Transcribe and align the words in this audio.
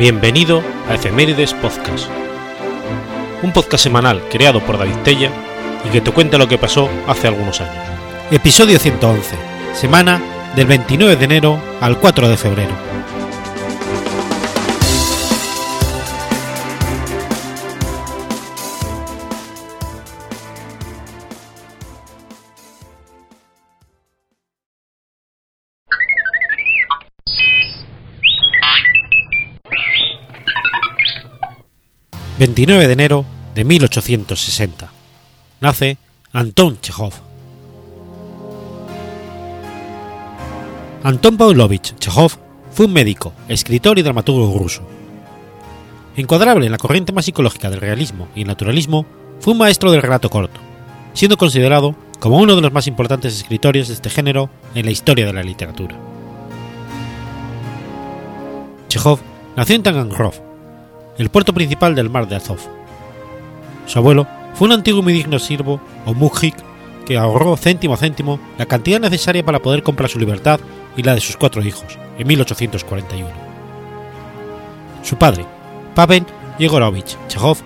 Bienvenido 0.00 0.62
a 0.88 0.94
Efemérides 0.94 1.52
Podcast, 1.52 2.08
un 3.42 3.52
podcast 3.52 3.84
semanal 3.84 4.22
creado 4.30 4.60
por 4.60 4.78
David 4.78 4.96
Tella 5.04 5.30
y 5.84 5.90
que 5.90 6.00
te 6.00 6.10
cuenta 6.10 6.38
lo 6.38 6.48
que 6.48 6.56
pasó 6.56 6.88
hace 7.06 7.28
algunos 7.28 7.60
años. 7.60 7.84
Episodio 8.30 8.78
111, 8.78 9.36
semana 9.74 10.18
del 10.56 10.68
29 10.68 11.16
de 11.16 11.24
enero 11.26 11.60
al 11.82 11.98
4 11.98 12.30
de 12.30 12.36
febrero. 12.38 12.89
29 32.40 32.86
de 32.86 32.92
enero 32.94 33.26
de 33.54 33.66
1860. 33.66 34.90
Nace 35.60 35.98
Anton 36.32 36.80
Chekhov. 36.80 37.12
Anton 41.02 41.36
Pavlovich 41.36 41.94
Chekhov 41.98 42.38
fue 42.72 42.86
un 42.86 42.94
médico, 42.94 43.34
escritor 43.46 43.98
y 43.98 44.02
dramaturgo 44.02 44.58
ruso. 44.58 44.80
Encuadrable 46.16 46.64
en 46.64 46.72
la 46.72 46.78
corriente 46.78 47.12
más 47.12 47.26
psicológica 47.26 47.68
del 47.68 47.82
realismo 47.82 48.26
y 48.34 48.44
naturalismo, 48.44 49.04
fue 49.38 49.52
un 49.52 49.58
maestro 49.58 49.92
del 49.92 50.00
relato 50.00 50.30
corto, 50.30 50.62
siendo 51.12 51.36
considerado 51.36 51.94
como 52.20 52.38
uno 52.38 52.56
de 52.56 52.62
los 52.62 52.72
más 52.72 52.86
importantes 52.86 53.36
escritores 53.36 53.88
de 53.88 53.94
este 53.94 54.08
género 54.08 54.48
en 54.74 54.86
la 54.86 54.92
historia 54.92 55.26
de 55.26 55.34
la 55.34 55.42
literatura. 55.42 55.94
Chekhov 58.88 59.20
nació 59.56 59.76
en 59.76 59.82
Taganrov, 59.82 60.49
el 61.20 61.28
puerto 61.28 61.52
principal 61.52 61.94
del 61.94 62.08
mar 62.08 62.26
de 62.28 62.36
Azov. 62.36 62.58
Su 63.86 63.98
abuelo 63.98 64.26
fue 64.54 64.68
un 64.68 64.72
antiguo 64.72 65.08
y 65.08 65.12
digno 65.12 65.38
siervo 65.38 65.80
o 66.06 66.14
mujik 66.14 66.54
que 67.04 67.18
ahorró 67.18 67.56
céntimo 67.56 67.94
a 67.94 67.98
céntimo 67.98 68.40
la 68.56 68.66
cantidad 68.66 69.00
necesaria 69.00 69.44
para 69.44 69.60
poder 69.60 69.82
comprar 69.82 70.08
su 70.08 70.18
libertad 70.18 70.60
y 70.96 71.02
la 71.02 71.14
de 71.14 71.20
sus 71.20 71.36
cuatro 71.36 71.62
hijos 71.62 71.98
en 72.18 72.26
1841. 72.26 73.28
Su 75.02 75.16
padre, 75.16 75.44
Pavel 75.94 76.24
Yegorovich 76.58 77.18
Chekhov, 77.28 77.58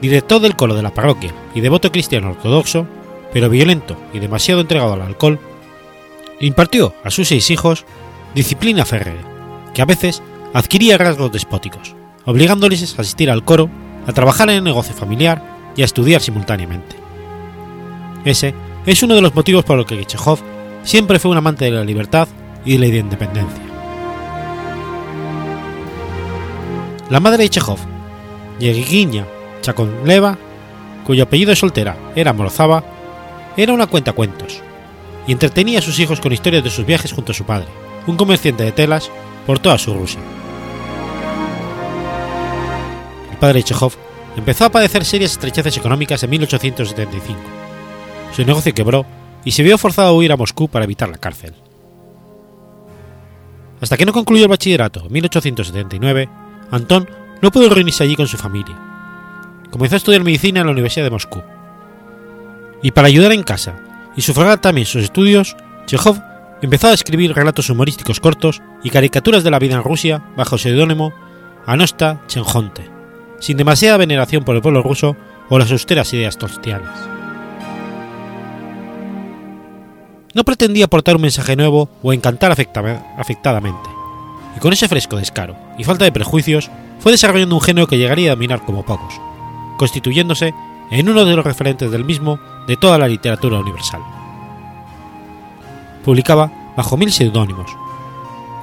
director 0.00 0.40
del 0.40 0.54
coro 0.54 0.74
de 0.74 0.82
la 0.82 0.94
parroquia 0.94 1.32
y 1.54 1.60
devoto 1.60 1.90
cristiano 1.90 2.30
ortodoxo, 2.30 2.86
pero 3.32 3.48
violento 3.48 3.96
y 4.12 4.20
demasiado 4.20 4.60
entregado 4.60 4.92
al 4.92 5.02
alcohol, 5.02 5.40
impartió 6.40 6.94
a 7.02 7.10
sus 7.10 7.26
seis 7.26 7.50
hijos 7.50 7.86
disciplina 8.36 8.84
férrea, 8.84 9.22
que 9.72 9.82
a 9.82 9.86
veces 9.86 10.22
adquiría 10.52 10.98
rasgos 10.98 11.32
despóticos 11.32 11.96
obligándoles 12.26 12.96
a 12.98 13.02
asistir 13.02 13.30
al 13.30 13.44
coro, 13.44 13.70
a 14.06 14.12
trabajar 14.12 14.48
en 14.50 14.56
el 14.56 14.64
negocio 14.64 14.94
familiar 14.94 15.72
y 15.76 15.82
a 15.82 15.84
estudiar 15.84 16.20
simultáneamente. 16.20 16.96
Ese 18.24 18.54
es 18.86 19.02
uno 19.02 19.14
de 19.14 19.22
los 19.22 19.34
motivos 19.34 19.64
por 19.64 19.76
los 19.76 19.86
que 19.86 20.04
Chekhov 20.04 20.38
siempre 20.82 21.18
fue 21.18 21.30
un 21.30 21.36
amante 21.36 21.64
de 21.66 21.70
la 21.70 21.84
libertad 21.84 22.28
y 22.64 22.76
de 22.76 22.78
la 22.78 22.86
independencia. 22.86 23.64
La 27.10 27.20
madre 27.20 27.44
de 27.44 27.50
Chekhov, 27.50 27.78
Yegiña 28.58 29.26
Chakonleva, 29.60 30.38
cuyo 31.04 31.24
apellido 31.24 31.50
de 31.50 31.56
soltera 31.56 31.96
era 32.14 32.32
Morozava, 32.32 32.82
era 33.56 33.72
una 33.72 33.86
cuentacuentos 33.86 34.62
y 35.26 35.32
entretenía 35.32 35.78
a 35.78 35.82
sus 35.82 35.98
hijos 35.98 36.20
con 36.20 36.32
historias 36.32 36.64
de 36.64 36.70
sus 36.70 36.86
viajes 36.86 37.12
junto 37.12 37.32
a 37.32 37.34
su 37.34 37.44
padre, 37.44 37.68
un 38.06 38.16
comerciante 38.16 38.64
de 38.64 38.72
telas, 38.72 39.10
por 39.46 39.58
toda 39.58 39.78
su 39.78 39.92
Rusia. 39.94 40.20
Padre 43.36 43.62
Chekhov 43.62 43.94
empezó 44.36 44.64
a 44.64 44.70
padecer 44.70 45.04
serias 45.04 45.32
estrecheces 45.32 45.76
económicas 45.76 46.22
en 46.22 46.30
1875. 46.30 47.40
Su 48.34 48.44
negocio 48.44 48.74
quebró 48.74 49.06
y 49.44 49.52
se 49.52 49.62
vio 49.62 49.78
forzado 49.78 50.08
a 50.08 50.12
huir 50.12 50.32
a 50.32 50.36
Moscú 50.36 50.68
para 50.68 50.84
evitar 50.84 51.08
la 51.08 51.18
cárcel. 51.18 51.54
Hasta 53.80 53.96
que 53.96 54.06
no 54.06 54.12
concluyó 54.12 54.44
el 54.44 54.50
bachillerato 54.50 55.04
en 55.06 55.12
1879, 55.12 56.28
Antón 56.70 57.08
no 57.42 57.50
pudo 57.50 57.68
reunirse 57.68 58.04
allí 58.04 58.16
con 58.16 58.26
su 58.26 58.36
familia. 58.36 58.78
Comenzó 59.70 59.96
a 59.96 59.98
estudiar 59.98 60.24
medicina 60.24 60.60
en 60.60 60.66
la 60.66 60.72
Universidad 60.72 61.04
de 61.04 61.10
Moscú. 61.10 61.42
Y 62.82 62.90
para 62.92 63.08
ayudar 63.08 63.32
en 63.32 63.42
casa 63.42 63.76
y 64.16 64.22
sufragar 64.22 64.60
también 64.60 64.86
sus 64.86 65.02
estudios, 65.02 65.56
Chekhov 65.86 66.20
empezó 66.62 66.88
a 66.88 66.94
escribir 66.94 67.34
relatos 67.34 67.68
humorísticos 67.68 68.20
cortos 68.20 68.62
y 68.82 68.90
caricaturas 68.90 69.44
de 69.44 69.50
la 69.50 69.58
vida 69.58 69.74
en 69.74 69.82
Rusia 69.82 70.24
bajo 70.36 70.54
el 70.54 70.60
seudónimo 70.60 71.12
Anosta 71.66 72.22
Chenjonte 72.26 72.93
sin 73.44 73.58
demasiada 73.58 73.98
veneración 73.98 74.42
por 74.42 74.56
el 74.56 74.62
pueblo 74.62 74.82
ruso 74.82 75.16
o 75.50 75.58
las 75.58 75.70
austeras 75.70 76.14
ideas 76.14 76.38
tostianas. 76.38 76.98
No 80.32 80.44
pretendía 80.44 80.86
aportar 80.86 81.16
un 81.16 81.22
mensaje 81.22 81.54
nuevo 81.54 81.90
o 82.02 82.14
encantar 82.14 82.52
afectadamente, 82.52 83.90
y 84.56 84.60
con 84.60 84.72
ese 84.72 84.88
fresco 84.88 85.18
descaro 85.18 85.56
y 85.76 85.84
falta 85.84 86.06
de 86.06 86.12
prejuicios 86.12 86.70
fue 87.00 87.12
desarrollando 87.12 87.54
un 87.54 87.60
género 87.60 87.86
que 87.86 87.98
llegaría 87.98 88.32
a 88.32 88.34
dominar 88.34 88.64
como 88.64 88.82
pocos, 88.82 89.20
constituyéndose 89.76 90.54
en 90.90 91.10
uno 91.10 91.26
de 91.26 91.36
los 91.36 91.44
referentes 91.44 91.90
del 91.90 92.06
mismo 92.06 92.38
de 92.66 92.78
toda 92.78 92.96
la 92.96 93.08
literatura 93.08 93.58
universal. 93.58 94.00
Publicaba 96.02 96.50
bajo 96.78 96.96
mil 96.96 97.12
seudónimos, 97.12 97.70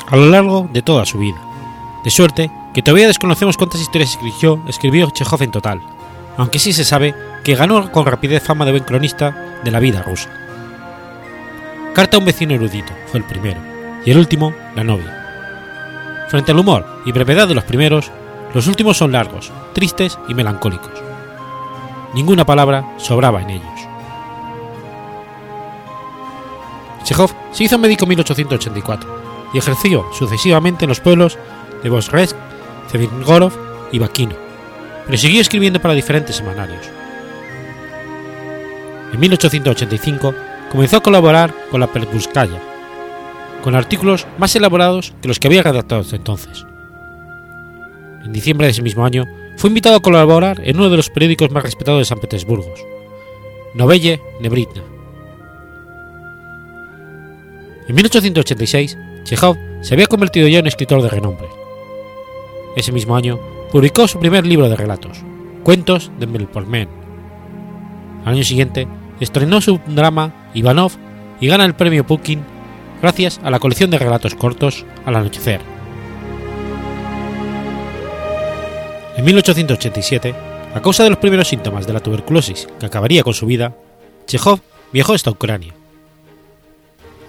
a 0.08 0.16
lo 0.16 0.25
largo 0.25 0.68
de 0.74 0.81
toda 0.81 1.06
su 1.06 1.20
vida, 1.20 1.40
de 2.03 2.09
suerte 2.09 2.50
que 2.74 2.82
todavía 2.82 3.08
desconocemos 3.08 3.58
cuántas 3.58 3.82
historias 3.82 4.12
escribió, 4.12 4.62
escribió 4.68 5.09
Chekhov 5.09 5.44
en 5.44 5.52
total, 5.52 5.82
aunque 6.38 6.59
sí 6.59 6.74
se 6.74 6.86
sabe 6.86 7.14
que 7.44 7.56
ganó 7.56 7.92
con 7.92 8.06
rapidez 8.06 8.44
fama 8.44 8.66
de 8.66 8.72
buen 8.72 8.84
cronista 8.84 9.59
de 9.64 9.72
la 9.72 9.80
vida 9.80 10.02
rusa. 10.02 10.30
Carta 11.94 12.18
a 12.18 12.20
un 12.20 12.26
vecino 12.26 12.54
erudito 12.54 12.94
fue 13.08 13.20
el 13.20 13.26
primero, 13.26 13.59
y 14.06 14.12
el 14.12 14.18
último, 14.18 14.54
La 14.76 14.84
novia. 14.84 15.18
Frente 16.30 16.52
al 16.52 16.59
humor 16.59 17.02
y 17.06 17.12
brevedad 17.12 17.48
de 17.48 17.56
los 17.56 17.66
primeros, 17.66 18.09
los 18.54 18.68
últimos 18.68 18.98
son 18.98 19.12
largos, 19.12 19.52
tristes 19.74 20.18
y 20.30 20.34
melancólicos. 20.34 20.92
Ninguna 22.14 22.46
palabra 22.46 22.94
sobraba 22.98 23.42
en 23.42 23.50
ellos. 23.50 23.68
Chekhov 27.03 27.32
se 27.52 27.66
hizo 27.66 27.78
médico 27.78 28.06
en 28.06 28.09
1884 28.09 29.22
y 29.53 29.58
ejerció 29.58 30.06
sucesivamente 30.14 30.86
en 30.86 30.90
los 30.90 31.02
pueblos 31.02 31.38
de 31.84 31.90
Bosresk 31.90 32.38
Gorov 33.25 33.53
y 33.91 34.00
Bakino, 34.00 34.35
pero 35.06 35.18
siguió 35.18 35.41
escribiendo 35.41 35.81
para 35.81 35.94
diferentes 35.94 36.35
semanarios. 36.35 36.90
En 39.13 39.19
1885 39.19 40.34
comenzó 40.72 40.97
a 40.97 41.03
colaborar 41.03 41.53
con 41.69 41.81
la 41.81 41.88
Perbuskaya, 41.88 42.62
con 43.63 43.75
artículos 43.75 44.25
más 44.38 44.56
elaborados 44.56 45.13
que 45.22 45.28
los 45.28 45.40
que 45.40 45.47
había 45.47 45.63
redactado 45.63 46.02
hasta 46.02 46.16
entonces. 46.16 46.66
En 48.24 48.31
diciembre 48.31 48.68
de 48.68 48.72
ese 48.72 48.81
mismo 48.81 49.06
año 49.06 49.25
fue 49.58 49.69
invitado 49.69 49.97
a 49.97 50.02
colaborar 50.02 50.62
en 50.63 50.78
uno 50.78 50.90
de 50.90 50.97
los 50.97 51.09
periódicos 51.09 51.52
más 51.52 51.63
respetados 51.63 52.00
de 52.00 52.06
San 52.06 52.19
Petersburgo, 52.19 52.73
Novelle 53.73 54.22
Nebritna. 54.40 54.84
En 57.88 57.96
1886, 57.96 58.97
Chekhov 59.23 59.58
se 59.81 59.94
había 59.94 60.08
convertido 60.08 60.47
ya 60.47 60.59
en 60.59 60.68
escritor 60.68 61.02
de 61.02 61.09
renombre. 61.09 61.60
Ese 62.76 62.91
mismo 62.91 63.16
año 63.16 63.40
publicó 63.72 64.08
su 64.08 64.20
primer 64.20 64.46
libro 64.46 64.70
de 64.70 64.76
relatos, 64.76 65.20
Cuentos 65.64 66.12
de 66.20 66.28
Melpolmen. 66.28 66.90
Al 68.26 68.34
año 68.34 68.44
siguiente 68.44 68.88
estrenó 69.20 69.62
su 69.62 69.79
drama 69.88 70.50
Ivanov 70.53 70.94
y 71.40 71.47
gana 71.47 71.66
el 71.66 71.76
premio 71.76 72.06
Pukin 72.06 72.44
gracias 73.02 73.40
a 73.44 73.50
la 73.50 73.59
colección 73.59 73.90
de 73.90 73.97
relatos 73.97 74.35
cortos 74.35 74.85
Al 75.06 75.16
anochecer. 75.16 75.62
En 79.17 79.26
1887, 79.26 80.34
a 80.74 80.82
causa 80.82 81.03
de 81.03 81.09
los 81.09 81.20
primeros 81.20 81.50
síntomas 81.50 81.85
de 81.85 81.94
la 81.94 82.00
tuberculosis 82.00 82.67
que 82.79 82.85
acabaría 82.85 83.24
con 83.24 83.34
su 83.34 83.46
vida, 83.46 83.76
Chekhov 84.26 84.62
viajó 84.94 85.14
hasta 85.14 85.32
Ucrania. 85.32 85.74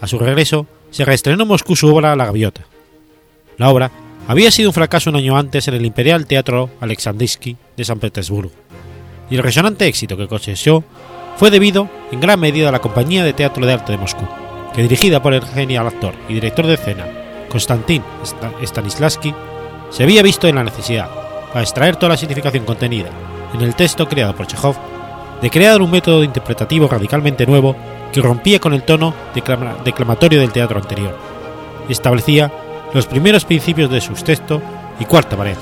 A 0.00 0.06
su 0.06 0.18
regreso, 0.18 0.66
se 0.90 1.04
reestrenó 1.04 1.42
en 1.42 1.48
Moscú 1.48 1.74
su 1.74 1.92
obra 1.94 2.14
La 2.16 2.26
Gaviota. 2.26 2.62
La 3.56 3.68
obra 3.70 3.90
había 4.28 4.50
sido 4.50 4.70
un 4.70 4.74
fracaso 4.74 5.10
un 5.10 5.16
año 5.16 5.36
antes 5.36 5.68
en 5.68 5.74
el 5.74 5.84
Imperial 5.84 6.26
Teatro 6.26 6.70
Alexandrinsky 6.80 7.56
de 7.76 7.84
San 7.84 7.98
Petersburgo, 7.98 8.52
y 9.30 9.36
el 9.36 9.42
resonante 9.42 9.86
éxito 9.86 10.16
que 10.16 10.28
cosechó 10.28 10.84
fue 11.36 11.50
debido 11.50 11.88
en 12.10 12.20
gran 12.20 12.38
medida 12.38 12.68
a 12.68 12.72
la 12.72 12.80
Compañía 12.80 13.24
de 13.24 13.32
Teatro 13.32 13.66
de 13.66 13.72
Arte 13.72 13.92
de 13.92 13.98
Moscú, 13.98 14.26
que 14.74 14.82
dirigida 14.82 15.22
por 15.22 15.34
el 15.34 15.42
genial 15.42 15.86
actor 15.86 16.14
y 16.28 16.34
director 16.34 16.66
de 16.66 16.74
escena 16.74 17.06
Konstantin 17.48 18.02
Stanislavski, 18.62 19.34
se 19.90 20.02
había 20.04 20.22
visto 20.22 20.48
en 20.48 20.54
la 20.54 20.64
necesidad, 20.64 21.10
para 21.48 21.62
extraer 21.62 21.96
toda 21.96 22.10
la 22.10 22.16
significación 22.16 22.64
contenida 22.64 23.10
en 23.52 23.60
el 23.60 23.74
texto 23.74 24.08
creado 24.08 24.34
por 24.34 24.46
Chekhov, 24.46 24.76
de 25.42 25.50
crear 25.50 25.82
un 25.82 25.90
método 25.90 26.24
interpretativo 26.24 26.88
radicalmente 26.88 27.44
nuevo 27.44 27.76
que 28.12 28.22
rompía 28.22 28.58
con 28.58 28.72
el 28.72 28.84
tono 28.84 29.12
declamatorio 29.84 30.40
del 30.40 30.52
teatro 30.52 30.78
anterior. 30.78 31.18
Establecía 31.88 32.50
los 32.94 33.06
primeros 33.06 33.44
principios 33.44 33.90
de 33.90 34.00
su 34.00 34.12
texto 34.14 34.60
y 35.00 35.04
cuarta 35.04 35.36
pared, 35.36 35.56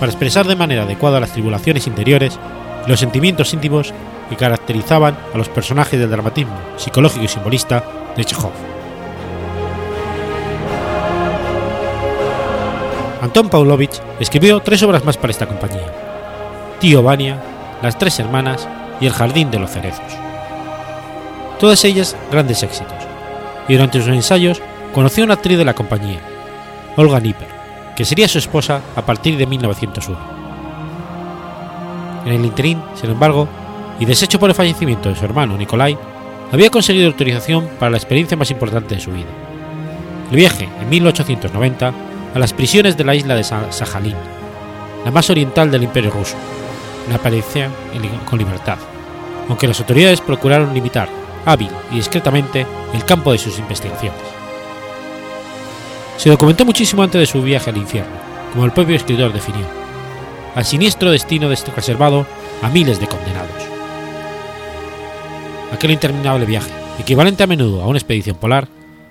para 0.00 0.10
expresar 0.10 0.46
de 0.46 0.56
manera 0.56 0.82
adecuada 0.82 1.20
las 1.20 1.32
tribulaciones 1.32 1.86
interiores 1.86 2.38
y 2.86 2.90
los 2.90 3.00
sentimientos 3.00 3.52
íntimos 3.52 3.92
que 4.28 4.36
caracterizaban 4.36 5.16
a 5.34 5.38
los 5.38 5.48
personajes 5.48 6.00
del 6.00 6.10
dramatismo 6.10 6.56
psicológico 6.76 7.24
y 7.24 7.28
simbolista 7.28 7.84
de 8.16 8.24
Chekhov. 8.24 8.52
Anton 13.20 13.48
Pavlovich 13.48 14.00
escribió 14.20 14.60
tres 14.60 14.82
obras 14.82 15.04
más 15.04 15.16
para 15.16 15.30
esta 15.30 15.46
compañía: 15.46 15.92
Tío 16.80 17.02
Vania, 17.02 17.38
Las 17.82 17.98
Tres 17.98 18.18
Hermanas 18.18 18.68
y 19.00 19.06
El 19.06 19.12
Jardín 19.12 19.50
de 19.50 19.58
los 19.58 19.70
Cerezos. 19.70 20.12
Todas 21.58 21.84
ellas 21.84 22.16
grandes 22.30 22.62
éxitos, 22.62 22.98
y 23.68 23.74
durante 23.74 24.00
sus 24.00 24.08
ensayos 24.08 24.60
conoció 24.92 25.24
a 25.24 25.26
una 25.26 25.34
actriz 25.34 25.56
de 25.56 25.64
la 25.64 25.74
compañía, 25.74 26.20
Olga 26.96 27.20
Nipper, 27.20 27.48
que 27.96 28.04
sería 28.04 28.28
su 28.28 28.38
esposa 28.38 28.80
a 28.94 29.02
partir 29.02 29.36
de 29.36 29.46
1901. 29.46 30.18
En 32.26 32.32
el 32.32 32.44
interín, 32.44 32.80
sin 32.94 33.10
embargo, 33.10 33.48
y 33.98 34.04
deshecho 34.04 34.38
por 34.38 34.50
el 34.50 34.56
fallecimiento 34.56 35.08
de 35.08 35.16
su 35.16 35.24
hermano 35.24 35.56
Nikolai, 35.56 35.98
había 36.52 36.70
conseguido 36.70 37.08
autorización 37.08 37.68
para 37.78 37.90
la 37.90 37.96
experiencia 37.96 38.36
más 38.36 38.50
importante 38.50 38.94
de 38.94 39.00
su 39.00 39.10
vida. 39.10 39.28
El 40.30 40.36
viaje, 40.36 40.68
en 40.80 40.88
1890, 40.88 41.92
a 42.34 42.38
las 42.38 42.52
prisiones 42.52 42.96
de 42.96 43.04
la 43.04 43.14
isla 43.14 43.34
de 43.34 43.44
Sajalín, 43.44 44.16
la 45.04 45.10
más 45.10 45.28
oriental 45.30 45.70
del 45.70 45.82
Imperio 45.82 46.10
ruso, 46.10 46.36
la 47.08 47.16
apariencia 47.16 47.70
con 48.28 48.38
libertad, 48.38 48.78
aunque 49.48 49.68
las 49.68 49.80
autoridades 49.80 50.20
procuraron 50.20 50.72
limitar, 50.72 51.08
hábil 51.44 51.70
y 51.90 51.96
discretamente, 51.96 52.66
el 52.94 53.04
campo 53.04 53.32
de 53.32 53.38
sus 53.38 53.58
investigaciones. 53.58 54.43
Se 56.16 56.30
documentó 56.30 56.64
muchísimo 56.64 57.02
antes 57.02 57.20
de 57.20 57.26
su 57.26 57.42
viaje 57.42 57.70
al 57.70 57.76
infierno, 57.76 58.12
como 58.52 58.64
el 58.64 58.72
propio 58.72 58.96
escritor 58.96 59.32
definió, 59.32 59.66
al 60.54 60.64
siniestro 60.64 61.10
destino 61.10 61.48
de 61.48 61.54
este 61.54 61.72
reservado 61.72 62.26
a 62.62 62.68
miles 62.68 63.00
de 63.00 63.06
condenados. 63.06 63.50
Aquel 65.72 65.90
interminable 65.90 66.46
viaje, 66.46 66.70
equivalente 67.00 67.42
a 67.42 67.48
menudo 67.48 67.82
a 67.82 67.88
una 67.88 67.98
expedición 67.98 68.36
polar, 68.36 68.68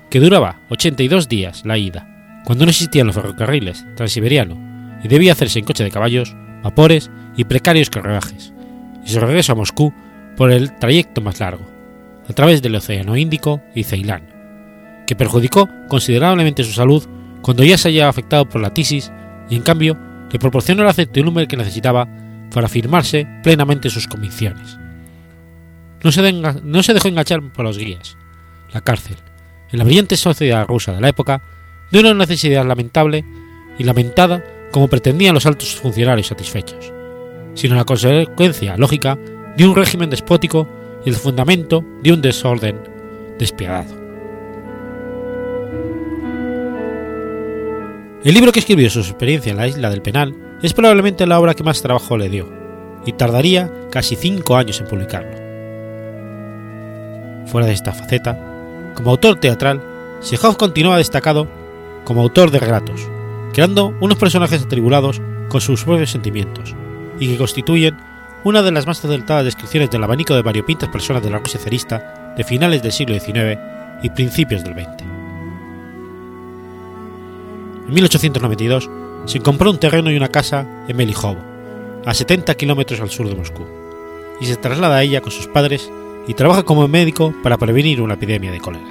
que 0.08 0.20
duraba 0.20 0.60
82 0.70 1.28
días 1.28 1.62
la 1.64 1.76
ida, 1.76 2.42
cuando 2.44 2.64
no 2.64 2.70
existían 2.70 3.06
los 3.06 3.16
ferrocarriles 3.16 3.84
transiberiano 3.96 4.56
y 5.02 5.08
debía 5.08 5.32
hacerse 5.32 5.58
en 5.58 5.66
coche 5.66 5.84
de 5.84 5.90
caballos, 5.90 6.34
vapores 6.62 7.10
y 7.36 7.44
precarios 7.44 7.90
carruajes, 7.90 8.54
y 9.04 9.10
su 9.10 9.20
regreso 9.20 9.52
a 9.52 9.56
Moscú 9.56 9.92
por 10.36 10.50
el 10.50 10.76
trayecto 10.78 11.20
más 11.20 11.40
largo, 11.40 11.66
a 12.28 12.32
través 12.32 12.62
del 12.62 12.76
Océano 12.76 13.16
Índico 13.16 13.60
y 13.74 13.84
Ceilán, 13.84 14.33
que 15.06 15.16
perjudicó 15.16 15.68
considerablemente 15.88 16.64
su 16.64 16.72
salud 16.72 17.04
cuando 17.42 17.64
ya 17.64 17.76
se 17.76 17.88
hallaba 17.88 18.10
afectado 18.10 18.48
por 18.48 18.60
la 18.60 18.72
tisis 18.72 19.12
y 19.50 19.56
en 19.56 19.62
cambio 19.62 19.98
le 20.30 20.38
proporcionó 20.38 20.82
la 20.82 20.92
certidumbre 20.92 21.46
que 21.46 21.56
necesitaba 21.56 22.08
para 22.50 22.66
afirmarse 22.66 23.26
plenamente 23.42 23.90
sus 23.90 24.08
convicciones. 24.08 24.78
No 26.02 26.12
se, 26.12 26.32
no 26.32 26.82
se 26.82 26.94
dejó 26.94 27.08
enganchar 27.08 27.40
por 27.52 27.64
los 27.64 27.78
guías, 27.78 28.16
la 28.72 28.80
cárcel, 28.80 29.16
en 29.70 29.78
la 29.78 29.84
brillante 29.84 30.16
sociedad 30.16 30.66
rusa 30.66 30.92
de 30.92 31.00
la 31.00 31.08
época, 31.08 31.42
de 31.90 32.00
una 32.00 32.14
necesidad 32.14 32.66
lamentable 32.66 33.24
y 33.78 33.84
lamentada 33.84 34.44
como 34.70 34.88
pretendían 34.88 35.34
los 35.34 35.46
altos 35.46 35.74
funcionarios 35.76 36.28
satisfechos, 36.28 36.92
sino 37.54 37.76
la 37.76 37.84
consecuencia 37.84 38.76
lógica 38.76 39.18
de 39.56 39.66
un 39.66 39.76
régimen 39.76 40.10
despótico 40.10 40.68
y 41.04 41.10
el 41.10 41.16
fundamento 41.16 41.84
de 42.02 42.12
un 42.12 42.22
desorden 42.22 42.80
despiadado. 43.38 44.03
El 48.24 48.32
libro 48.32 48.52
que 48.52 48.60
escribió 48.60 48.88
su 48.88 49.00
experiencia 49.00 49.50
en 49.50 49.58
la 49.58 49.68
isla 49.68 49.90
del 49.90 50.00
penal 50.00 50.34
es 50.62 50.72
probablemente 50.72 51.26
la 51.26 51.38
obra 51.38 51.52
que 51.52 51.62
más 51.62 51.82
trabajo 51.82 52.16
le 52.16 52.30
dio, 52.30 52.50
y 53.04 53.12
tardaría 53.12 53.70
casi 53.90 54.16
cinco 54.16 54.56
años 54.56 54.80
en 54.80 54.86
publicarlo. 54.86 55.36
Fuera 57.44 57.66
de 57.66 57.74
esta 57.74 57.92
faceta, 57.92 58.40
como 58.94 59.10
autor 59.10 59.38
teatral, 59.38 59.82
Chekhov 60.22 60.56
continúa 60.56 60.96
destacado 60.96 61.46
como 62.04 62.22
autor 62.22 62.50
de 62.50 62.60
relatos, 62.60 63.06
creando 63.52 63.94
unos 64.00 64.16
personajes 64.16 64.62
atribulados 64.62 65.20
con 65.50 65.60
sus 65.60 65.84
propios 65.84 66.10
sentimientos, 66.10 66.74
y 67.20 67.28
que 67.28 67.36
constituyen 67.36 67.98
una 68.42 68.62
de 68.62 68.72
las 68.72 68.86
más 68.86 69.04
acertadas 69.04 69.44
descripciones 69.44 69.90
del 69.90 70.02
abanico 70.02 70.34
de 70.34 70.40
variopintas 70.40 70.88
personas 70.88 71.22
de 71.22 71.28
la 71.28 71.40
Rusia 71.40 71.60
zarista 71.60 72.34
de 72.38 72.44
finales 72.44 72.82
del 72.82 72.92
siglo 72.92 73.20
XIX 73.20 73.60
y 74.02 74.08
principios 74.08 74.64
del 74.64 74.72
XX. 74.72 75.13
En 77.86 77.94
1892 77.94 78.90
se 79.26 79.40
compró 79.40 79.70
un 79.70 79.78
terreno 79.78 80.10
y 80.10 80.16
una 80.16 80.28
casa 80.28 80.66
en 80.88 80.96
Melijovo, 80.96 81.40
a 82.04 82.14
70 82.14 82.54
kilómetros 82.54 83.00
al 83.00 83.10
sur 83.10 83.28
de 83.28 83.34
Moscú, 83.34 83.66
y 84.40 84.46
se 84.46 84.56
traslada 84.56 84.96
a 84.96 85.02
ella 85.02 85.20
con 85.20 85.32
sus 85.32 85.46
padres 85.46 85.90
y 86.26 86.34
trabaja 86.34 86.62
como 86.62 86.88
médico 86.88 87.34
para 87.42 87.58
prevenir 87.58 88.00
una 88.00 88.14
epidemia 88.14 88.52
de 88.52 88.60
cólera. 88.60 88.86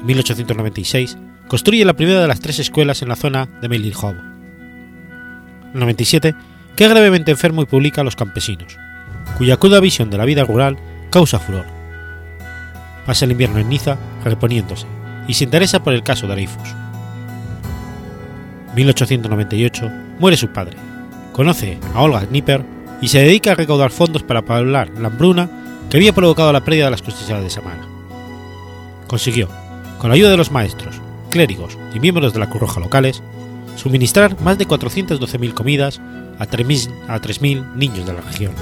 En 0.00 0.06
1896 0.06 1.16
construye 1.48 1.84
la 1.84 1.94
primera 1.94 2.20
de 2.20 2.28
las 2.28 2.40
tres 2.40 2.58
escuelas 2.58 3.02
en 3.02 3.08
la 3.08 3.16
zona 3.16 3.48
de 3.60 3.68
Melijovo. 3.68 4.18
En 5.72 5.80
97 5.80 6.34
queda 6.76 6.90
gravemente 6.90 7.30
enfermo 7.30 7.62
y 7.62 7.66
publica 7.66 8.04
Los 8.04 8.16
Campesinos, 8.16 8.76
cuya 9.38 9.56
cruda 9.56 9.80
visión 9.80 10.10
de 10.10 10.18
la 10.18 10.24
vida 10.24 10.44
rural 10.44 10.78
causa 11.10 11.38
furor. 11.38 11.66
Pasa 13.06 13.24
el 13.24 13.32
invierno 13.32 13.58
en 13.58 13.68
Niza 13.68 13.98
reponiéndose 14.24 14.86
y 15.26 15.34
se 15.34 15.44
interesa 15.44 15.82
por 15.82 15.92
el 15.92 16.02
caso 16.02 16.26
de 16.26 16.34
Dreyfus. 16.34 16.79
1898 18.80 19.90
muere 20.18 20.36
su 20.36 20.48
padre, 20.48 20.76
conoce 21.32 21.78
a 21.94 22.02
Olga 22.02 22.26
Nipper 22.30 22.64
y 23.02 23.08
se 23.08 23.18
dedica 23.18 23.52
a 23.52 23.54
recaudar 23.54 23.90
fondos 23.90 24.22
para 24.22 24.42
poblar 24.42 24.90
la 24.98 25.08
hambruna 25.08 25.50
que 25.90 25.98
había 25.98 26.14
provocado 26.14 26.52
la 26.52 26.64
pérdida 26.64 26.86
de 26.86 26.92
las 26.92 27.02
cosechas 27.02 27.42
de 27.42 27.50
Samara. 27.50 27.86
Consiguió, 29.06 29.48
con 29.98 30.08
la 30.08 30.14
ayuda 30.14 30.30
de 30.30 30.36
los 30.38 30.50
maestros, 30.50 30.96
clérigos 31.30 31.76
y 31.94 32.00
miembros 32.00 32.32
de 32.32 32.38
la 32.38 32.48
Cruz 32.48 32.62
Roja 32.62 32.80
locales, 32.80 33.22
suministrar 33.76 34.40
más 34.40 34.56
de 34.56 34.66
412.000 34.66 35.52
comidas 35.52 36.00
a 36.38 36.46
3.000 36.46 37.74
niños 37.74 38.06
de 38.06 38.12
la 38.12 38.20
región. 38.22 38.52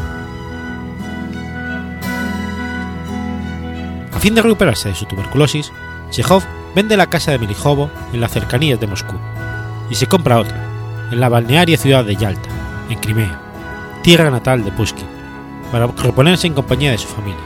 A 4.13 4.19
fin 4.19 4.35
de 4.35 4.43
recuperarse 4.43 4.89
de 4.89 4.95
su 4.97 5.05
tuberculosis, 5.05 5.71
Chekhov 6.11 6.43
vende 6.75 6.97
la 6.97 7.09
casa 7.09 7.31
de 7.31 7.39
Milijovo 7.39 7.89
en 8.13 8.21
las 8.21 8.33
cercanías 8.33 8.81
de 8.81 8.89
Moscú 8.89 9.15
y 9.91 9.95
se 9.95 10.07
compra 10.07 10.39
otra, 10.39 11.09
en 11.11 11.21
la 11.21 11.29
balnearia 11.29 11.79
ciudad 11.79 12.05
de 12.05 12.17
Yalta, 12.17 12.49
en 12.89 12.99
Crimea, 12.99 13.41
tierra 14.03 14.31
natal 14.31 14.65
de 14.65 14.73
Pushkin, 14.73 15.07
para 15.73 15.87
reponerse 15.87 16.47
en 16.47 16.55
compañía 16.55 16.91
de 16.91 16.99
su 16.99 17.09
familia, 17.09 17.41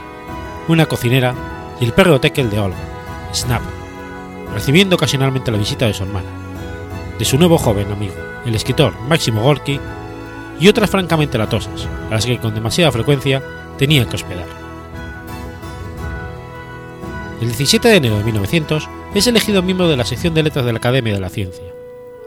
una 0.67 0.85
cocinera 0.85 1.33
y 1.79 1.85
el 1.85 1.93
perro 1.93 2.19
tekel 2.19 2.49
de 2.49 2.59
Olga, 2.59 2.77
Snap, 3.33 3.61
recibiendo 4.53 4.95
ocasionalmente 4.95 5.51
la 5.51 5.57
visita 5.57 5.85
de 5.85 5.93
su 5.93 6.03
hermana, 6.03 6.29
de 7.17 7.25
su 7.25 7.37
nuevo 7.37 7.57
joven 7.57 7.91
amigo, 7.91 8.15
el 8.45 8.55
escritor 8.55 8.93
Máximo 9.07 9.41
Gorky, 9.41 9.79
y 10.59 10.67
otras 10.67 10.89
francamente 10.89 11.37
latosas, 11.37 11.87
a 12.09 12.11
las 12.11 12.25
que 12.25 12.37
con 12.37 12.53
demasiada 12.53 12.91
frecuencia 12.91 13.41
tenía 13.77 14.05
que 14.05 14.15
hospedar. 14.15 14.47
El 17.41 17.47
17 17.47 17.87
de 17.87 17.95
enero 17.95 18.17
de 18.17 18.23
1900 18.23 18.87
es 19.15 19.27
elegido 19.27 19.61
miembro 19.61 19.89
de 19.89 19.97
la 19.97 20.05
sección 20.05 20.33
de 20.33 20.43
letras 20.43 20.65
de 20.65 20.71
la 20.71 20.77
Academia 20.77 21.13
de 21.13 21.19
la 21.19 21.29
Ciencia 21.29 21.72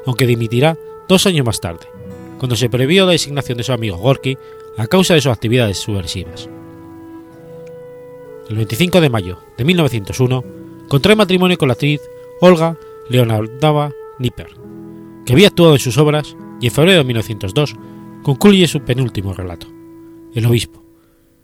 aunque 0.07 0.27
dimitirá 0.27 0.79
dos 1.09 1.27
años 1.27 1.45
más 1.45 1.61
tarde, 1.61 1.87
cuando 2.39 2.57
se 2.57 2.71
previó 2.71 3.05
la 3.05 3.13
designación 3.13 3.59
de 3.59 3.65
su 3.65 3.73
amigo 3.73 3.97
Gorky 3.97 4.39
a 4.79 4.87
causa 4.87 5.15
de 5.15 5.21
sus 5.21 5.33
actividades 5.33 5.79
subversivas. 5.79 6.49
El 8.49 8.57
25 8.57 9.01
de 9.01 9.11
mayo 9.11 9.41
de 9.59 9.65
1901 9.65 10.45
contrae 10.89 11.17
matrimonio 11.17 11.59
con 11.59 11.69
la 11.69 11.73
actriz 11.73 12.01
Olga 12.41 12.79
Leonardova 13.09 13.93
Nipper, 14.19 14.49
que 15.25 15.33
había 15.33 15.49
actuado 15.49 15.75
en 15.75 15.81
sus 15.81 15.99
obras 15.99 16.37
y 16.61 16.67
en 16.67 16.73
febrero 16.73 16.99
de 16.99 17.05
1902 17.05 17.75
concluye 18.23 18.67
su 18.69 18.81
penúltimo 18.81 19.35
relato, 19.35 19.67
El 20.35 20.47
Obispo, 20.47 20.83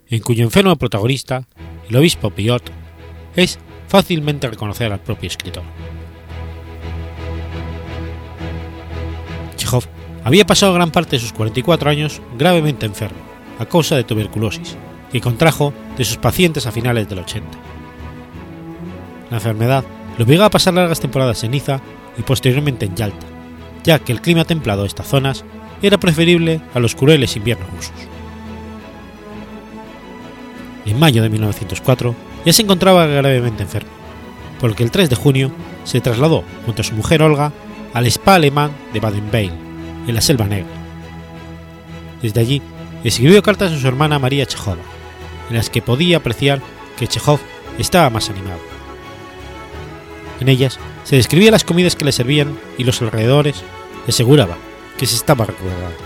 en 0.09 0.21
cuyo 0.21 0.45
enfermo 0.45 0.77
protagonista, 0.77 1.49
el 1.89 1.97
obispo 1.97 2.31
Piot, 2.31 2.71
es 3.35 3.59
fácilmente 3.89 4.49
reconocer 4.49 4.93
al 4.93 5.01
propio 5.01 5.29
escritor. 5.29 5.63
Había 10.25 10.47
pasado 10.47 10.75
gran 10.75 10.91
parte 10.91 11.17
de 11.17 11.21
sus 11.21 11.33
44 11.33 11.91
años 11.91 12.21
gravemente 12.39 12.87
enfermo, 12.87 13.19
a 13.59 13.67
causa 13.67 13.97
de 13.97 14.05
tuberculosis, 14.05 14.77
que 15.11 15.21
contrajo 15.21 15.73
de 15.97 16.05
sus 16.05 16.17
pacientes 16.17 16.67
a 16.67 16.73
finales 16.73 17.09
del 17.09 17.21
80. 17.21 17.49
La 19.31 19.37
enfermedad 19.39 19.85
le 20.17 20.25
obligó 20.25 20.45
a 20.45 20.51
pasar 20.51 20.75
largas 20.75 21.01
temporadas 21.01 21.43
en 21.45 21.53
Niza 21.53 21.81
y 22.19 22.23
posteriormente 22.23 22.87
en 22.87 22.95
Yalta, 22.95 23.27
ya 23.85 23.99
que 23.99 24.13
el 24.13 24.21
clima 24.21 24.45
templado 24.45 24.83
de 24.83 24.89
estas 24.89 25.09
zonas 25.09 25.45
era 25.81 25.99
preferible 25.99 26.61
a 26.75 26.81
los 26.81 26.95
crueles 26.95 27.37
inviernos 27.37 27.71
rusos. 27.71 27.93
En 30.87 30.99
mayo 30.99 31.23
de 31.23 31.31
1904 31.31 32.15
ya 32.45 32.53
se 32.53 32.63
encontraba 32.63 33.07
gravemente 33.07 33.63
enfermo, 33.63 33.91
por 34.61 34.71
lo 34.71 34.77
que 34.77 34.85
el 34.85 34.91
3 34.91 35.11
de 35.11 35.17
junio 35.17 35.51
se 35.85 36.01
trasladó 36.01 36.45
junto 36.67 36.83
a 36.83 36.85
su 36.85 36.95
mujer 36.95 37.23
Olga 37.23 37.53
al 37.93 38.07
spa 38.07 38.37
alemán 38.37 38.73
de 38.93 39.01
Baden-Baden, 39.01 40.05
en 40.07 40.15
la 40.15 40.21
Selva 40.21 40.47
Negra. 40.47 40.71
Desde 42.23 42.41
allí 42.41 42.63
escribió 43.05 43.43
cartas 43.43 43.73
a 43.73 43.79
su 43.79 43.87
hermana 43.87 44.19
María 44.19 44.47
Chejova, 44.47 44.83
en 45.51 45.57
las 45.57 45.71
que 45.71 45.83
podía 45.83 46.19
apreciar 46.19 46.61
que 46.97 47.07
Chejov 47.07 47.41
estaba 47.79 48.11
más 48.11 48.31
animado. 48.31 48.61
En 50.41 50.49
ellas 50.49 50.79
se 51.05 51.17
describía 51.17 51.51
las 51.51 51.65
comidas 51.65 51.97
que 51.97 52.05
le 52.05 52.13
servían 52.13 52.59
y 52.79 52.85
los 52.85 53.01
alrededores 53.03 53.63
le 54.07 54.11
aseguraba 54.11 54.57
que 54.99 55.07
se 55.07 55.17
estaba 55.17 55.45
recuperando. 55.45 55.99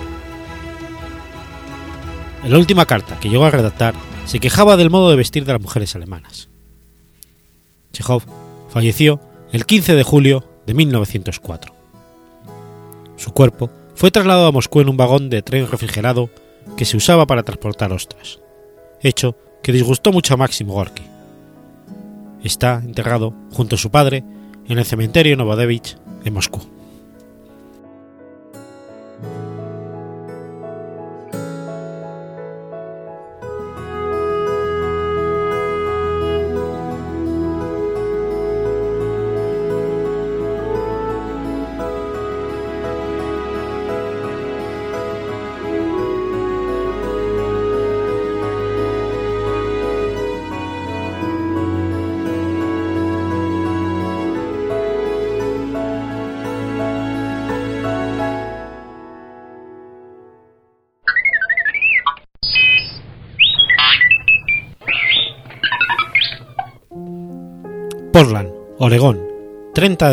En 2.45 2.53
la 2.53 2.59
última 2.59 2.87
carta 2.87 3.19
que 3.19 3.29
llegó 3.29 3.45
a 3.45 3.51
redactar 3.51 3.95
se 4.25 4.41
quejaba 4.41 4.77
del 4.77 4.91
modo 4.91 5.11
de 5.11 5.17
vestir 5.17 5.45
de 5.45 5.53
las 5.53 5.63
mujeres 5.63 5.95
alemanas. 5.97 6.49
Chejov 7.93 8.23
falleció 8.69 9.21
el 9.53 9.67
15 9.67 9.95
de 9.95 10.03
julio 10.03 10.45
de 10.67 10.75
1904. 10.75 11.76
Su 13.17 13.33
cuerpo 13.33 13.71
fue 13.95 14.11
trasladado 14.11 14.47
a 14.47 14.53
Moscú 14.53 14.81
en 14.81 14.89
un 14.89 14.97
vagón 14.97 15.31
de 15.31 15.43
tren 15.43 15.69
refrigerado 15.69 16.31
que 16.77 16.85
se 16.85 16.97
usaba 16.97 17.27
para 17.27 17.43
transportar 17.43 17.93
ostras, 17.93 18.41
hecho 19.01 19.37
que 19.63 19.73
disgustó 19.73 20.13
mucho 20.13 20.35
a 20.35 20.37
Máximo 20.37 20.75
Gorky. 20.75 21.03
Está 22.43 22.81
enterrado 22.85 23.35
junto 23.53 23.77
a 23.77 23.79
su 23.79 23.91
padre 23.91 24.25
en 24.69 24.79
el 24.79 24.85
cementerio 24.85 25.37
Novodevich 25.37 25.97
de 26.25 26.31
Moscú. 26.31 26.76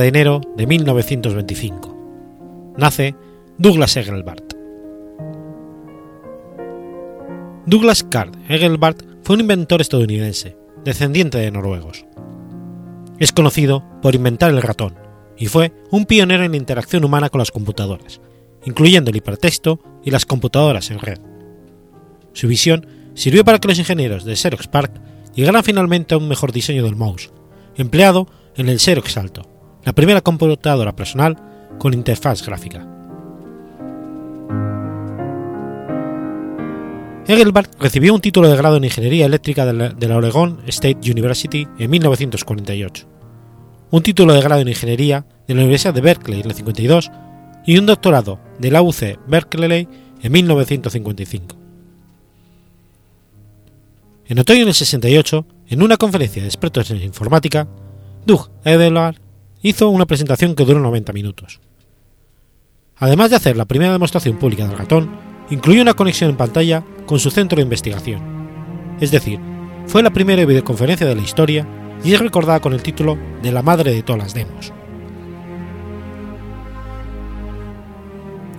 De 0.03 0.09
enero 0.09 0.41
de 0.57 0.67
1925. 0.67 2.75
Nace 2.77 3.15
Douglas 3.57 3.95
Engelbart. 3.95 4.53
Douglas 7.65 8.03
Card 8.03 8.35
Engelbart 8.49 9.01
fue 9.23 9.35
un 9.35 9.41
inventor 9.41 9.79
estadounidense, 9.79 10.57
descendiente 10.83 11.37
de 11.37 11.51
noruegos. 11.51 12.05
Es 13.17 13.31
conocido 13.31 13.81
por 14.01 14.13
inventar 14.13 14.51
el 14.51 14.61
ratón 14.61 14.95
y 15.37 15.45
fue 15.45 15.71
un 15.89 16.05
pionero 16.05 16.43
en 16.43 16.51
la 16.51 16.57
interacción 16.57 17.05
humana 17.05 17.29
con 17.29 17.39
las 17.39 17.51
computadoras, 17.51 18.19
incluyendo 18.65 19.09
el 19.09 19.15
hipertexto 19.15 19.79
y 20.03 20.11
las 20.11 20.25
computadoras 20.25 20.91
en 20.91 20.99
red. 20.99 21.19
Su 22.33 22.49
visión 22.49 22.85
sirvió 23.13 23.45
para 23.45 23.59
que 23.59 23.69
los 23.69 23.79
ingenieros 23.79 24.25
de 24.25 24.35
Xerox 24.35 24.67
PARC 24.67 24.91
llegaran 25.33 25.63
finalmente 25.63 26.13
a 26.13 26.17
un 26.17 26.27
mejor 26.27 26.51
diseño 26.51 26.83
del 26.83 26.97
mouse 26.97 27.31
empleado 27.77 28.27
en 28.57 28.67
el 28.67 28.81
Xerox 28.81 29.15
Alto, 29.15 29.52
la 29.85 29.93
primera 29.93 30.21
computadora 30.21 30.95
personal 30.95 31.37
con 31.77 31.93
interfaz 31.93 32.45
gráfica. 32.45 32.87
Engelbart 37.25 37.71
recibió 37.79 38.13
un 38.13 38.19
título 38.19 38.49
de 38.49 38.57
grado 38.57 38.77
en 38.77 38.83
Ingeniería 38.83 39.25
Eléctrica 39.25 39.65
de 39.65 40.07
la, 40.07 40.17
Oregon 40.17 40.59
State 40.67 41.09
University 41.09 41.67
en 41.79 41.89
1948, 41.89 43.07
un 43.91 44.03
título 44.03 44.33
de 44.33 44.41
grado 44.41 44.61
en 44.61 44.67
Ingeniería 44.67 45.25
de 45.47 45.53
la 45.53 45.61
Universidad 45.61 45.93
de 45.93 46.01
Berkeley 46.01 46.41
en 46.41 46.47
el 46.47 46.53
52 46.53 47.11
y 47.65 47.77
un 47.77 47.85
doctorado 47.85 48.39
de 48.59 48.71
la 48.71 48.81
UC 48.81 49.19
Berkeley 49.25 49.87
en 50.21 50.31
1955. 50.31 51.55
En 54.25 54.39
otoño 54.39 54.65
del 54.65 54.73
68 54.73 55.45
en 55.69 55.81
una 55.81 55.95
conferencia 55.95 56.41
de 56.41 56.49
expertos 56.49 56.91
en 56.91 57.01
informática, 57.01 57.67
Doug 58.25 58.49
Edelard 58.65 59.22
hizo 59.63 59.89
una 59.89 60.05
presentación 60.05 60.53
que 60.53 60.65
duró 60.65 60.79
90 60.79 61.11
minutos. 61.13 61.59
Además 62.97 63.31
de 63.31 63.37
hacer 63.37 63.57
la 63.57 63.65
primera 63.65 63.93
demostración 63.93 64.37
pública 64.37 64.67
del 64.67 64.77
ratón, 64.77 65.09
incluyó 65.49 65.81
una 65.81 65.95
conexión 65.95 66.29
en 66.29 66.37
pantalla 66.37 66.83
con 67.05 67.19
su 67.19 67.31
centro 67.31 67.55
de 67.55 67.63
investigación. 67.63 68.21
Es 68.99 69.09
decir, 69.09 69.39
fue 69.87 70.03
la 70.03 70.11
primera 70.11 70.45
videoconferencia 70.45 71.07
de 71.07 71.15
la 71.15 71.21
historia 71.21 71.67
y 72.03 72.13
es 72.13 72.19
recordada 72.19 72.59
con 72.59 72.73
el 72.73 72.83
título 72.83 73.17
de 73.41 73.51
la 73.51 73.61
madre 73.61 73.93
de 73.93 74.03
todas 74.03 74.21
las 74.21 74.33
demos. 74.33 74.71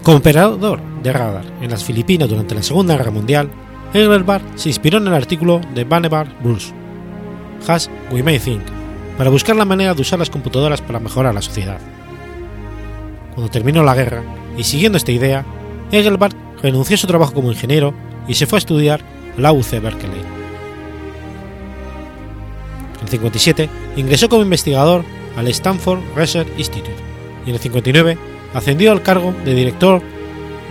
Como 0.02 0.18
operador 0.18 0.80
de 1.02 1.12
radar 1.12 1.44
en 1.62 1.70
las 1.70 1.84
Filipinas 1.84 2.28
durante 2.28 2.54
la 2.54 2.62
Segunda 2.62 2.96
Guerra 2.96 3.10
Mundial, 3.10 3.50
Engelbart 3.94 4.56
se 4.56 4.68
inspiró 4.68 4.98
en 4.98 5.06
el 5.06 5.14
artículo 5.14 5.60
de 5.74 5.84
Vannevar 5.84 6.36
Bruce 6.42 6.74
Has 7.66 7.90
We 8.10 8.22
May 8.22 8.38
Think, 8.38 8.62
para 9.16 9.30
buscar 9.30 9.56
la 9.56 9.64
manera 9.64 9.94
de 9.94 10.02
usar 10.02 10.18
las 10.18 10.30
computadoras 10.30 10.80
para 10.80 11.00
mejorar 11.00 11.34
la 11.34 11.42
sociedad. 11.42 11.78
Cuando 13.34 13.50
terminó 13.50 13.82
la 13.82 13.94
guerra, 13.94 14.22
y 14.56 14.64
siguiendo 14.64 14.98
esta 14.98 15.12
idea, 15.12 15.44
Engelbart 15.90 16.36
renunció 16.62 16.94
a 16.94 16.98
su 16.98 17.06
trabajo 17.06 17.34
como 17.34 17.52
ingeniero 17.52 17.94
y 18.28 18.34
se 18.34 18.46
fue 18.46 18.56
a 18.56 18.60
estudiar 18.60 19.00
a 19.36 19.40
la 19.40 19.52
UC 19.52 19.80
Berkeley. 19.80 20.20
En 22.96 23.02
el 23.02 23.08
57 23.08 23.68
ingresó 23.96 24.28
como 24.28 24.42
investigador 24.42 25.04
al 25.36 25.48
Stanford 25.48 26.00
Research 26.16 26.48
Institute 26.56 26.96
y 27.44 27.50
en 27.50 27.56
el 27.56 27.60
59 27.60 28.16
ascendió 28.54 28.92
al 28.92 29.02
cargo 29.02 29.34
de 29.44 29.54
director 29.54 30.00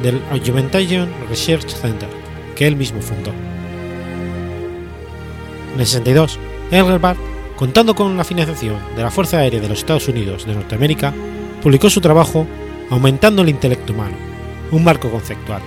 del 0.02 0.22
Augmentation 0.32 1.10
Research 1.30 1.68
Center, 1.68 2.10
que 2.56 2.66
él 2.66 2.76
mismo 2.76 3.02
fundó. 3.02 3.32
En 5.74 5.80
el 5.80 5.86
62 5.86 6.40
Engelbart, 6.72 7.20
contando 7.64 7.96
con 7.96 8.18
la 8.18 8.26
financiación 8.26 8.78
de 8.94 9.04
la 9.04 9.10
Fuerza 9.10 9.38
Aérea 9.38 9.62
de 9.62 9.70
los 9.70 9.80
Estados 9.80 10.10
Unidos 10.10 10.46
de 10.46 10.54
Norteamérica, 10.54 11.14
publicó 11.62 11.90
su 11.90 12.02
trabajo 12.02 12.46
Aumentando 12.90 13.42
el 13.42 13.48
intelecto 13.48 13.94
humano, 13.94 14.18
un 14.72 14.84
marco 14.84 15.10
conceptual. 15.10 15.62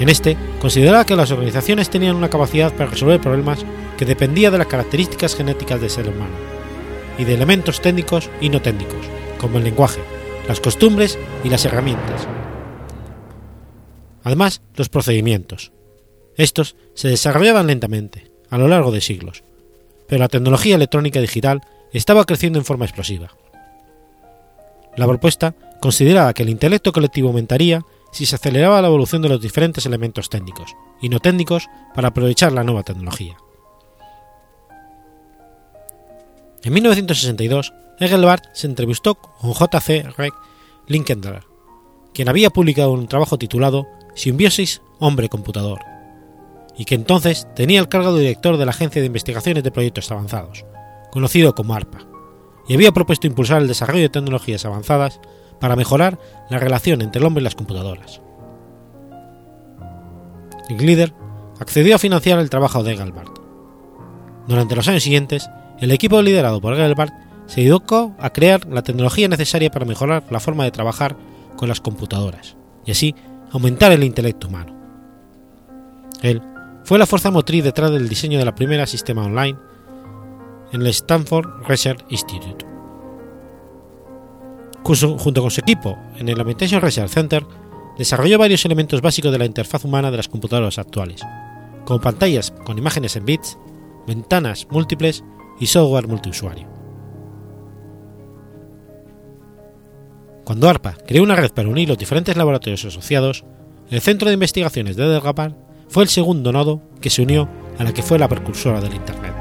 En 0.00 0.08
este, 0.08 0.38
consideraba 0.58 1.04
que 1.04 1.16
las 1.16 1.30
organizaciones 1.32 1.90
tenían 1.90 2.16
una 2.16 2.30
capacidad 2.30 2.72
para 2.72 2.88
resolver 2.88 3.20
problemas 3.20 3.66
que 3.98 4.06
dependía 4.06 4.50
de 4.50 4.56
las 4.56 4.68
características 4.68 5.36
genéticas 5.36 5.82
del 5.82 5.90
ser 5.90 6.08
humano 6.08 6.34
y 7.18 7.24
de 7.24 7.34
elementos 7.34 7.82
técnicos 7.82 8.30
y 8.40 8.48
no 8.48 8.62
técnicos, 8.62 9.06
como 9.38 9.58
el 9.58 9.64
lenguaje, 9.64 10.00
las 10.48 10.60
costumbres 10.60 11.18
y 11.44 11.50
las 11.50 11.66
herramientas. 11.66 12.26
Además, 14.24 14.62
los 14.76 14.88
procedimientos. 14.88 15.72
Estos 16.36 16.74
se 16.94 17.08
desarrollaban 17.08 17.66
lentamente, 17.66 18.30
a 18.48 18.56
lo 18.56 18.66
largo 18.66 18.92
de 18.92 19.02
siglos, 19.02 19.44
pero 20.08 20.20
la 20.20 20.28
tecnología 20.28 20.76
electrónica 20.76 21.20
digital 21.20 21.62
estaba 21.92 22.24
creciendo 22.24 22.58
en 22.58 22.64
forma 22.64 22.84
explosiva. 22.84 23.30
La 24.96 25.06
propuesta 25.06 25.54
consideraba 25.80 26.32
que 26.32 26.42
el 26.42 26.48
intelecto 26.48 26.92
colectivo 26.92 27.28
aumentaría 27.28 27.82
si 28.12 28.24
se 28.24 28.36
aceleraba 28.36 28.80
la 28.80 28.88
evolución 28.88 29.22
de 29.22 29.28
los 29.28 29.40
diferentes 29.40 29.84
elementos 29.84 30.30
técnicos 30.30 30.74
y 31.00 31.08
no 31.08 31.20
técnicos 31.20 31.68
para 31.94 32.08
aprovechar 32.08 32.52
la 32.52 32.64
nueva 32.64 32.82
tecnología. 32.82 33.36
En 36.62 36.72
1962, 36.72 37.72
Engelbart 38.00 38.44
se 38.52 38.66
entrevistó 38.66 39.14
con 39.16 39.52
J.C. 39.52 40.04
Reck 40.16 40.34
Linkendler, 40.86 41.44
quien 42.14 42.28
había 42.28 42.50
publicado 42.50 42.92
un 42.92 43.06
trabajo 43.06 43.38
titulado 43.38 43.86
Simbiosis 44.14 44.80
Hombre-Computador, 44.98 45.80
y 46.76 46.84
que 46.84 46.94
entonces 46.94 47.48
tenía 47.54 47.80
el 47.80 47.88
cargo 47.88 48.12
de 48.12 48.20
director 48.20 48.56
de 48.56 48.64
la 48.64 48.70
Agencia 48.70 49.00
de 49.00 49.06
Investigaciones 49.06 49.64
de 49.64 49.70
Proyectos 49.70 50.10
Avanzados, 50.10 50.64
conocido 51.10 51.54
como 51.54 51.74
ARPA, 51.74 52.06
y 52.68 52.74
había 52.74 52.92
propuesto 52.92 53.26
impulsar 53.26 53.62
el 53.62 53.68
desarrollo 53.68 54.02
de 54.02 54.08
tecnologías 54.08 54.64
avanzadas 54.64 55.20
para 55.60 55.76
mejorar 55.76 56.18
la 56.50 56.58
relación 56.58 57.00
entre 57.00 57.20
el 57.20 57.26
hombre 57.26 57.40
y 57.40 57.44
las 57.44 57.54
computadoras. 57.54 58.20
Glider 60.68 61.14
accedió 61.60 61.94
a 61.94 61.98
financiar 61.98 62.38
el 62.38 62.50
trabajo 62.50 62.82
de 62.82 62.92
Engelbart. 62.92 63.38
Durante 64.46 64.76
los 64.76 64.88
años 64.88 65.02
siguientes, 65.02 65.48
el 65.78 65.90
equipo 65.92 66.20
liderado 66.22 66.60
por 66.60 66.74
Engelbart 66.74 67.14
se 67.46 67.62
dedicó 67.62 68.14
a 68.18 68.30
crear 68.30 68.66
la 68.66 68.82
tecnología 68.82 69.28
necesaria 69.28 69.70
para 69.70 69.84
mejorar 69.84 70.24
la 70.30 70.40
forma 70.40 70.64
de 70.64 70.72
trabajar 70.72 71.16
con 71.56 71.68
las 71.68 71.80
computadoras 71.80 72.56
y 72.84 72.90
así 72.90 73.14
aumentar 73.50 73.92
el 73.92 74.02
intelecto 74.02 74.48
humano. 74.48 74.74
Él 76.22 76.42
fue 76.86 77.00
la 77.00 77.06
fuerza 77.06 77.32
motriz 77.32 77.64
detrás 77.64 77.90
del 77.90 78.08
diseño 78.08 78.38
de 78.38 78.44
la 78.44 78.54
primera 78.54 78.86
sistema 78.86 79.24
online 79.24 79.58
en 80.70 80.82
el 80.82 80.86
Stanford 80.86 81.66
Research 81.66 82.04
Institute. 82.10 82.64
junto 84.84 85.42
con 85.42 85.50
su 85.50 85.60
equipo 85.60 85.98
en 86.16 86.28
el 86.28 86.38
Lamentation 86.38 86.80
Research 86.80 87.10
Center, 87.10 87.44
desarrolló 87.98 88.38
varios 88.38 88.64
elementos 88.64 89.02
básicos 89.02 89.32
de 89.32 89.38
la 89.38 89.46
interfaz 89.46 89.84
humana 89.84 90.12
de 90.12 90.18
las 90.18 90.28
computadoras 90.28 90.78
actuales, 90.78 91.22
como 91.86 92.00
pantallas 92.00 92.52
con 92.64 92.78
imágenes 92.78 93.16
en 93.16 93.24
bits, 93.24 93.58
ventanas 94.06 94.68
múltiples 94.70 95.24
y 95.58 95.66
software 95.66 96.06
multiusuario. 96.06 96.68
Cuando 100.44 100.68
ARPA 100.68 100.98
creó 101.04 101.24
una 101.24 101.34
red 101.34 101.50
para 101.50 101.68
unir 101.68 101.88
los 101.88 101.98
diferentes 101.98 102.36
laboratorios 102.36 102.84
asociados, 102.84 103.44
el 103.90 104.00
Centro 104.00 104.28
de 104.28 104.34
Investigaciones 104.34 104.94
de 104.94 105.08
Delgapar 105.08 105.65
fue 105.88 106.02
el 106.02 106.08
segundo 106.08 106.52
nodo 106.52 106.82
que 107.00 107.10
se 107.10 107.22
unió 107.22 107.48
a 107.78 107.84
la 107.84 107.92
que 107.92 108.02
fue 108.02 108.18
la 108.18 108.28
precursora 108.28 108.80
del 108.80 108.94
Internet. 108.94 109.34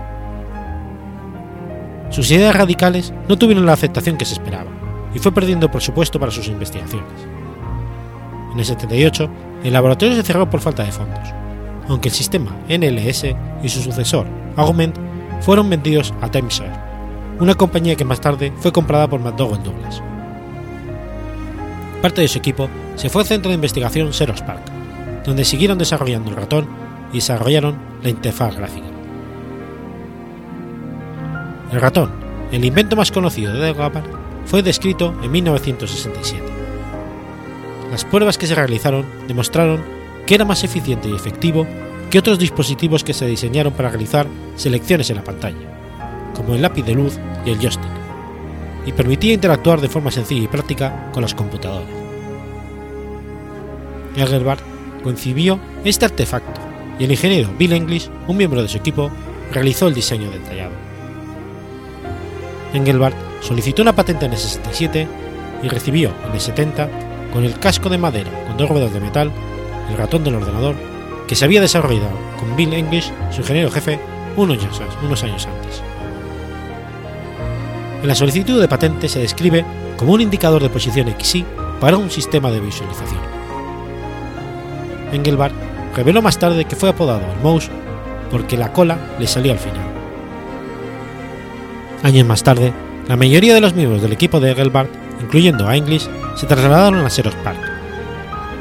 Sus 2.10 2.30
ideas 2.32 2.56
radicales 2.56 3.14
no 3.28 3.38
tuvieron 3.38 3.66
la 3.66 3.74
aceptación 3.74 4.18
que 4.18 4.26
se 4.26 4.34
esperaba 4.34 4.72
y 5.14 5.20
fue 5.20 5.34
perdiendo 5.34 5.72
presupuesto 5.72 6.20
para 6.20 6.32
sus 6.32 6.48
investigaciones. 6.48 7.08
En 8.54 8.60
el 8.60 8.66
78, 8.66 9.30
el 9.64 9.74
laboratorio 9.74 10.16
se 10.16 10.24
cerró 10.24 10.50
por 10.50 10.62
falta 10.62 10.84
de 10.84 10.92
fondos, 10.92 11.30
aunque 11.88 12.10
el 12.10 12.16
sistema 12.16 12.56
NLS 12.70 13.26
y 13.64 13.70
su 13.70 13.82
sucesor, 13.82 14.28
Augment, 14.56 14.96
fueron 15.42 15.70
vendidos 15.70 16.14
a 16.22 16.30
Timeshare, 16.30 16.72
una 17.40 17.56
compañía 17.56 17.96
que 17.96 18.06
más 18.06 18.22
tarde 18.22 18.54
fue 18.58 18.72
comprada 18.72 19.10
por 19.10 19.20
McDonnell 19.20 19.64
Douglas. 19.64 20.02
Parte 22.02 22.22
de 22.22 22.28
su 22.28 22.38
equipo 22.38 22.70
se 22.96 23.10
fue 23.10 23.24
al 23.24 23.28
centro 23.28 23.50
de 23.50 23.56
investigación 23.56 24.14
Xerox 24.14 24.42
Park, 24.42 24.75
donde 25.26 25.46
siguieron 25.46 25.78
desarrollando 25.78 26.30
el 26.30 26.36
ratón 26.36 26.68
y 27.12 27.16
desarrollaron 27.16 27.76
la 28.04 28.10
interfaz 28.10 28.56
gráfica. 28.56 28.86
El 31.72 31.82
ratón, 31.82 32.12
el 32.52 32.64
invento 32.64 32.96
más 32.96 33.12
conocido 33.12 33.54
de 33.54 33.60
Delgapar, 33.60 34.04
fue 34.46 34.62
descrito 34.62 35.16
en 35.24 35.32
1967. 35.32 36.44
Las 37.92 38.06
pruebas 38.06 38.38
que 38.38 38.48
se 38.48 38.56
realizaron 38.56 39.06
demostraron 39.28 39.84
que 40.26 40.36
era 40.36 40.46
más 40.46 40.64
eficiente 40.64 41.10
y 41.10 41.16
efectivo 41.16 41.66
que 42.10 42.20
otros 42.20 42.40
dispositivos 42.40 43.04
que 43.04 43.14
se 43.14 43.26
diseñaron 43.26 43.74
para 43.74 43.90
realizar 43.90 44.28
selecciones 44.56 45.10
en 45.10 45.18
la 45.18 45.24
pantalla, 45.24 46.32
como 46.36 46.54
el 46.54 46.62
lápiz 46.62 46.84
de 46.84 46.94
luz 46.94 47.18
y 47.46 47.50
el 47.50 47.60
joystick, 47.60 47.90
y 48.86 48.92
permitía 48.92 49.34
interactuar 49.34 49.82
de 49.82 49.90
forma 49.90 50.12
sencilla 50.12 50.44
y 50.44 50.48
práctica 50.48 51.10
con 51.12 51.24
las 51.24 51.34
computadoras. 51.34 51.90
Engelbart 54.16 54.75
concibió 55.06 55.60
este 55.84 56.06
artefacto 56.06 56.60
y 56.98 57.04
el 57.04 57.12
ingeniero 57.12 57.54
Bill 57.60 57.74
English, 57.74 58.10
un 58.28 58.38
miembro 58.38 58.64
de 58.64 58.68
su 58.68 58.78
equipo, 58.78 59.12
realizó 59.52 59.88
el 59.88 59.94
diseño 59.94 60.32
detallado. 60.32 60.72
Engelbart 62.74 63.16
solicitó 63.40 63.84
una 63.84 63.94
patente 63.94 64.26
en 64.26 64.32
el 64.32 64.38
67 64.40 65.08
y 65.62 65.68
recibió 65.68 66.12
en 66.28 66.34
el 66.34 66.42
70, 66.42 66.90
con 67.32 67.44
el 67.44 67.60
casco 67.60 67.88
de 67.90 68.00
madera 68.00 68.32
con 68.48 68.58
dos 68.58 68.68
ruedas 68.68 68.92
de 68.92 69.00
metal, 69.00 69.32
el 69.92 69.96
ratón 69.96 70.24
del 70.24 70.36
ordenador, 70.36 70.76
que 71.28 71.36
se 71.36 71.46
había 71.46 71.62
desarrollado 71.62 72.18
con 72.40 72.56
Bill 72.56 72.74
English, 72.74 73.12
su 73.30 73.42
ingeniero 73.42 73.70
jefe, 73.70 74.00
unos 74.36 74.58
años 75.24 75.46
antes. 75.46 75.84
En 78.02 78.08
la 78.08 78.16
solicitud 78.16 78.60
de 78.60 78.68
patente 78.68 79.08
se 79.08 79.20
describe 79.20 79.64
como 79.98 80.14
un 80.14 80.22
indicador 80.22 80.64
de 80.64 80.70
posición 80.70 81.14
XY 81.20 81.46
para 81.80 81.98
un 81.98 82.10
sistema 82.10 82.50
de 82.50 82.60
visualización. 82.60 83.35
Engelbart 85.16 85.54
reveló 85.96 86.22
más 86.22 86.38
tarde 86.38 86.66
que 86.66 86.76
fue 86.76 86.90
apodado 86.90 87.22
el 87.32 87.42
mouse 87.42 87.70
porque 88.30 88.58
la 88.58 88.74
cola 88.74 88.98
le 89.20 89.28
salía 89.28 89.54
al 89.54 89.60
final. 89.60 89.86
Años 92.04 92.28
más 92.28 92.44
tarde, 92.44 92.74
la 93.08 93.16
mayoría 93.16 93.54
de 93.54 93.62
los 93.62 93.74
miembros 93.74 94.02
del 94.02 94.14
equipo 94.14 94.40
de 94.40 94.52
Engelbart, 94.52 94.90
incluyendo 95.22 95.68
a 95.68 95.76
English, 95.76 96.08
se 96.36 96.46
trasladaron 96.46 97.06
a 97.06 97.10
Xerox 97.10 97.36
Park. 97.38 97.60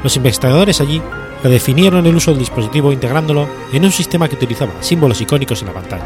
Los 0.03 0.15
investigadores 0.17 0.81
allí 0.81 1.01
redefinieron 1.43 2.05
el 2.05 2.15
uso 2.15 2.31
del 2.31 2.39
dispositivo 2.39 2.91
integrándolo 2.91 3.47
en 3.71 3.85
un 3.85 3.91
sistema 3.91 4.27
que 4.27 4.35
utilizaba 4.35 4.71
símbolos 4.81 5.21
icónicos 5.21 5.61
en 5.61 5.67
la 5.67 5.73
pantalla. 5.73 6.05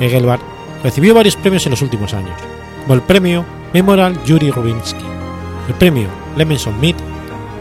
Engelbart 0.00 0.42
recibió 0.82 1.14
varios 1.14 1.36
premios 1.36 1.66
en 1.66 1.70
los 1.70 1.82
últimos 1.82 2.14
años, 2.14 2.38
como 2.82 2.94
el 2.94 3.02
premio 3.02 3.44
Memorial 3.72 4.22
Yuri 4.24 4.50
Rubinsky, 4.50 5.04
el 5.68 5.74
premio 5.74 6.08
Lemenson 6.36 6.80
Mead, 6.80 6.96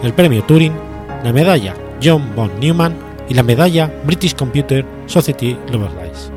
el 0.03 0.13
premio 0.13 0.43
Turing, 0.43 0.86
la 1.23 1.33
medalla 1.33 1.73
John 2.01 2.35
von 2.35 2.51
Neumann 2.59 2.95
y 3.29 3.33
la 3.33 3.43
medalla 3.43 3.91
British 4.05 4.35
Computer 4.35 4.85
Society 5.05 5.57
Lovelace. 5.71 6.31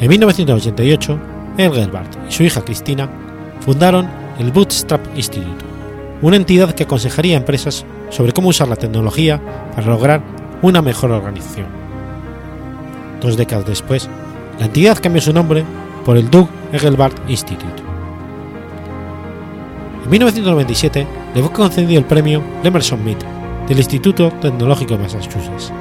En 0.00 0.08
1988, 0.08 1.18
Engelbart 1.58 2.16
y 2.28 2.32
su 2.32 2.42
hija 2.42 2.64
Cristina 2.64 3.08
fundaron 3.60 4.08
el 4.38 4.50
Bootstrap 4.50 5.00
Institute, 5.14 5.64
una 6.20 6.36
entidad 6.36 6.74
que 6.74 6.84
aconsejaría 6.84 7.36
a 7.36 7.40
empresas 7.40 7.84
sobre 8.10 8.32
cómo 8.32 8.48
usar 8.48 8.68
la 8.68 8.76
tecnología 8.76 9.40
para 9.74 9.86
lograr 9.86 10.22
una 10.62 10.82
mejor 10.82 11.12
organización. 11.12 11.66
Dos 13.20 13.36
décadas 13.36 13.66
después, 13.66 14.08
la 14.58 14.66
entidad 14.66 14.98
cambió 15.00 15.22
su 15.22 15.32
nombre 15.32 15.64
por 16.04 16.16
el 16.16 16.28
Doug 16.30 16.48
Engelbart 16.72 17.18
Institute. 17.30 17.91
En 20.04 20.10
1997 20.10 21.06
le 21.34 21.42
fue 21.42 21.52
concedido 21.52 21.98
el 21.98 22.04
premio 22.04 22.42
Lemerson 22.62 23.04
Mead 23.04 23.18
del 23.68 23.78
Instituto 23.78 24.30
Tecnológico 24.40 24.96
de 24.96 25.02
Massachusetts. 25.04 25.72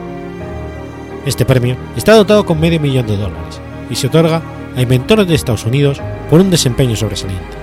Este 1.25 1.45
premio 1.45 1.75
está 1.95 2.13
dotado 2.13 2.45
con 2.45 2.59
medio 2.59 2.79
millón 2.79 3.07
de 3.07 3.17
dólares 3.17 3.59
y 3.89 3.95
se 3.95 4.07
otorga 4.07 4.41
a 4.75 4.81
inventores 4.81 5.27
de 5.27 5.35
Estados 5.35 5.65
Unidos 5.65 5.99
por 6.29 6.39
un 6.39 6.49
desempeño 6.49 6.95
sobresaliente. 6.95 7.57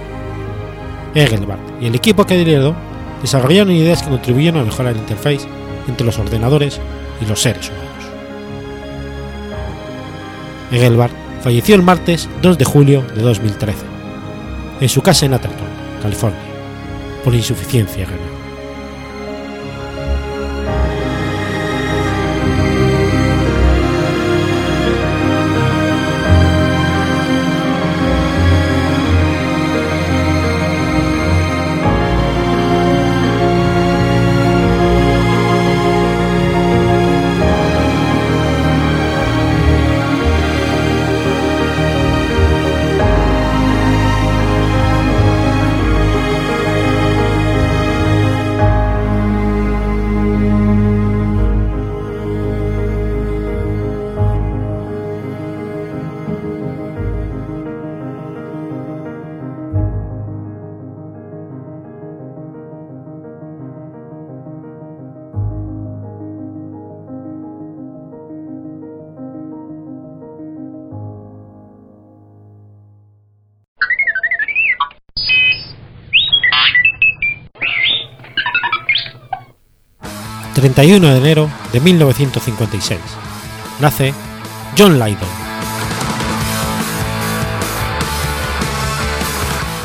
Engelbart 1.14 1.60
y 1.80 1.86
el 1.86 1.94
equipo 1.94 2.26
que 2.26 2.36
lideró 2.36 2.74
desarrollaron 3.22 3.72
ideas 3.72 4.02
que 4.02 4.10
contribuyeron 4.10 4.60
a 4.60 4.64
mejorar 4.64 4.94
la 4.94 5.00
interface 5.00 5.48
entre 5.88 6.06
los 6.06 6.18
ordenadores 6.18 6.80
y 7.20 7.26
los 7.26 7.40
seres 7.40 7.70
humanos. 7.70 7.88
Engelbart 10.70 11.14
falleció 11.42 11.74
el 11.74 11.82
martes 11.82 12.28
2 12.42 12.58
de 12.58 12.64
julio 12.64 13.02
de 13.14 13.22
2013, 13.22 13.78
en 14.80 14.88
su 14.88 15.02
casa 15.02 15.26
en 15.26 15.34
Atherton, 15.34 15.66
California, 16.02 16.47
por 17.24 17.34
insuficiencia 17.34 18.04
renal. 18.06 18.27
31 80.78 81.08
de 81.08 81.18
enero 81.18 81.50
de 81.72 81.80
1956. 81.80 83.00
Nace 83.80 84.14
John 84.78 84.96
Lydon. 84.96 85.28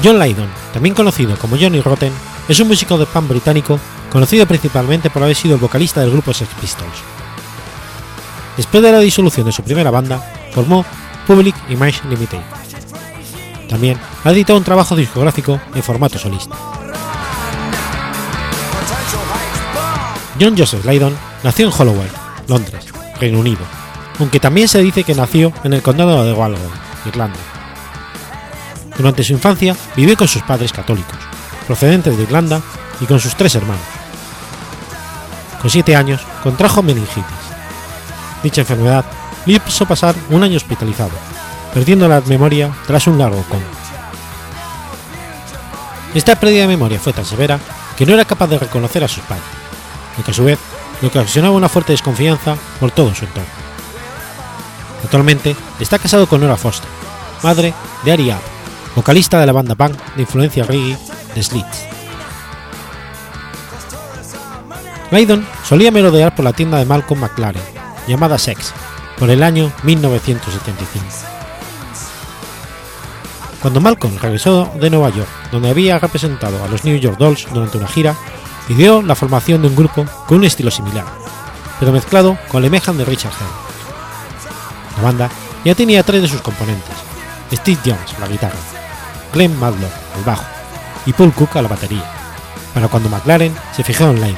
John 0.04 0.20
Lydon, 0.20 0.50
también 0.72 0.94
conocido 0.94 1.36
como 1.40 1.58
Johnny 1.60 1.82
Rotten, 1.82 2.14
es 2.48 2.60
un 2.60 2.68
músico 2.68 3.00
de 3.00 3.08
pan 3.08 3.28
británico 3.28 3.80
conocido 4.12 4.46
principalmente 4.46 5.10
por 5.10 5.24
haber 5.24 5.36
sido 5.36 5.56
el 5.56 5.62
vocalista 5.62 6.02
del 6.02 6.12
grupo 6.12 6.32
Sex 6.32 6.52
Pistols. 6.62 6.94
Después 8.56 8.84
de 8.84 8.92
la 8.92 9.00
disolución 9.00 9.48
de 9.48 9.52
su 9.52 9.64
primera 9.64 9.90
banda, 9.90 10.20
formó 10.54 10.86
Public 11.26 11.56
Image 11.70 12.08
Limited. 12.08 12.42
También 13.68 13.98
ha 14.24 14.30
editado 14.30 14.60
un 14.60 14.64
trabajo 14.64 14.96
discográfico 14.96 15.60
en 15.74 15.82
formato 15.82 16.20
solista. 16.20 16.73
John 20.40 20.58
Joseph 20.58 20.86
Lydon 20.86 21.16
nació 21.44 21.68
en 21.68 21.74
Holloway, 21.78 22.10
Londres, 22.48 22.86
Reino 23.20 23.40
Unido, 23.40 23.62
aunque 24.20 24.40
también 24.40 24.68
se 24.68 24.82
dice 24.82 25.04
que 25.04 25.16
nació 25.16 25.54
en 25.64 25.74
el 25.74 25.82
condado 25.82 26.24
de 26.24 26.34
Galway, 26.34 26.60
Irlanda. 27.06 27.40
Durante 28.98 29.24
su 29.24 29.34
infancia 29.34 29.76
vivió 29.96 30.16
con 30.18 30.28
sus 30.28 30.44
padres 30.44 30.72
católicos, 30.72 31.18
procedentes 31.68 32.18
de 32.18 32.24
Irlanda, 32.24 32.62
y 33.00 33.06
con 33.06 33.20
sus 33.20 33.36
tres 33.36 33.56
hermanos. 33.56 33.84
Con 35.62 35.70
siete 35.70 35.96
años 35.96 36.22
contrajo 36.42 36.82
meningitis. 36.82 37.24
Dicha 38.44 38.62
enfermedad 38.62 39.06
le 39.46 39.54
hizo 39.54 39.86
pasar 39.86 40.16
un 40.30 40.44
año 40.44 40.58
hospitalizado, 40.58 41.12
perdiendo 41.74 42.08
la 42.08 42.22
memoria 42.22 42.72
tras 42.88 43.08
un 43.08 43.18
largo 43.18 43.44
coma. 43.44 43.64
Esta 46.14 46.36
pérdida 46.36 46.62
de 46.62 46.68
memoria 46.68 47.00
fue 47.00 47.14
tan 47.14 47.26
severa 47.26 47.60
que 47.98 48.06
no 48.06 48.14
era 48.14 48.26
capaz 48.26 48.48
de 48.48 48.60
reconocer 48.60 49.04
a 49.04 49.08
sus 49.08 49.24
padres, 49.24 49.46
lo 50.18 50.24
que 50.24 50.32
a 50.32 50.34
su 50.34 50.44
vez 50.44 50.60
le 51.02 51.08
ocasionaba 51.08 51.56
una 51.56 51.70
fuerte 51.70 51.94
desconfianza 51.94 52.56
por 52.80 52.92
todo 52.92 53.14
su 53.14 53.26
entorno. 53.26 53.50
Actualmente 55.04 55.56
está 55.80 56.00
casado 56.00 56.28
con 56.28 56.42
Nora 56.42 56.58
Foster, 56.58 56.90
madre 57.44 57.74
de 58.04 58.12
Ari 58.12 58.32
App, 58.32 58.42
vocalista 58.96 59.40
de 59.40 59.46
la 59.46 59.52
banda 59.52 59.76
punk 59.76 59.98
de 60.16 60.22
influencia 60.22 60.64
reggae 60.64 60.98
The 61.34 61.44
Slits. 61.44 61.86
Lydon 65.12 65.46
solía 65.64 65.92
merodear 65.92 66.34
por 66.34 66.46
la 66.46 66.54
tienda 66.54 66.80
de 66.80 66.86
Malcolm 66.86 67.22
McLaren, 67.22 67.62
llamada 68.08 68.38
Sex, 68.38 68.74
por 69.20 69.30
el 69.30 69.44
año 69.44 69.72
1975. 69.84 71.06
Cuando 73.62 73.80
Malcolm 73.80 74.18
regresó 74.18 74.72
de 74.76 74.90
Nueva 74.90 75.10
York, 75.10 75.30
donde 75.52 75.70
había 75.70 76.00
representado 76.00 76.64
a 76.64 76.68
los 76.68 76.84
New 76.84 76.98
York 76.98 77.18
Dolls 77.18 77.48
durante 77.54 77.78
una 77.78 77.88
gira, 77.88 78.16
pidió 78.68 79.02
la 79.02 79.16
formación 79.16 79.62
de 79.62 79.68
un 79.68 79.76
grupo 79.76 80.06
con 80.28 80.40
un 80.40 80.46
estilo 80.46 80.72
similar, 80.72 81.06
pero 81.80 81.92
mezclado 81.92 82.38
con 82.50 82.64
imagen 82.64 82.98
de 82.98 83.06
Richard 83.06 83.34
Hell. 83.34 84.98
La 84.98 85.04
banda 85.04 85.30
ya 85.66 85.76
tenía 85.76 86.04
tres 86.04 86.22
de 86.22 86.28
sus 86.28 86.42
componentes, 86.42 86.96
Steve 87.52 87.80
Jones 87.86 88.20
la 88.20 88.28
guitarra, 88.28 88.58
Glenn 89.34 89.60
Madlock 89.60 89.92
al 90.16 90.24
bajo 90.24 90.46
y 91.06 91.14
Paul 91.14 91.34
Cook 91.34 91.58
a 91.58 91.62
la 91.62 91.68
batería, 91.68 92.04
para 92.74 92.88
cuando 92.88 93.10
McLaren 93.10 93.56
se 93.76 93.84
fijó 93.84 94.06
en 94.06 94.22
Lydon, 94.22 94.38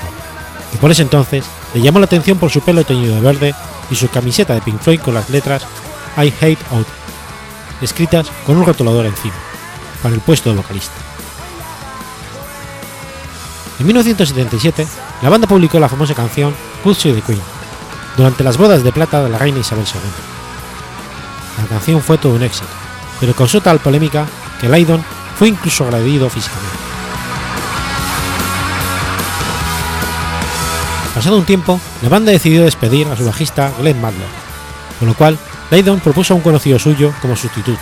y 0.74 0.78
por 0.78 0.92
ese 0.92 1.04
entonces 1.04 1.46
le 1.74 1.82
llamó 1.82 2.00
la 2.00 2.06
atención 2.06 2.38
por 2.38 2.50
su 2.50 2.62
pelo 2.62 2.84
teñido 2.84 3.16
de 3.16 3.22
verde 3.22 3.56
y 3.90 3.96
su 3.96 4.10
camiseta 4.10 4.54
de 4.54 4.62
Pink 4.62 4.82
Floyd 4.82 5.02
con 5.02 5.14
las 5.14 5.30
letras 5.30 5.64
I 6.18 6.34
Hate 6.42 6.58
Out, 6.72 6.88
escritas 7.82 8.28
con 8.46 8.58
un 8.58 8.66
rotulador 8.66 9.06
encima, 9.06 9.36
para 10.02 10.16
el 10.16 10.22
puesto 10.22 10.50
de 10.50 10.58
vocalista. 10.58 11.15
En 13.80 13.86
1977, 13.86 14.88
la 15.22 15.30
banda 15.30 15.48
publicó 15.48 15.80
la 15.80 15.90
famosa 15.90 16.14
canción 16.14 16.56
Good 16.84 16.98
the 16.98 17.22
Queen, 17.22 17.42
durante 18.16 18.44
las 18.44 18.58
bodas 18.58 18.84
de 18.84 18.92
plata 18.92 19.22
de 19.24 19.30
la 19.30 19.38
reina 19.38 19.60
Isabel 19.60 19.86
II. 19.86 21.62
La 21.62 21.68
canción 21.68 22.02
fue 22.02 22.18
todo 22.18 22.36
un 22.36 22.44
éxito, 22.44 22.68
pero 23.20 23.34
causó 23.34 23.62
tal 23.62 23.80
polémica 23.80 24.26
que 24.62 24.70
Lydon 24.70 25.04
fue 25.38 25.50
incluso 25.50 25.84
agredido 25.84 26.30
físicamente. 26.30 26.78
Pasado 31.14 31.38
un 31.38 31.46
tiempo, 31.46 31.80
la 32.02 32.10
banda 32.10 32.32
decidió 32.32 32.64
despedir 32.64 33.08
a 33.08 33.16
su 33.16 33.26
bajista 33.26 33.72
Glenn 33.80 34.02
Madlock, 34.02 34.30
con 35.00 35.08
lo 35.08 35.14
cual 35.14 35.38
Lydon 35.72 36.00
propuso 36.00 36.34
a 36.34 36.38
un 36.38 36.44
conocido 36.44 36.78
suyo 36.80 37.14
como 37.22 37.36
sustituto, 37.36 37.80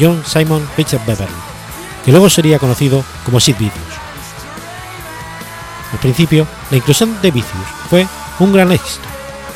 John 0.00 0.22
Simon 0.26 0.66
Richard 0.76 1.04
Beverly, 1.06 1.34
que 2.04 2.10
luego 2.10 2.30
sería 2.30 2.58
conocido 2.58 3.04
como 3.24 3.40
Sid 3.40 3.56
Vicious. 3.58 3.91
Al 5.92 5.98
principio, 5.98 6.46
la 6.70 6.78
inclusión 6.78 7.20
de 7.20 7.30
Vicious 7.30 7.66
fue 7.90 8.06
un 8.38 8.52
gran 8.52 8.72
éxito, 8.72 9.06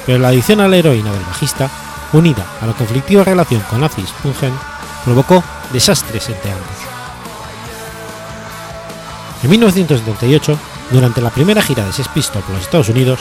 pero 0.04 0.18
la 0.18 0.28
adición 0.28 0.60
a 0.60 0.68
la 0.68 0.76
heroína 0.76 1.10
del 1.12 1.24
bajista, 1.24 1.68
unida 2.12 2.44
a 2.60 2.66
la 2.66 2.72
conflictiva 2.74 3.24
relación 3.24 3.60
con 3.62 3.80
Nazis 3.80 4.10
Pungen, 4.22 4.52
provocó 5.04 5.42
desastres 5.72 6.28
entre 6.28 6.52
ambos. 6.52 6.66
En 9.42 9.50
1978, 9.50 10.58
durante 10.90 11.20
la 11.20 11.30
primera 11.30 11.62
gira 11.62 11.84
de 11.84 11.92
Sex 11.92 12.08
Pistols 12.08 12.44
por 12.44 12.54
los 12.54 12.64
Estados 12.64 12.88
Unidos, 12.88 13.20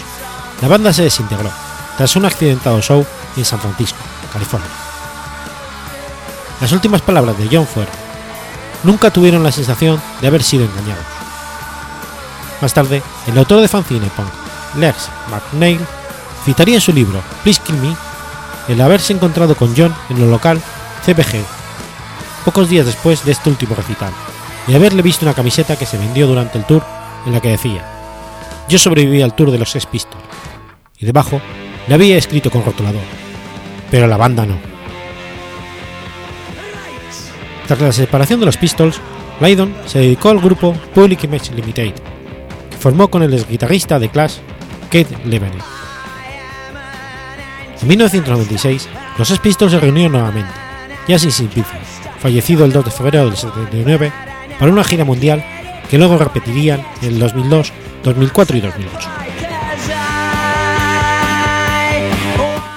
la 0.62 0.68
banda 0.68 0.94
se 0.94 1.04
desintegró 1.04 1.50
tras 1.98 2.16
un 2.16 2.26
accidentado 2.26 2.82
show 2.82 3.06
en 3.36 3.46
San 3.46 3.60
Francisco, 3.60 4.00
California. 4.32 4.70
Las 6.62 6.72
últimas 6.72 7.02
palabras 7.02 7.38
de 7.38 7.50
John 7.52 7.68
fueron: 7.68 7.94
Nunca 8.84 9.12
tuvieron 9.12 9.44
la 9.44 9.52
sensación 9.52 10.02
de 10.22 10.28
haber 10.28 10.44
sido 10.44 10.66
engañados. 10.66 11.15
Más 12.62 12.74
tarde, 12.74 13.02
el 13.28 13.38
autor 13.38 13.62
de 13.62 13.68
fanzine 13.68 14.10
punk, 14.16 14.30
Lex 14.78 15.10
McNeil, 15.30 15.80
citaría 16.46 16.76
en 16.76 16.82
su 16.82 16.94
libro 16.94 17.22
Please 17.44 17.62
Kill 17.64 17.78
Me 17.78 17.96
el 18.68 18.82
haberse 18.82 19.14
encontrado 19.14 19.56
con 19.56 19.76
John 19.76 19.94
en 20.10 20.20
lo 20.20 20.28
local 20.28 20.60
CPG 21.06 21.44
pocos 22.46 22.70
días 22.70 22.86
después 22.86 23.26
de 23.26 23.32
este 23.32 23.50
último 23.50 23.76
recital 23.76 24.12
y 24.68 24.76
haberle 24.76 25.02
visto 25.02 25.26
una 25.26 25.34
camiseta 25.34 25.78
que 25.78 25.86
se 25.86 25.98
vendió 25.98 26.28
durante 26.28 26.58
el 26.58 26.66
tour 26.66 26.84
en 27.26 27.34
la 27.34 27.42
que 27.42 27.50
decía 27.50 27.84
Yo 28.70 28.80
sobreviví 28.80 29.22
al 29.22 29.36
tour 29.36 29.52
de 29.52 29.58
los 29.58 29.72
Sex 29.72 29.86
Pistols 29.86 30.24
y 30.98 31.06
debajo 31.06 31.42
le 31.88 31.94
había 31.94 32.18
escrito 32.18 32.50
con 32.50 32.64
rotulador, 32.64 33.02
pero 33.92 34.08
la 34.08 34.18
banda 34.18 34.46
no. 34.46 34.58
Tras 37.68 37.82
la 37.82 37.92
separación 37.92 38.40
de 38.40 38.46
los 38.46 38.58
Pistols, 38.58 39.00
Lydon 39.40 39.76
se 39.86 40.00
dedicó 40.00 40.30
al 40.30 40.40
grupo 40.40 40.74
Public 40.94 41.24
Image 41.26 41.54
Limited, 41.54 41.94
formó 42.86 43.08
con 43.08 43.24
el 43.24 43.44
guitarrista 43.48 43.98
de 43.98 44.10
Clash, 44.10 44.36
Keith 44.92 45.10
Levene. 45.26 45.58
En 47.82 47.88
1996, 47.88 48.88
los 49.18 49.28
Sex 49.28 49.42
se 49.58 49.80
reunieron 49.80 50.12
nuevamente, 50.12 50.52
ya 51.08 51.18
sin 51.18 51.32
Sid 51.32 51.50
fallecido 52.20 52.64
el 52.64 52.72
2 52.72 52.86
de 52.86 52.92
febrero 52.92 53.26
del 53.26 53.38
79, 53.38 54.12
para 54.60 54.72
una 54.72 54.84
gira 54.84 55.04
mundial 55.04 55.44
que 55.90 55.98
luego 55.98 56.20
repetirían 56.20 56.86
en 57.02 57.08
el 57.08 57.18
2002, 57.18 57.74
2004 58.04 58.58
y 58.58 58.62
2008. 58.62 59.10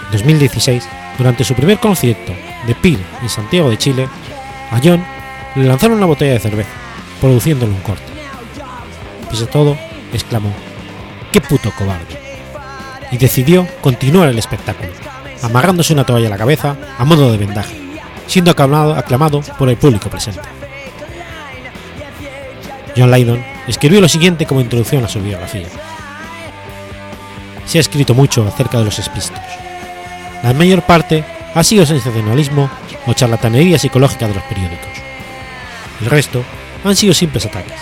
En 0.06 0.12
2016, 0.12 0.88
durante 1.18 1.44
su 1.44 1.52
primer 1.52 1.78
concierto 1.80 2.32
de 2.66 2.74
Peel 2.74 3.04
en 3.20 3.28
Santiago 3.28 3.68
de 3.68 3.76
Chile, 3.76 4.08
a 4.70 4.80
John 4.82 5.04
le 5.54 5.64
lanzaron 5.64 5.98
una 5.98 6.06
botella 6.06 6.32
de 6.32 6.40
cerveza, 6.40 6.70
produciéndole 7.20 7.72
un 7.72 7.80
corte. 7.80 8.10
Pese 9.28 9.44
a 9.44 9.50
todo, 9.50 9.76
exclamó, 10.12 10.52
¡qué 11.32 11.40
puto 11.40 11.70
cobarde! 11.72 12.18
Y 13.10 13.16
decidió 13.16 13.66
continuar 13.80 14.28
el 14.28 14.38
espectáculo, 14.38 14.90
amarrándose 15.42 15.92
una 15.92 16.04
toalla 16.04 16.26
a 16.28 16.30
la 16.30 16.38
cabeza 16.38 16.76
a 16.98 17.04
modo 17.04 17.32
de 17.32 17.38
vendaje, 17.38 17.76
siendo 18.26 18.50
aclamado, 18.50 18.94
aclamado 18.94 19.40
por 19.58 19.68
el 19.68 19.76
público 19.76 20.10
presente. 20.10 20.48
John 22.96 23.10
Lydon 23.10 23.44
escribió 23.66 24.00
lo 24.00 24.08
siguiente 24.08 24.46
como 24.46 24.60
introducción 24.60 25.04
a 25.04 25.08
su 25.08 25.20
biografía. 25.20 25.68
Se 27.64 27.78
ha 27.78 27.80
escrito 27.80 28.14
mucho 28.14 28.46
acerca 28.46 28.78
de 28.78 28.84
los 28.84 28.98
espistos. 28.98 29.38
La 30.42 30.52
mayor 30.52 30.82
parte 30.82 31.24
ha 31.54 31.62
sido 31.62 31.86
sensacionalismo 31.86 32.70
o 33.06 33.12
charlatanería 33.12 33.78
psicológica 33.78 34.26
de 34.26 34.34
los 34.34 34.42
periódicos. 34.44 34.88
El 36.00 36.06
resto 36.06 36.44
han 36.84 36.96
sido 36.96 37.14
simples 37.14 37.46
ataques. 37.46 37.80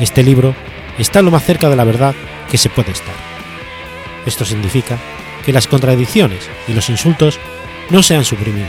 Este 0.00 0.22
libro 0.22 0.54
está 0.98 1.22
lo 1.22 1.30
más 1.30 1.44
cerca 1.44 1.68
de 1.68 1.76
la 1.76 1.84
verdad 1.84 2.14
que 2.50 2.58
se 2.58 2.70
puede 2.70 2.92
estar. 2.92 3.14
Esto 4.26 4.44
significa 4.44 4.98
que 5.44 5.52
las 5.52 5.66
contradicciones 5.66 6.48
y 6.66 6.72
los 6.72 6.88
insultos 6.88 7.38
no 7.90 8.02
se 8.02 8.16
han 8.16 8.24
suprimido, 8.24 8.68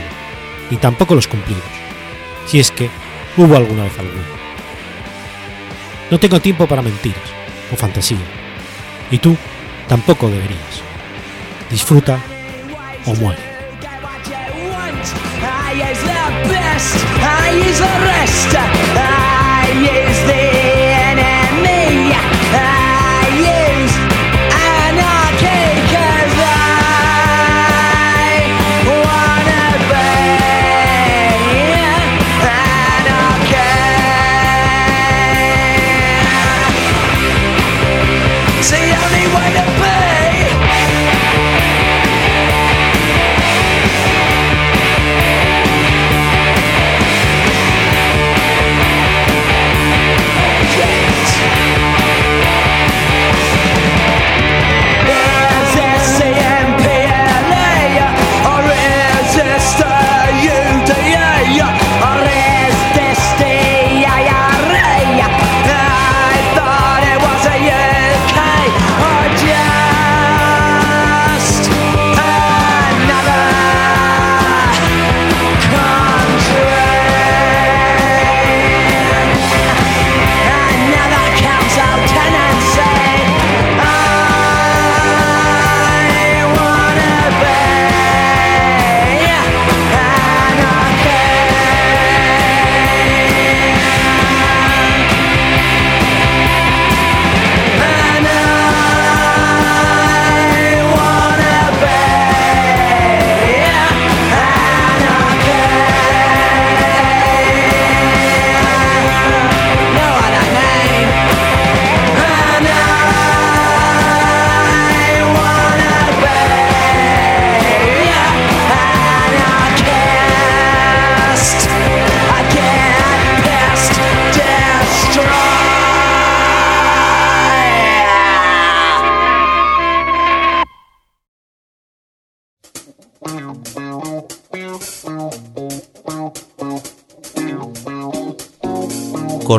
ni 0.70 0.76
tampoco 0.76 1.14
los 1.14 1.28
cumplidos, 1.28 1.62
si 2.46 2.60
es 2.60 2.70
que 2.70 2.90
hubo 3.36 3.56
alguna 3.56 3.84
vez 3.84 3.98
alguno. 3.98 4.24
No 6.10 6.18
tengo 6.18 6.40
tiempo 6.40 6.66
para 6.66 6.82
mentiras 6.82 7.22
o 7.72 7.76
fantasía, 7.76 8.18
y 9.10 9.18
tú 9.18 9.36
tampoco 9.88 10.28
deberías. 10.28 10.82
Disfruta 11.70 12.18
o 13.06 13.14
muere. 13.14 13.42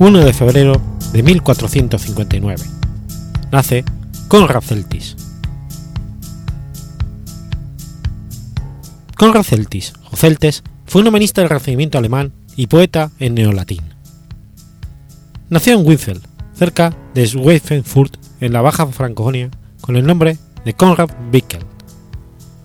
1 0.00 0.18
de 0.24 0.32
febrero 0.32 0.80
de 1.12 1.22
1459. 1.22 2.64
Nace 3.52 3.84
Conrad 4.28 4.62
Celtis. 4.62 5.14
Conrad 9.14 9.42
Celtis, 9.42 9.92
o 10.10 10.16
Celtes, 10.16 10.62
fue 10.86 11.02
un 11.02 11.08
humanista 11.08 11.42
del 11.42 11.50
Renacimiento 11.50 11.98
alemán 11.98 12.32
y 12.56 12.68
poeta 12.68 13.10
en 13.18 13.34
neolatín. 13.34 13.82
Nació 15.50 15.78
en 15.78 15.86
Wiffel, 15.86 16.22
cerca 16.54 16.96
de 17.12 17.26
Schweinfurt, 17.26 18.16
en 18.40 18.54
la 18.54 18.62
Baja 18.62 18.86
Franconia, 18.86 19.50
con 19.82 19.96
el 19.96 20.06
nombre 20.06 20.38
de 20.64 20.72
Conrad 20.72 21.10
Bickel. 21.30 21.66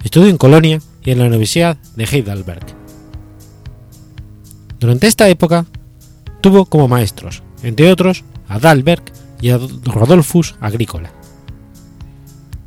Estudió 0.05 0.29
en 0.29 0.37
Colonia 0.37 0.79
y 1.03 1.11
en 1.11 1.19
la 1.19 1.25
Universidad 1.25 1.75
de 1.97 2.05
Heidelberg. 2.05 2.65
Durante 4.79 5.07
esta 5.07 5.27
época 5.27 5.65
tuvo 6.45 6.65
como 6.65 6.87
maestros, 6.87 7.41
entre 7.63 7.91
otros, 7.91 8.23
a 8.47 8.59
Dalberg 8.59 9.01
y 9.41 9.49
a 9.49 9.57
Rodolfus 9.83 10.53
Agrícola. 10.61 11.09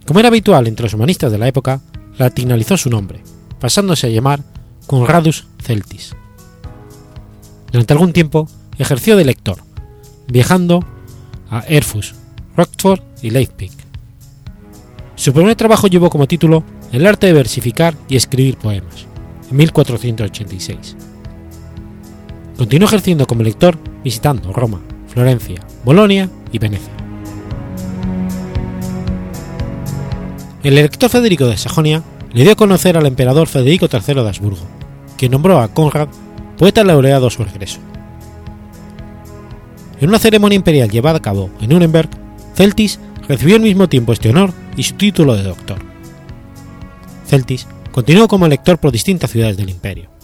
Como 0.05 0.19
era 0.19 0.31
habitual 0.31 0.67
entre 0.67 0.83
los 0.83 0.95
humanistas 0.95 1.31
de 1.31 1.39
la 1.39 1.47
época, 1.47 1.81
latinalizó 2.17 2.77
su 2.77 2.91
nombre, 2.91 3.23
pasándose 3.61 4.09
a 4.09 4.11
llamar 4.11 4.43
Conradus 4.89 5.47
Celtis. 5.63 6.17
Durante 7.71 7.93
algún 7.93 8.13
tiempo 8.13 8.49
ejerció 8.79 9.17
de 9.17 9.27
lector, 9.27 9.59
viajando 10.27 10.85
a 11.49 11.61
Erfurt, 11.61 12.17
Rockford 12.57 13.03
y 13.23 13.31
Leipzig. 13.31 13.71
Su 15.15 15.33
primer 15.33 15.55
trabajo 15.55 15.87
llevó 15.87 16.11
como 16.11 16.27
título 16.27 16.65
El 16.91 17.07
arte 17.07 17.29
de 17.29 17.33
versificar 17.33 17.95
y 18.09 18.17
escribir 18.17 18.57
poemas, 18.57 19.07
en 19.49 19.57
1486. 19.57 20.97
Continuó 22.59 22.89
ejerciendo 22.89 23.25
como 23.29 23.45
lector 23.45 23.79
visitando 24.03 24.53
Roma, 24.53 24.81
Florencia, 25.07 25.65
Bolonia 25.85 26.29
y 26.51 26.59
Venecia. 26.59 26.93
El 30.65 30.77
elector 30.77 31.09
Federico 31.09 31.47
de 31.47 31.57
Sajonia 31.57 32.03
le 32.33 32.43
dio 32.43 32.53
a 32.53 32.57
conocer 32.57 32.99
al 32.99 33.07
emperador 33.07 33.47
Federico 33.47 33.87
III 33.91 34.15
de 34.15 34.29
Habsburgo, 34.29 34.67
que 35.17 35.29
nombró 35.29 35.61
a 35.61 35.69
Conrad 35.69 36.09
poeta 36.59 36.83
laureado 36.83 37.29
a 37.29 37.31
su 37.31 37.45
regreso. 37.45 37.79
En 40.01 40.09
una 40.09 40.19
ceremonia 40.19 40.57
imperial 40.57 40.91
llevada 40.91 41.19
a 41.19 41.23
cabo 41.23 41.51
en 41.61 41.71
Nuremberg, 41.71 42.11
Celtis 42.57 42.99
recibió 43.29 43.55
al 43.55 43.63
mismo 43.63 43.89
tiempo 43.89 44.13
este 44.13 44.31
honor 44.31 44.53
y 44.77 44.83
su 44.83 44.95
título 44.95 45.37
de 45.37 45.45
doctor. 45.45 45.79
Celtis 47.25 47.69
continuó 47.93 48.27
como 48.27 48.47
elector 48.47 48.79
por 48.79 48.91
distintas 48.91 49.31
ciudades 49.31 49.57
del 49.57 49.71
imperio. 49.71 50.18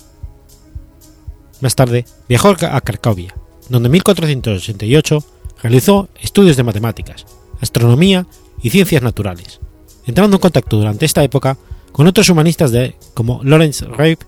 Más 1.64 1.76
tarde 1.76 2.04
viajó 2.28 2.50
a 2.50 2.80
Cracovia, 2.82 3.34
donde 3.70 3.86
en 3.86 3.92
1488 3.92 5.24
realizó 5.62 6.10
estudios 6.20 6.58
de 6.58 6.62
matemáticas, 6.62 7.24
astronomía 7.58 8.26
y 8.62 8.68
ciencias 8.68 9.02
naturales, 9.02 9.60
entrando 10.04 10.36
en 10.36 10.42
contacto 10.42 10.76
durante 10.76 11.06
esta 11.06 11.24
época 11.24 11.56
con 11.90 12.06
otros 12.06 12.28
humanistas 12.28 12.70
de, 12.70 12.96
como 13.14 13.40
Lorenz 13.42 13.80
Reib 13.80 14.18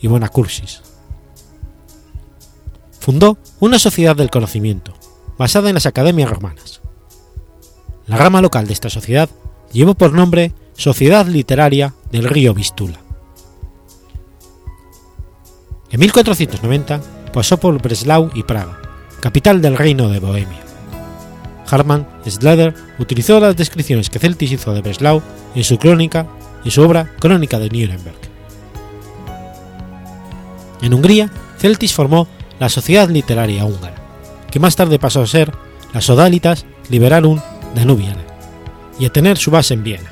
y 0.00 0.06
Bonacursis. 0.06 0.82
Fundó 3.00 3.36
una 3.58 3.80
sociedad 3.80 4.14
del 4.14 4.30
conocimiento, 4.30 4.94
basada 5.36 5.68
en 5.70 5.74
las 5.74 5.86
academias 5.86 6.30
romanas. 6.30 6.82
La 8.06 8.16
rama 8.16 8.40
local 8.40 8.68
de 8.68 8.74
esta 8.74 8.90
sociedad 8.90 9.28
llevó 9.72 9.94
por 9.94 10.12
nombre 10.12 10.52
Sociedad 10.76 11.26
Literaria 11.26 11.94
del 12.12 12.28
Río 12.28 12.54
Vistula. 12.54 13.00
En 15.90 16.00
1490 16.00 17.00
pasó 17.32 17.58
por 17.58 17.80
Breslau 17.80 18.30
y 18.34 18.42
Praga, 18.42 18.80
capital 19.20 19.62
del 19.62 19.76
reino 19.76 20.08
de 20.08 20.20
Bohemia. 20.20 20.60
Hartmann 21.68 22.06
Schlader 22.26 22.74
utilizó 22.98 23.40
las 23.40 23.56
descripciones 23.56 24.10
que 24.10 24.18
Celtis 24.18 24.52
hizo 24.52 24.72
de 24.72 24.82
Breslau 24.82 25.22
en 25.54 25.64
su 25.64 25.78
crónica 25.78 26.26
en 26.66 26.72
su 26.72 26.82
obra 26.82 27.12
Crónica 27.20 27.60
de 27.60 27.70
Nuremberg. 27.70 28.18
En 30.82 30.92
Hungría, 30.92 31.30
Celtis 31.58 31.94
formó 31.94 32.26
la 32.58 32.68
Sociedad 32.68 33.08
Literaria 33.08 33.64
Húngara, 33.64 33.94
que 34.50 34.58
más 34.58 34.74
tarde 34.74 34.98
pasó 34.98 35.22
a 35.22 35.26
ser 35.26 35.52
la 35.94 36.00
Sodalitas 36.00 36.66
Liberarum 36.88 37.40
Danubiana 37.74 38.22
y 38.98 39.06
a 39.06 39.12
tener 39.12 39.38
su 39.38 39.52
base 39.52 39.74
en 39.74 39.84
Viena. 39.84 40.10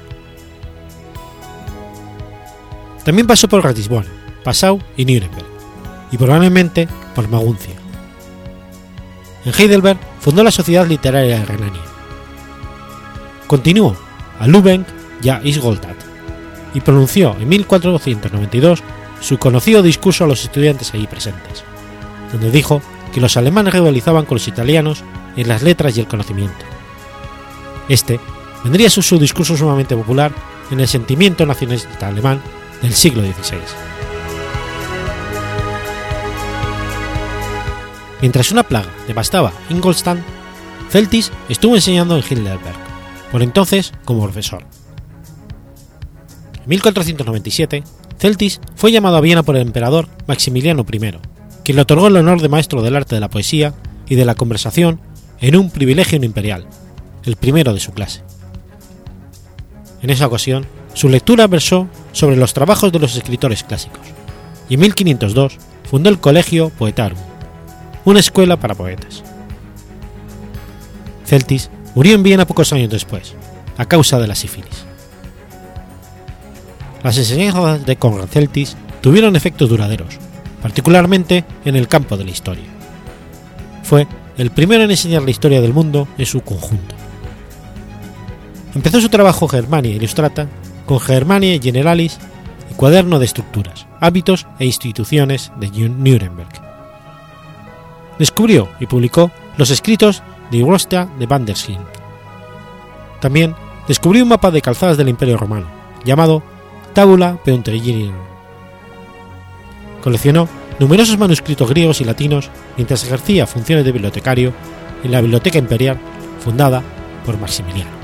También 3.05 3.27
pasó 3.27 3.49
por 3.49 3.65
Ratisbona, 3.65 4.09
Passau 4.45 4.81
y 4.97 5.05
Nuremberg, 5.05 5.47
y 6.11 6.17
probablemente 6.17 6.89
por 7.15 7.29
Maguncia. 7.29 7.75
En 9.45 9.53
Heidelberg 9.53 9.99
fundó 10.21 10.43
la 10.43 10.51
Sociedad 10.51 10.87
Literaria 10.87 11.41
de 11.41 11.45
Renania. 11.45 11.83
Continuó 13.47 13.97
a 14.39 14.47
Lübeck 14.47 14.87
y 15.23 15.29
a 15.29 15.41
Ingolstadt, 15.45 15.97
y 16.73 16.81
pronunció 16.81 17.37
en 17.39 17.49
1492 17.49 18.83
su 19.21 19.39
conocido 19.39 19.83
discurso 19.83 20.25
a 20.25 20.27
los 20.27 20.45
estudiantes 20.45 20.93
allí 20.93 21.07
presentes, 21.07 21.63
donde 22.33 22.51
dijo 22.51 22.83
que 23.13 23.21
los 23.21 23.37
alemanes 23.37 23.73
rivalizaban 23.73 24.25
con 24.25 24.37
los 24.37 24.49
italianos 24.49 25.05
en 25.37 25.49
las 25.49 25.63
letras 25.63 25.97
y 25.97 26.01
el 26.01 26.09
conocimiento. 26.09 26.65
Este 27.89 28.19
vendría 28.65 28.89
a 28.89 28.91
ser 28.91 29.05
su 29.05 29.19
discurso 29.19 29.57
sumamente 29.57 29.95
popular 29.95 30.33
en 30.71 30.81
el 30.81 30.89
sentimiento 30.89 31.47
nacionalista 31.47 32.09
alemán 32.09 32.41
del 32.83 32.95
siglo 32.95 33.23
XVI. 33.23 33.94
Mientras 38.25 38.53
una 38.53 38.63
plaga 38.63 38.89
devastaba 39.07 39.53
Ingolstadt, 39.69 40.17
Celtis 40.89 41.31
estuvo 41.51 41.75
enseñando 41.75 42.17
en 42.17 42.23
Heidelberg, 42.23 42.75
por 43.31 43.43
entonces 43.43 43.93
como 44.07 44.23
profesor. 44.23 44.65
En 46.55 46.69
1497, 46.71 47.85
Celtis 48.19 48.63
fue 48.77 48.93
llamado 48.93 49.19
a 49.19 49.21
Viena 49.21 49.43
por 49.43 49.57
el 49.57 49.61
emperador 49.61 50.09
Maximiliano 50.27 50.87
I, 50.91 50.99
quien 51.65 51.77
le 51.77 51.83
otorgó 51.83 52.07
el 52.07 52.17
honor 52.17 52.41
de 52.41 52.49
maestro 52.49 52.81
del 52.81 52.97
arte 52.97 53.15
de 53.15 53.21
la 53.21 53.29
poesía 53.29 53.75
y 54.09 54.15
de 54.15 54.25
la 54.25 54.37
conversación 54.37 55.01
en 55.43 55.57
un 55.57 55.69
privilegio 55.69 56.17
imperial, 56.17 56.67
el 57.25 57.37
primero 57.37 57.75
de 57.75 57.81
su 57.81 57.93
clase. 57.93 58.23
En 60.01 60.09
esa 60.09 60.29
ocasión, 60.29 60.67
su 60.95 61.11
lectura 61.11 61.47
versó 61.47 61.89
sobre 62.13 62.37
los 62.37 62.55
trabajos 62.55 62.91
de 62.91 63.01
los 63.01 63.17
escritores 63.17 63.65
clásicos, 63.65 64.01
y 64.71 64.77
en 64.77 64.81
1502 64.81 65.59
fundó 65.91 66.09
el 66.09 66.21
Colegio 66.21 66.71
Poetarum, 66.71 67.19
una 68.05 68.21
escuela 68.21 68.59
para 68.59 68.75
poetas. 68.75 69.23
Celtis 71.25 71.71
murió 71.95 72.15
en 72.15 72.23
Viena 72.23 72.47
pocos 72.47 72.73
años 72.73 72.91
después, 72.91 73.35
a 73.77 73.87
causa 73.87 74.19
de 74.19 74.27
la 74.27 74.35
sífilis. 74.35 74.85
Las 77.03 77.19
enseñanzas 77.19 77.85
de 77.85 77.97
Conrad 77.97 78.29
Celtis 78.29 78.77
tuvieron 79.01 79.37
efectos 79.37 79.69
duraderos, 79.69 80.19
particularmente 80.63 81.45
en 81.65 81.77
el 81.77 81.89
campo 81.89 82.17
de 82.17 82.25
la 82.25 82.31
historia. 82.31 82.65
Fue 83.83 84.07
el 84.39 84.51
primero 84.51 84.85
en 84.85 84.91
enseñar 84.91 85.23
la 85.23 85.31
historia 85.31 85.61
del 85.61 85.75
mundo 85.75 86.09
en 86.19 86.27
su 86.27 86.41
conjunto. 86.41 86.95
Empezó 88.75 89.01
su 89.01 89.09
trabajo 89.09 89.47
Germania 89.47 89.95
Illustrata 89.95 90.49
con 90.87 90.99
Germania 90.99 91.61
Generalis 91.63 92.19
y 92.71 92.75
Cuaderno 92.75 93.19
de 93.19 93.27
Estructuras, 93.27 93.87
Hábitos 94.01 94.47
e 94.59 94.67
Instituciones 94.67 95.53
de 95.61 95.69
Nuremberg. 95.89 96.64
Descubrió 98.19 98.69
y 98.81 98.87
publicó 98.87 99.31
los 99.57 99.71
escritos 99.71 100.23
de 100.51 100.59
Irosta 100.59 101.09
de 101.19 101.27
Van 101.27 101.45
der 101.45 101.57
Sinn. 101.57 101.81
También 103.21 103.55
descubrió 103.89 104.23
un 104.23 104.29
mapa 104.29 104.51
de 104.51 104.63
calzadas 104.63 104.97
del 104.97 105.09
Imperio 105.09 105.37
Romano, 105.37 105.67
llamado 106.05 106.43
Tabula 106.93 107.39
Peuterillium. 107.45 108.15
Coleccionó 110.03 110.49
numerosos 110.79 111.19
manuscritos 111.19 111.69
griegos 111.69 112.01
y 112.01 112.05
latinos 112.05 112.51
mientras 112.77 113.05
ejercía 113.05 113.47
funciones 113.47 113.85
de 113.85 113.93
bibliotecario 113.93 114.53
en 115.03 115.13
la 115.13 115.21
Biblioteca 115.21 115.59
Imperial 115.59 115.99
fundada 116.41 116.83
por 117.25 117.39
Maximiliano. 117.39 118.04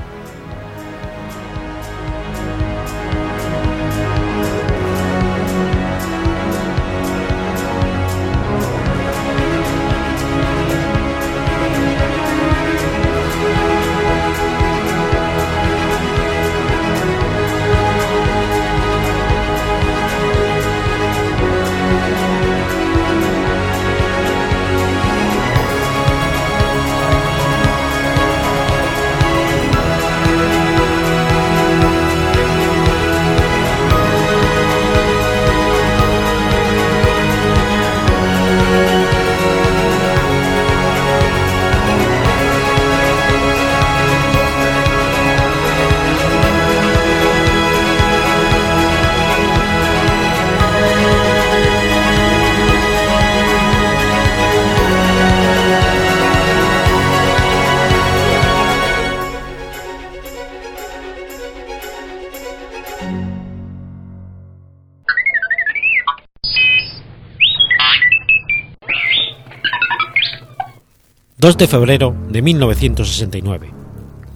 2 71.51 71.57
de 71.57 71.67
febrero 71.67 72.15
de 72.29 72.41
1969. 72.41 73.73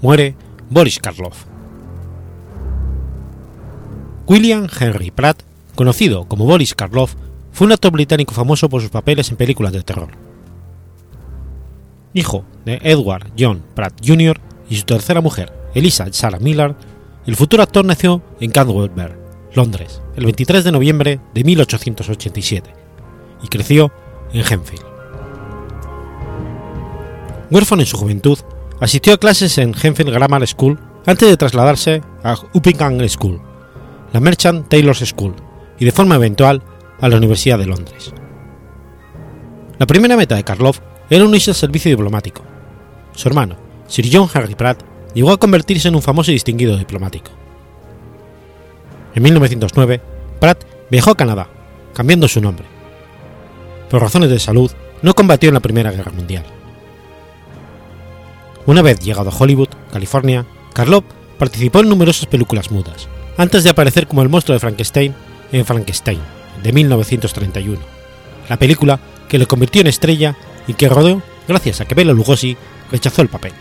Muere 0.02 0.36
Boris 0.70 1.00
Karloff. 1.00 1.46
William 4.28 4.68
Henry 4.78 5.12
Pratt, 5.12 5.42
conocido 5.76 6.28
como 6.28 6.44
Boris 6.44 6.76
Karloff, 6.76 7.16
fue 7.54 7.68
un 7.68 7.72
actor 7.72 7.94
británico 7.94 8.34
famoso 8.34 8.68
por 8.68 8.82
sus 8.82 8.90
papeles 8.90 9.32
en 9.32 9.38
películas 9.38 9.72
de 9.72 9.82
terror. 9.82 10.10
Hijo 12.14 12.44
de 12.66 12.82
Edward 12.84 13.32
John 13.40 13.64
Pratt 13.76 13.94
Jr. 14.06 14.38
y 14.70 14.76
su 14.76 14.84
tercera 14.84 15.22
mujer, 15.22 15.54
Elisa 15.74 16.08
Sarah 16.12 16.40
Miller, 16.40 16.76
el 17.26 17.38
futuro 17.38 17.64
actor 17.64 17.86
nació 17.86 18.22
en 18.42 18.52
Camberwell, 18.52 18.92
Londres, 19.54 20.02
el 20.18 20.26
23 20.26 20.66
de 20.66 20.72
noviembre 20.74 21.22
de 21.34 21.44
1887 21.46 22.70
y 23.42 23.48
creció 23.48 23.94
en 24.34 24.42
Henfield. 24.42 24.95
Huérfano 27.52 27.82
en 27.82 27.88
su 27.88 27.98
juventud, 27.98 28.40
asistió 28.80 29.14
a 29.14 29.18
clases 29.18 29.58
en 29.58 29.74
Henfield 29.80 30.12
Grammar 30.12 30.46
School 30.48 30.80
antes 31.06 31.30
de 31.30 31.38
trasladarse 31.38 32.02
a 32.24 32.36
Uppingham 32.54 33.08
School, 33.08 33.42
la 34.12 34.20
Merchant 34.20 34.68
Taylor's 34.68 35.04
School 35.06 35.36
y 35.80 35.86
de 35.86 35.92
forma 35.92 36.16
eventual 36.16 36.64
a 37.00 37.10
la 37.10 37.18
Universidad 37.18 37.60
de 37.60 37.68
Londres. 37.68 38.14
La 39.78 39.86
primera 39.86 40.18
meta 40.18 40.36
de 40.36 40.44
Karloff 40.44 40.80
era 41.10 41.26
unirse 41.26 41.52
al 41.52 41.56
servicio 41.56 41.92
diplomático. 41.92 42.42
Su 43.14 43.28
hermano, 43.28 43.58
Sir 43.88 44.10
John 44.12 44.30
Henry 44.34 44.56
Pratt, 44.56 44.84
llegó 45.14 45.32
a 45.32 45.38
convertirse 45.38 45.88
en 45.88 45.96
un 45.96 46.02
famoso 46.02 46.32
y 46.32 46.36
distinguido 46.36 46.78
diplomático. 46.78 47.32
En 49.14 49.24
1909, 49.24 50.02
Pratt 50.40 50.64
viajó 50.90 51.12
a 51.12 51.18
Canadá, 51.18 51.48
cambiando 51.94 52.28
su 52.28 52.42
nombre. 52.42 52.66
Por 53.90 54.02
razones 54.02 54.30
de 54.30 54.40
salud, 54.40 54.72
no 55.02 55.14
combatió 55.14 55.50
en 55.50 55.54
la 55.54 55.62
Primera 55.62 55.92
Guerra 55.92 56.12
Mundial. 56.12 56.44
Una 58.68 58.82
vez 58.82 59.00
llegado 59.00 59.30
a 59.30 59.36
Hollywood, 59.38 59.70
California, 59.92 60.46
Karloff 60.74 61.04
participó 61.38 61.82
en 61.82 61.90
numerosas 61.90 62.26
películas 62.26 62.72
mudas, 62.72 63.08
antes 63.38 63.64
de 63.64 63.70
aparecer 63.70 64.08
como 64.08 64.24
el 64.24 64.30
monstruo 64.30 64.56
de 64.56 64.60
Frankenstein 64.60 65.14
en 65.52 65.66
Frankenstein, 65.66 66.20
de 66.64 66.74
1931, 66.74 67.80
la 68.50 68.58
película 68.58 69.00
que 69.30 69.38
lo 69.38 69.48
convirtió 69.48 69.82
en 69.82 69.88
estrella 69.88 70.36
y 70.68 70.74
que 70.74 70.90
rodeó 70.90 71.22
gracias 71.48 71.82
a 71.82 71.86
que 71.86 71.94
Bela 71.94 72.14
Lugosi 72.14 72.58
rechazó 72.92 73.22
el 73.22 73.30
papel. 73.30 73.54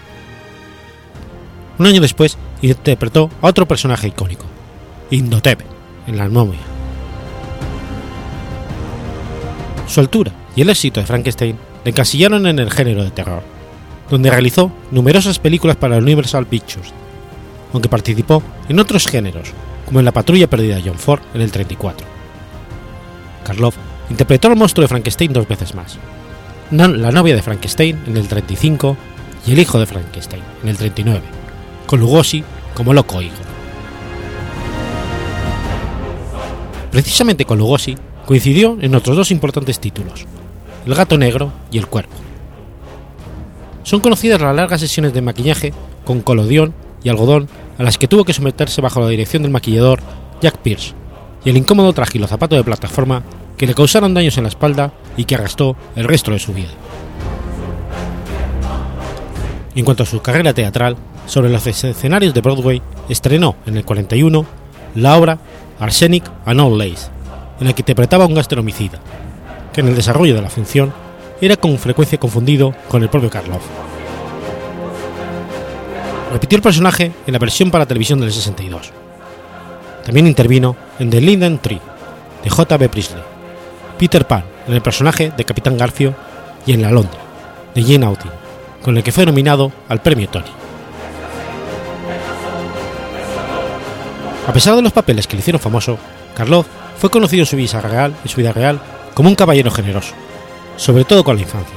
Un 1.79 1.87
año 1.87 2.01
después 2.01 2.39
interpretó 2.63 3.29
a 3.43 3.49
otro 3.49 3.69
personaje 3.69 4.09
icónico, 4.09 4.47
Indotep, 5.11 5.61
en 6.07 6.17
La 6.17 6.29
momia. 6.31 6.61
Su 9.87 10.01
altura 10.01 10.33
y 10.57 10.63
el 10.63 10.71
éxito 10.71 11.01
de 11.01 11.07
Frankenstein 11.07 11.59
le 11.85 11.91
encasillaron 11.91 12.47
en 12.47 12.59
el 12.59 12.71
género 12.71 13.05
de 13.05 13.11
terror 13.11 13.54
donde 14.15 14.31
realizó 14.31 14.71
numerosas 14.93 15.41
películas 15.41 15.77
para 15.77 15.97
Universal 15.97 16.47
Pictures, 16.47 16.93
aunque 17.73 17.89
participó 17.89 18.45
en 18.69 18.79
otros 18.79 19.09
géneros, 19.09 19.49
como 19.87 19.99
en 19.99 20.05
La 20.05 20.13
Patrulla 20.13 20.49
Perdida 20.49 20.77
de 20.77 20.83
John 20.83 21.01
Ford 21.01 21.21
en 21.35 21.41
el 21.41 21.51
34. 21.51 22.07
Karloff 23.45 23.75
interpretó 24.09 24.47
al 24.47 24.57
monstruo 24.57 24.83
de 24.83 24.89
Frankenstein 24.89 25.33
dos 25.33 25.49
veces 25.49 25.75
más, 25.75 25.99
la 26.71 27.11
novia 27.11 27.35
de 27.35 27.43
Frankenstein 27.43 28.05
en 28.07 28.17
el 28.17 28.29
35 28.29 28.97
y 29.49 29.53
el 29.55 29.59
hijo 29.59 29.81
de 29.81 29.87
Frankenstein 29.87 30.45
en 30.63 30.69
el 30.69 30.77
39, 30.77 31.21
con 31.85 31.99
Lugosi 31.99 32.45
como 32.73 32.95
loco 32.95 33.21
hijo. 33.21 33.35
Precisamente 36.93 37.45
con 37.45 37.59
Lugosi 37.59 37.99
coincidió 38.27 38.79
en 38.81 38.95
otros 38.95 39.17
dos 39.17 39.33
importantes 39.33 39.81
títulos, 39.81 40.25
El 40.87 40.95
gato 40.95 41.19
negro 41.19 41.51
y 41.73 41.79
El 41.79 41.89
cuerpo 41.89 42.15
son 43.85 44.01
conocidas 44.01 44.41
las 44.41 44.57
largas 44.57 44.81
sesiones 44.81 45.13
de 45.15 45.23
maquillaje 45.23 45.73
con 46.05 46.21
colodión 46.21 46.75
y 47.05 47.11
algodón 47.11 47.49
a 47.79 47.83
las 47.83 47.99
que 47.99 48.09
tuvo 48.09 48.25
que 48.25 48.33
someterse 48.33 48.81
bajo 48.81 49.01
la 49.01 49.09
dirección 49.09 49.43
del 49.43 49.53
maquillador 49.53 50.01
Jack 50.41 50.59
Pierce, 50.59 50.95
y 51.45 51.51
el 51.51 51.57
incómodo 51.57 51.93
traje 51.93 52.19
y 52.19 52.21
los 52.21 52.31
zapatos 52.31 52.59
de 52.59 52.65
plataforma 52.65 53.23
que 53.57 53.67
le 53.67 53.75
causaron 53.75 54.15
daños 54.15 54.37
en 54.37 54.45
la 54.45 54.49
espalda 54.49 54.93
y 55.17 55.25
que 55.25 55.37
arrastró 55.37 55.77
el 55.95 56.05
resto 56.05 56.33
de 56.33 56.39
su 56.39 56.53
vida. 56.53 56.71
En 59.75 59.85
cuanto 59.85 60.03
a 60.03 60.07
su 60.07 60.21
carrera 60.21 60.55
teatral, 60.55 60.97
sobre 61.27 61.51
los 61.51 61.67
escenarios 61.67 62.33
de 62.33 62.41
Broadway, 62.41 62.83
estrenó 63.09 63.57
en 63.67 63.77
el 63.77 63.85
41 63.85 64.47
la 64.95 65.17
obra 65.17 65.39
Arsenic 65.79 66.25
and 66.47 66.61
Old 66.61 66.79
Lace, 66.79 67.09
en 67.61 67.67
la 67.67 67.73
que 67.73 67.83
interpretaba 67.83 68.25
a 68.25 68.27
un 68.29 68.35
gáster 68.35 68.59
homicida, 68.59 69.01
que 69.73 69.81
en 69.81 69.89
el 69.89 69.97
desarrollo 69.97 70.35
de 70.35 70.43
la 70.43 70.51
función 70.51 70.93
era 71.41 71.57
con 71.57 71.79
frecuencia 71.79 72.19
confundido 72.19 72.75
con 72.89 73.03
el 73.03 73.09
propio 73.09 73.31
Karloff. 73.31 73.63
Repitió 76.33 76.57
el 76.57 76.63
personaje 76.63 77.13
en 77.27 77.33
la 77.33 77.39
versión 77.39 77.71
para 77.71 77.87
televisión 77.87 78.21
del 78.21 78.33
62. 78.33 78.91
También 80.05 80.27
intervino 80.27 80.77
en 80.99 81.11
The 81.11 81.21
Linden 81.21 81.59
Tree, 81.59 81.81
de 82.43 82.51
J.B. 82.51 82.89
Priestley, 82.89 83.23
Peter 83.99 84.27
Pan 84.27 84.45
en 84.67 84.75
el 84.75 84.83
personaje 84.83 85.33
de 85.37 85.45
Capitán 85.45 85.77
Garfio 85.77 86.15
y 86.67 86.73
en 86.73 86.83
La 86.83 86.91
Londra, 86.91 87.19
de 87.75 87.83
Jane 87.83 88.07
Austen, 88.07 88.31
con 88.83 88.97
el 88.97 89.03
que 89.03 89.13
fue 89.13 89.27
nominado 89.27 89.73
al 89.89 90.01
premio 90.01 90.29
Tony. 90.29 90.51
A 94.47 94.53
pesar 94.53 94.77
de 94.77 94.83
los 94.83 94.93
papeles 94.93 95.27
que 95.27 95.37
le 95.37 95.41
hicieron 95.41 95.61
famoso, 95.61 95.99
Karloff 96.35 96.67
fue 96.99 97.11
conocido 97.11 97.43
en 97.43 97.47
su 97.47 97.57
vida 97.57 97.81
real, 97.81 98.15
en 98.23 98.29
su 98.29 98.37
vida 98.37 98.53
real 98.53 98.81
como 99.15 99.29
un 99.29 99.35
caballero 99.35 99.71
generoso, 99.71 100.15
sobre 100.77 101.05
todo 101.05 101.25
con 101.25 101.37
la 101.37 101.43
infancia. 101.43 101.77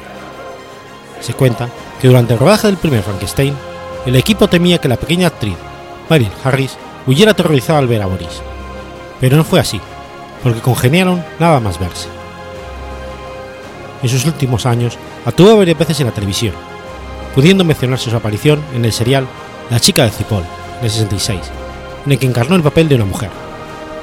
Se 1.22 1.34
cuenta 1.34 1.70
que 2.02 2.08
durante 2.08 2.34
el 2.34 2.40
rodaje 2.40 2.68
del 2.68 2.78
primer 2.78 3.04
Frankenstein, 3.04 3.56
el 4.06 4.16
equipo 4.16 4.48
temía 4.48 4.78
que 4.78 4.88
la 4.88 4.98
pequeña 4.98 5.28
actriz, 5.28 5.58
Marilyn 6.10 6.32
Harris, 6.44 6.78
huyera 7.06 7.32
aterrorizada 7.32 7.80
al 7.80 7.88
ver 7.88 8.02
a 8.02 8.06
Boris. 8.06 8.42
Pero 9.20 9.38
no 9.38 9.44
fue 9.44 9.60
así, 9.60 9.82
porque 10.44 10.62
congeniaron 10.62 11.24
nada 11.40 11.60
más 11.60 11.80
verse. 11.80 12.08
En 14.04 14.10
sus 14.10 14.26
últimos 14.26 14.66
años 14.66 14.98
actuó 15.26 15.58
varias 15.58 15.78
veces 15.78 16.00
en 16.00 16.08
la 16.08 16.14
televisión, 16.14 16.54
pudiendo 17.34 17.64
mencionarse 17.64 18.10
su 18.10 18.16
aparición 18.16 18.62
en 18.76 18.86
el 18.86 18.94
serial 18.94 19.28
La 19.70 19.80
chica 19.80 20.04
de 20.04 20.12
Cipoll, 20.12 20.44
de 20.82 20.90
66, 20.90 21.40
en 22.06 22.12
el 22.12 22.20
que 22.20 22.28
encarnó 22.28 22.56
el 22.56 22.64
papel 22.64 22.88
de 22.88 22.96
una 22.96 23.06
mujer, 23.06 23.30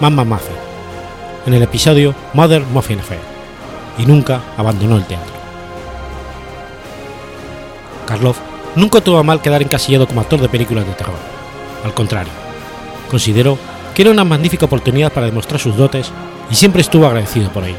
Mamma 0.00 0.24
Muffin, 0.24 0.56
en 1.46 1.54
el 1.54 1.62
episodio 1.62 2.14
Mother 2.34 2.62
Muffin 2.72 2.98
Affair 2.98 3.33
y 3.98 4.06
nunca 4.06 4.40
abandonó 4.56 4.96
el 4.96 5.04
teatro. 5.04 5.32
Karloff 8.06 8.38
nunca 8.76 9.00
tuvo 9.00 9.22
mal 9.24 9.40
quedar 9.40 9.62
encasillado 9.62 10.06
como 10.06 10.20
actor 10.20 10.40
de 10.40 10.48
películas 10.48 10.86
de 10.86 10.92
terror. 10.92 11.16
Al 11.84 11.94
contrario, 11.94 12.32
consideró 13.10 13.58
que 13.94 14.02
era 14.02 14.10
una 14.10 14.24
magnífica 14.24 14.66
oportunidad 14.66 15.12
para 15.12 15.26
demostrar 15.26 15.60
sus 15.60 15.76
dotes 15.76 16.10
y 16.50 16.54
siempre 16.54 16.82
estuvo 16.82 17.06
agradecido 17.06 17.50
por 17.50 17.64
ello. 17.64 17.76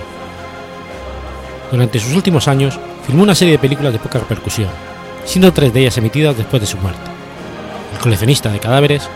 Durante 1.71 1.99
sus 1.99 2.13
últimos 2.13 2.47
años 2.47 2.79
filmó 3.05 3.23
una 3.23 3.35
serie 3.35 3.53
de 3.53 3.59
películas 3.59 3.93
de 3.93 3.99
poca 3.99 4.19
repercusión, 4.19 4.69
siendo 5.25 5.51
tres 5.51 5.73
de 5.73 5.81
ellas 5.81 5.97
emitidas 5.97 6.37
después 6.37 6.61
de 6.61 6.67
su 6.67 6.77
muerte. 6.77 7.11
El 7.93 7.99
coleccionista 7.99 8.51
de 8.51 8.59
cadáveres, 8.59 9.09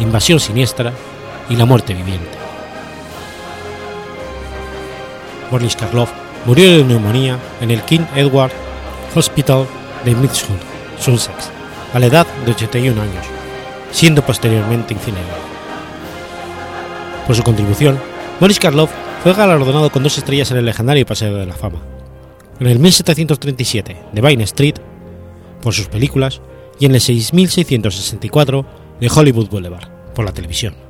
Invasión 0.00 0.40
siniestra 0.40 0.92
y 1.50 1.56
La 1.56 1.66
muerte 1.66 1.92
viviente. 1.92 2.38
Boris 5.50 5.76
Karloff 5.76 6.10
murió 6.46 6.76
de 6.76 6.84
neumonía 6.84 7.38
en 7.60 7.70
el 7.70 7.82
King 7.82 8.06
Edward 8.14 8.52
Hospital 9.14 9.66
de 10.04 10.14
Midshur, 10.14 10.56
Sussex, 10.98 11.50
a 11.92 11.98
la 11.98 12.06
edad 12.06 12.26
de 12.44 12.52
81 12.52 13.00
años, 13.00 13.26
siendo 13.90 14.24
posteriormente 14.24 14.94
incinerado. 14.94 15.50
Por 17.26 17.36
su 17.36 17.42
contribución, 17.42 17.98
Boris 18.40 18.58
Karloff 18.58 18.90
fue 19.22 19.34
galardonado 19.34 19.90
con 19.90 20.02
dos 20.02 20.16
estrellas 20.16 20.50
en 20.50 20.58
el 20.58 20.64
legendario 20.64 21.06
Paseo 21.06 21.36
de 21.36 21.46
la 21.46 21.54
Fama. 21.54 21.80
En 22.58 22.66
el 22.66 22.78
1737 22.78 23.96
de 24.12 24.20
Vine 24.20 24.44
Street, 24.44 24.76
por 25.62 25.74
sus 25.74 25.88
películas, 25.88 26.40
y 26.78 26.86
en 26.86 26.94
el 26.94 27.00
6664 27.00 28.66
de 29.00 29.10
Hollywood 29.14 29.48
Boulevard, 29.48 29.88
por 30.14 30.24
la 30.24 30.32
televisión. 30.32 30.89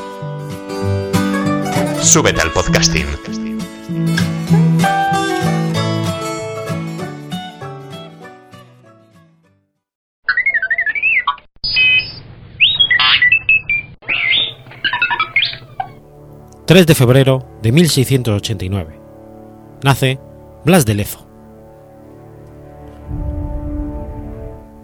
Súbete 2.01 2.41
al 2.41 2.51
podcasting. 2.51 3.05
...3 16.65 16.85
de 16.85 16.95
febrero 16.95 17.47
de 17.61 17.71
1689... 17.71 18.99
...nace 19.83 20.19
Blas 20.65 20.85
de 20.85 20.95
Lezo. 20.95 21.27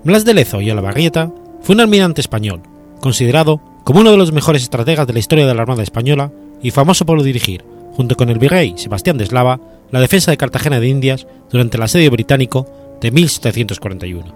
Blas 0.03 0.23
de 0.23 0.33
Lezo 0.35 0.61
y 0.61 0.69
Olavarrieta 0.69 1.31
fue 1.61 1.75
un 1.75 1.81
almirante 1.81 2.21
español, 2.21 2.61
considerado 3.01 3.59
como 3.83 4.01
uno 4.01 4.11
de 4.11 4.17
los 4.17 4.31
mejores 4.31 4.63
estrategas 4.63 5.07
de 5.07 5.13
la 5.13 5.19
historia 5.19 5.47
de 5.47 5.55
la 5.55 5.63
Armada 5.63 5.81
Española 5.81 6.31
y 6.61 6.71
famoso 6.71 7.05
por 7.05 7.21
dirigir, 7.23 7.63
junto 7.93 8.15
con 8.15 8.29
el 8.29 8.39
virrey 8.39 8.73
Sebastián 8.77 9.17
de 9.17 9.23
Eslava, 9.23 9.59
la 9.91 9.99
defensa 9.99 10.31
de 10.31 10.37
Cartagena 10.37 10.79
de 10.79 10.87
Indias 10.87 11.27
durante 11.49 11.77
el 11.77 11.83
asedio 11.83 12.11
británico 12.11 12.67
de 13.01 13.11
1741. 13.11 14.35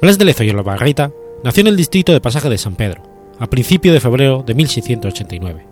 Blas 0.00 0.18
de 0.18 0.24
Lezo 0.24 0.44
y 0.44 0.50
Olavarrieta 0.50 1.12
nació 1.44 1.60
en 1.62 1.66
el 1.66 1.76
distrito 1.76 2.12
de 2.12 2.20
Pasaje 2.20 2.48
de 2.48 2.58
San 2.58 2.74
Pedro, 2.74 3.02
a 3.38 3.46
principio 3.46 3.92
de 3.92 4.00
febrero 4.00 4.42
de 4.46 4.54
1689. 4.54 5.66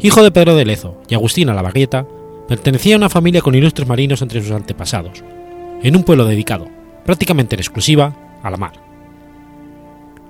Hijo 0.00 0.22
de 0.22 0.30
Pedro 0.30 0.56
de 0.56 0.64
Lezo 0.64 1.00
y 1.08 1.14
Agustina 1.14 1.54
Lavarrieta, 1.54 2.06
pertenecía 2.48 2.94
a 2.94 2.98
una 2.98 3.08
familia 3.08 3.42
con 3.42 3.54
ilustres 3.54 3.86
marinos 3.86 4.22
entre 4.22 4.40
sus 4.42 4.52
antepasados, 4.52 5.22
en 5.82 5.96
un 5.96 6.02
pueblo 6.02 6.24
dedicado, 6.24 6.68
prácticamente 7.04 7.54
en 7.56 7.60
exclusiva, 7.60 8.16
a 8.42 8.50
la 8.50 8.56
mar. 8.56 8.87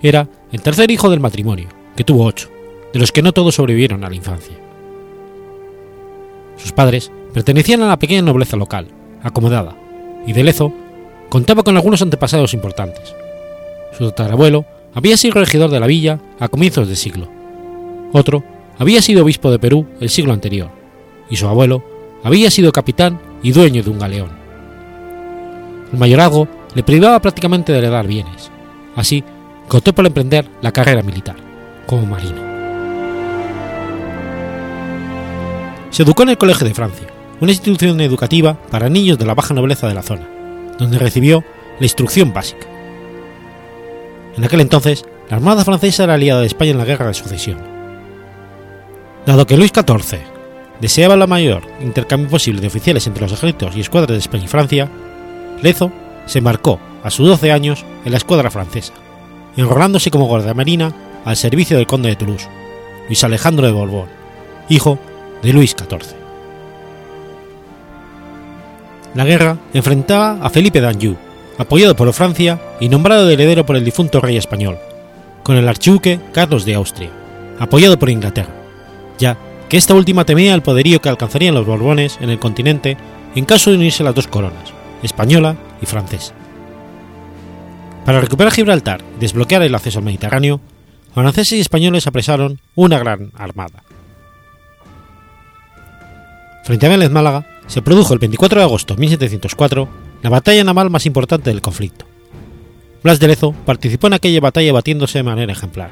Era 0.02 0.28
el 0.52 0.62
tercer 0.62 0.90
hijo 0.90 1.10
del 1.10 1.20
matrimonio, 1.20 1.68
que 1.96 2.04
tuvo 2.04 2.24
ocho, 2.24 2.48
de 2.92 3.00
los 3.00 3.12
que 3.12 3.22
no 3.22 3.32
todos 3.32 3.56
sobrevivieron 3.56 4.04
a 4.04 4.08
la 4.08 4.14
infancia. 4.14 4.56
Sus 6.56 6.72
padres 6.72 7.10
pertenecían 7.32 7.82
a 7.82 7.88
la 7.88 7.98
pequeña 7.98 8.22
nobleza 8.22 8.56
local, 8.56 8.88
acomodada, 9.22 9.76
y 10.26 10.32
de 10.32 10.44
Lezo 10.44 10.72
contaba 11.28 11.62
con 11.62 11.76
algunos 11.76 12.02
antepasados 12.02 12.54
importantes. 12.54 13.14
Su 13.96 14.08
tatarabuelo 14.10 14.64
había 14.94 15.16
sido 15.16 15.34
regidor 15.34 15.70
de 15.70 15.80
la 15.80 15.86
villa 15.86 16.20
a 16.38 16.48
comienzos 16.48 16.88
del 16.88 16.96
siglo. 16.96 17.28
Otro 18.12 18.44
había 18.78 19.02
sido 19.02 19.22
obispo 19.22 19.50
de 19.50 19.58
Perú 19.58 19.86
el 20.00 20.08
siglo 20.08 20.32
anterior, 20.32 20.70
y 21.28 21.36
su 21.36 21.46
abuelo 21.46 21.84
había 22.22 22.50
sido 22.50 22.72
capitán 22.72 23.20
y 23.42 23.52
dueño 23.52 23.82
de 23.82 23.90
un 23.90 23.98
galeón. 23.98 24.30
El 25.92 25.98
mayorazgo 25.98 26.48
le 26.74 26.82
privaba 26.82 27.20
prácticamente 27.20 27.72
de 27.72 27.78
heredar 27.78 28.06
bienes. 28.06 28.50
Así 28.94 29.24
que 29.68 29.76
optó 29.76 29.94
por 29.94 30.06
emprender 30.06 30.48
la 30.60 30.72
carrera 30.72 31.02
militar, 31.02 31.36
como 31.86 32.06
marino. 32.06 32.48
Se 35.90 36.02
educó 36.02 36.22
en 36.22 36.30
el 36.30 36.38
Colegio 36.38 36.66
de 36.66 36.74
Francia, 36.74 37.08
una 37.40 37.52
institución 37.52 38.00
educativa 38.00 38.54
para 38.70 38.88
niños 38.88 39.18
de 39.18 39.26
la 39.26 39.34
baja 39.34 39.54
nobleza 39.54 39.88
de 39.88 39.94
la 39.94 40.02
zona, 40.02 40.28
donde 40.78 40.98
recibió 40.98 41.44
la 41.78 41.86
instrucción 41.86 42.32
básica. 42.32 42.66
En 44.36 44.44
aquel 44.44 44.60
entonces, 44.60 45.04
la 45.28 45.36
Armada 45.36 45.64
francesa 45.64 46.04
era 46.04 46.14
aliada 46.14 46.40
de 46.40 46.46
España 46.46 46.72
en 46.72 46.78
la 46.78 46.84
Guerra 46.84 47.06
de 47.06 47.14
Sucesión. 47.14 47.58
Dado 49.26 49.46
que 49.46 49.56
Luis 49.56 49.72
XIV 49.74 50.20
deseaba 50.80 51.16
la 51.16 51.26
mayor 51.26 51.62
intercambio 51.80 52.30
posible 52.30 52.60
de 52.60 52.68
oficiales 52.68 53.06
entre 53.06 53.22
los 53.22 53.32
ejércitos 53.32 53.76
y 53.76 53.80
escuadras 53.80 54.10
de 54.10 54.18
España 54.18 54.44
y 54.44 54.48
Francia, 54.48 54.88
Lezo 55.62 55.92
se 56.26 56.38
embarcó 56.38 56.78
a 57.02 57.10
sus 57.10 57.26
12 57.26 57.52
años 57.52 57.84
en 58.04 58.12
la 58.12 58.18
escuadra 58.18 58.50
francesa, 58.50 58.92
enrolándose 59.58 60.10
como 60.10 60.26
guardiamarina 60.26 60.92
al 61.24 61.36
servicio 61.36 61.76
del 61.76 61.86
conde 61.86 62.10
de 62.10 62.16
Toulouse, 62.16 62.48
Luis 63.08 63.24
Alejandro 63.24 63.66
de 63.66 63.72
Borbón, 63.72 64.06
hijo 64.68 64.98
de 65.42 65.52
Luis 65.52 65.74
XIV. 65.76 66.16
La 69.14 69.24
guerra 69.24 69.58
enfrentaba 69.74 70.38
a 70.40 70.48
Felipe 70.48 70.80
d'Anjou, 70.80 71.16
apoyado 71.58 71.96
por 71.96 72.12
Francia 72.12 72.60
y 72.78 72.88
nombrado 72.88 73.28
heredero 73.28 73.66
por 73.66 73.76
el 73.76 73.84
difunto 73.84 74.20
rey 74.20 74.36
español, 74.36 74.78
con 75.42 75.56
el 75.56 75.68
archiduque 75.68 76.20
Carlos 76.32 76.64
de 76.64 76.76
Austria, 76.76 77.10
apoyado 77.58 77.98
por 77.98 78.10
Inglaterra, 78.10 78.54
ya 79.18 79.36
que 79.68 79.76
esta 79.76 79.94
última 79.94 80.24
temía 80.24 80.54
el 80.54 80.62
poderío 80.62 81.00
que 81.00 81.08
alcanzarían 81.08 81.54
los 81.54 81.66
Borbones 81.66 82.18
en 82.20 82.30
el 82.30 82.38
continente 82.38 82.96
en 83.34 83.44
caso 83.44 83.70
de 83.70 83.76
unirse 83.76 84.04
las 84.04 84.14
dos 84.14 84.28
coronas, 84.28 84.72
española 85.02 85.56
y 85.82 85.86
francesa. 85.86 86.37
Para 88.08 88.22
recuperar 88.22 88.54
Gibraltar 88.54 89.04
y 89.18 89.20
desbloquear 89.20 89.60
el 89.60 89.74
acceso 89.74 89.98
al 89.98 90.06
Mediterráneo, 90.06 90.62
franceses 91.12 91.58
y 91.58 91.60
españoles 91.60 92.06
apresaron 92.06 92.58
una 92.74 92.98
gran 92.98 93.32
armada. 93.36 93.82
Frente 96.64 96.86
a 96.86 96.88
Vélez 96.88 97.10
Málaga 97.10 97.44
se 97.66 97.82
produjo 97.82 98.14
el 98.14 98.18
24 98.18 98.60
de 98.60 98.64
agosto 98.64 98.94
de 98.94 99.00
1704 99.00 99.88
la 100.22 100.30
batalla 100.30 100.64
naval 100.64 100.88
más 100.88 101.04
importante 101.04 101.50
del 101.50 101.60
conflicto. 101.60 102.06
Blas 103.02 103.20
de 103.20 103.28
Lezo 103.28 103.52
participó 103.66 104.06
en 104.06 104.14
aquella 104.14 104.40
batalla 104.40 104.72
batiéndose 104.72 105.18
de 105.18 105.24
manera 105.24 105.52
ejemplar, 105.52 105.90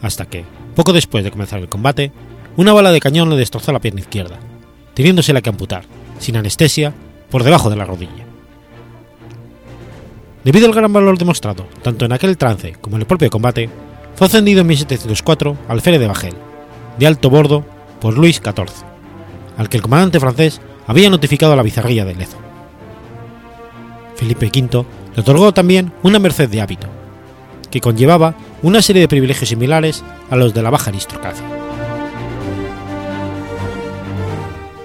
hasta 0.00 0.26
que, 0.26 0.44
poco 0.76 0.92
después 0.92 1.24
de 1.24 1.32
comenzar 1.32 1.58
el 1.58 1.68
combate, 1.68 2.12
una 2.56 2.72
bala 2.72 2.92
de 2.92 3.00
cañón 3.00 3.30
le 3.30 3.36
destrozó 3.36 3.72
la 3.72 3.80
pierna 3.80 4.02
izquierda, 4.02 4.38
teniéndosela 4.94 5.42
que 5.42 5.50
amputar, 5.50 5.86
sin 6.20 6.36
anestesia, 6.36 6.94
por 7.30 7.42
debajo 7.42 7.68
de 7.68 7.74
la 7.74 7.84
rodilla. 7.84 8.27
Debido 10.44 10.66
al 10.66 10.74
gran 10.74 10.92
valor 10.92 11.18
demostrado, 11.18 11.66
tanto 11.82 12.04
en 12.04 12.12
aquel 12.12 12.38
trance 12.38 12.76
como 12.80 12.96
en 12.96 13.02
el 13.02 13.06
propio 13.06 13.30
combate, 13.30 13.68
fue 14.14 14.26
ascendido 14.26 14.60
en 14.60 14.68
1704 14.68 15.56
al 15.68 15.72
alférez 15.72 16.00
de 16.00 16.06
Bajel, 16.06 16.34
de 16.98 17.06
alto 17.06 17.30
bordo, 17.30 17.64
por 18.00 18.16
Luis 18.16 18.36
XIV, 18.36 18.84
al 19.56 19.68
que 19.68 19.76
el 19.76 19.82
comandante 19.82 20.20
francés 20.20 20.60
había 20.86 21.10
notificado 21.10 21.52
a 21.52 21.56
la 21.56 21.62
bizarría 21.62 22.04
de 22.04 22.14
Lezo. 22.14 22.38
Felipe 24.14 24.46
V 24.46 24.84
le 25.14 25.20
otorgó 25.20 25.52
también 25.52 25.92
una 26.02 26.18
merced 26.18 26.48
de 26.48 26.60
hábito, 26.60 26.88
que 27.70 27.80
conllevaba 27.80 28.34
una 28.62 28.82
serie 28.82 29.02
de 29.02 29.08
privilegios 29.08 29.48
similares 29.48 30.02
a 30.30 30.36
los 30.36 30.54
de 30.54 30.62
la 30.62 30.70
baja 30.70 30.90
aristocracia. 30.90 31.44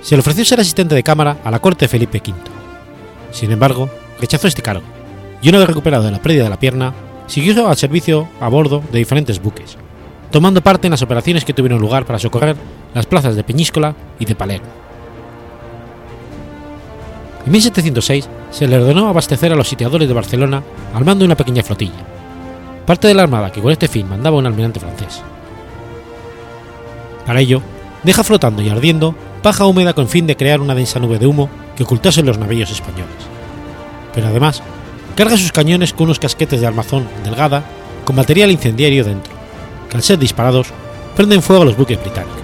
Se 0.02 0.16
le 0.16 0.20
ofreció 0.20 0.44
ser 0.44 0.60
asistente 0.60 0.96
de 0.96 1.04
cámara 1.04 1.38
a 1.44 1.52
la 1.52 1.60
corte 1.60 1.86
de 1.86 1.90
Felipe 1.90 2.22
V. 2.26 2.34
Sin 3.32 3.52
embargo, 3.52 3.90
rechazó 4.20 4.48
este 4.48 4.62
cargo, 4.62 4.84
y 5.44 5.50
una 5.50 5.60
vez 5.60 5.68
recuperado 5.68 6.06
de 6.06 6.12
la 6.12 6.22
pérdida 6.22 6.46
de 6.46 6.50
la 6.50 6.60
pierna, 6.60 6.94
siguió 7.28 7.68
al 7.68 7.76
servicio 7.76 8.30
a 8.40 8.48
bordo 8.48 8.82
de 8.92 9.00
diferentes 9.00 9.42
buques, 9.42 9.78
tomando 10.32 10.62
parte 10.62 10.88
en 10.88 10.92
las 10.92 11.02
operaciones 11.02 11.44
que 11.44 11.54
tuvieron 11.54 11.82
lugar 11.82 12.06
para 12.06 12.18
socorrer 12.18 12.56
las 12.94 13.06
plazas 13.06 13.36
de 13.36 13.44
Peñíscola 13.44 13.94
y 14.20 14.26
de 14.26 14.36
Palermo. 14.36 14.68
En 17.46 17.52
1706 17.52 18.30
se 18.52 18.68
le 18.68 18.78
ordenó 18.78 19.10
abastecer 19.10 19.52
a 19.52 19.56
los 19.56 19.68
sitiadores 19.68 20.08
de 20.08 20.14
Barcelona 20.14 20.64
al 20.94 21.04
mando 21.04 21.24
de 21.24 21.26
una 21.26 21.38
pequeña 21.38 21.62
flotilla, 21.62 21.92
parte 22.86 23.10
de 23.10 23.14
la 23.14 23.24
armada 23.24 23.52
que 23.52 23.62
con 23.62 23.72
este 23.72 23.90
fin 23.90 24.08
mandaba 24.08 24.38
un 24.38 24.46
almirante 24.46 24.80
francés. 24.80 25.22
Para 27.26 27.42
ello, 27.42 27.62
deja 28.04 28.24
flotando 28.24 28.62
y 28.62 28.70
ardiendo 28.70 29.14
paja 29.42 29.66
húmeda 29.66 29.94
con 29.94 30.08
fin 30.08 30.26
de 30.26 30.38
crear 30.38 30.62
una 30.62 30.74
densa 30.74 31.00
nube 31.00 31.20
de 31.20 31.28
humo 31.28 31.50
que 31.76 31.84
ocultase 31.84 32.24
los 32.24 32.38
navíos 32.38 32.72
españoles. 32.72 33.10
Pero 34.14 34.28
además, 34.28 34.64
carga 35.16 35.38
sus 35.38 35.52
cañones 35.52 35.94
con 35.94 36.06
unos 36.06 36.20
casquetes 36.20 36.62
de 36.62 36.68
armazón 36.68 37.08
delgada 37.24 37.64
con 38.06 38.16
material 38.16 38.52
incendiario 38.52 39.04
dentro, 39.04 39.34
que 39.90 39.98
al 39.98 40.04
ser 40.04 40.20
disparados 40.20 40.68
prenden 41.16 41.42
fuego 41.42 41.62
a 41.62 41.66
los 41.66 41.78
buques 41.78 42.00
británicos. 42.00 42.42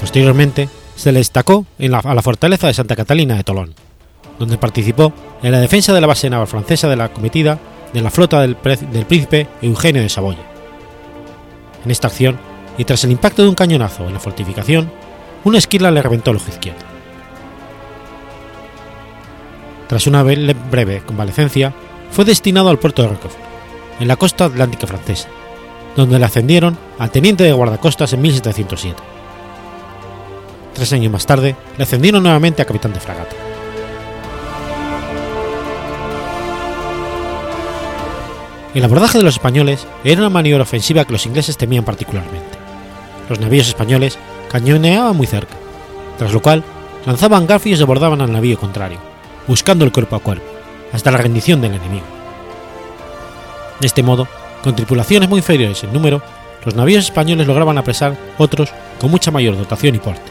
Posteriormente, 0.00 0.68
se 0.96 1.12
le 1.12 1.20
destacó 1.20 1.66
en 1.78 1.92
la, 1.92 1.98
a 1.98 2.14
la 2.14 2.22
fortaleza 2.22 2.66
de 2.66 2.74
Santa 2.74 2.96
Catalina 2.96 3.36
de 3.36 3.44
Tolón, 3.44 3.74
donde 4.38 4.58
participó 4.58 5.12
en 5.42 5.52
la 5.52 5.60
defensa 5.60 5.92
de 5.94 6.00
la 6.00 6.06
base 6.06 6.28
naval 6.28 6.46
francesa 6.46 6.88
de 6.88 6.96
la 6.96 7.10
cometida 7.10 7.58
de 7.92 8.00
la 8.00 8.10
flota 8.10 8.40
del, 8.40 8.56
príncipe 8.56 9.46
Eugenio 9.62 10.02
de 10.02 10.08
Saboya. 10.08 10.44
En 11.84 11.90
esta 11.90 12.08
acción, 12.08 12.38
y 12.78 12.84
tras 12.84 13.04
el 13.04 13.12
impacto 13.12 13.42
de 13.42 13.48
un 13.48 13.54
cañonazo 13.54 14.06
en 14.06 14.14
la 14.14 14.20
fortificación, 14.20 14.90
una 15.44 15.58
esquila 15.58 15.90
le 15.90 16.02
reventó 16.02 16.30
el 16.30 16.36
ojo 16.36 16.48
izquierdo. 16.48 16.89
Tras 19.90 20.06
una 20.06 20.22
breve 20.22 21.02
convalecencia, 21.04 21.74
fue 22.12 22.24
destinado 22.24 22.68
al 22.68 22.78
puerto 22.78 23.02
de 23.02 23.08
Roquefort, 23.08 23.42
en 23.98 24.06
la 24.06 24.14
costa 24.14 24.44
atlántica 24.44 24.86
francesa, 24.86 25.28
donde 25.96 26.16
le 26.16 26.24
ascendieron 26.24 26.78
a 27.00 27.08
teniente 27.08 27.42
de 27.42 27.52
guardacostas 27.52 28.12
en 28.12 28.20
1707. 28.22 28.96
Tres 30.74 30.92
años 30.92 31.10
más 31.10 31.26
tarde, 31.26 31.56
le 31.76 31.82
ascendieron 31.82 32.22
nuevamente 32.22 32.62
a 32.62 32.66
capitán 32.66 32.92
de 32.92 33.00
fragata. 33.00 33.34
El 38.72 38.84
abordaje 38.84 39.18
de 39.18 39.24
los 39.24 39.34
españoles 39.34 39.88
era 40.04 40.20
una 40.20 40.30
maniobra 40.30 40.62
ofensiva 40.62 41.04
que 41.04 41.14
los 41.14 41.26
ingleses 41.26 41.56
temían 41.56 41.84
particularmente. 41.84 42.58
Los 43.28 43.40
navíos 43.40 43.66
españoles 43.66 44.20
cañoneaban 44.52 45.16
muy 45.16 45.26
cerca, 45.26 45.56
tras 46.16 46.32
lo 46.32 46.40
cual 46.40 46.62
lanzaban 47.06 47.48
garfios 47.48 47.80
y 47.80 47.82
abordaban 47.82 48.20
al 48.20 48.30
navío 48.30 48.56
contrario, 48.56 49.09
buscando 49.46 49.84
el 49.84 49.92
cuerpo 49.92 50.16
a 50.16 50.20
cuerpo, 50.20 50.44
hasta 50.92 51.10
la 51.10 51.18
rendición 51.18 51.60
del 51.60 51.74
enemigo. 51.74 52.06
De 53.80 53.86
este 53.86 54.02
modo, 54.02 54.28
con 54.62 54.76
tripulaciones 54.76 55.28
muy 55.28 55.38
inferiores 55.38 55.82
en 55.84 55.92
número, 55.92 56.22
los 56.64 56.74
navíos 56.74 57.04
españoles 57.04 57.46
lograban 57.46 57.78
apresar 57.78 58.16
otros 58.38 58.70
con 59.00 59.10
mucha 59.10 59.30
mayor 59.30 59.56
dotación 59.56 59.94
y 59.94 59.98
porte. 59.98 60.30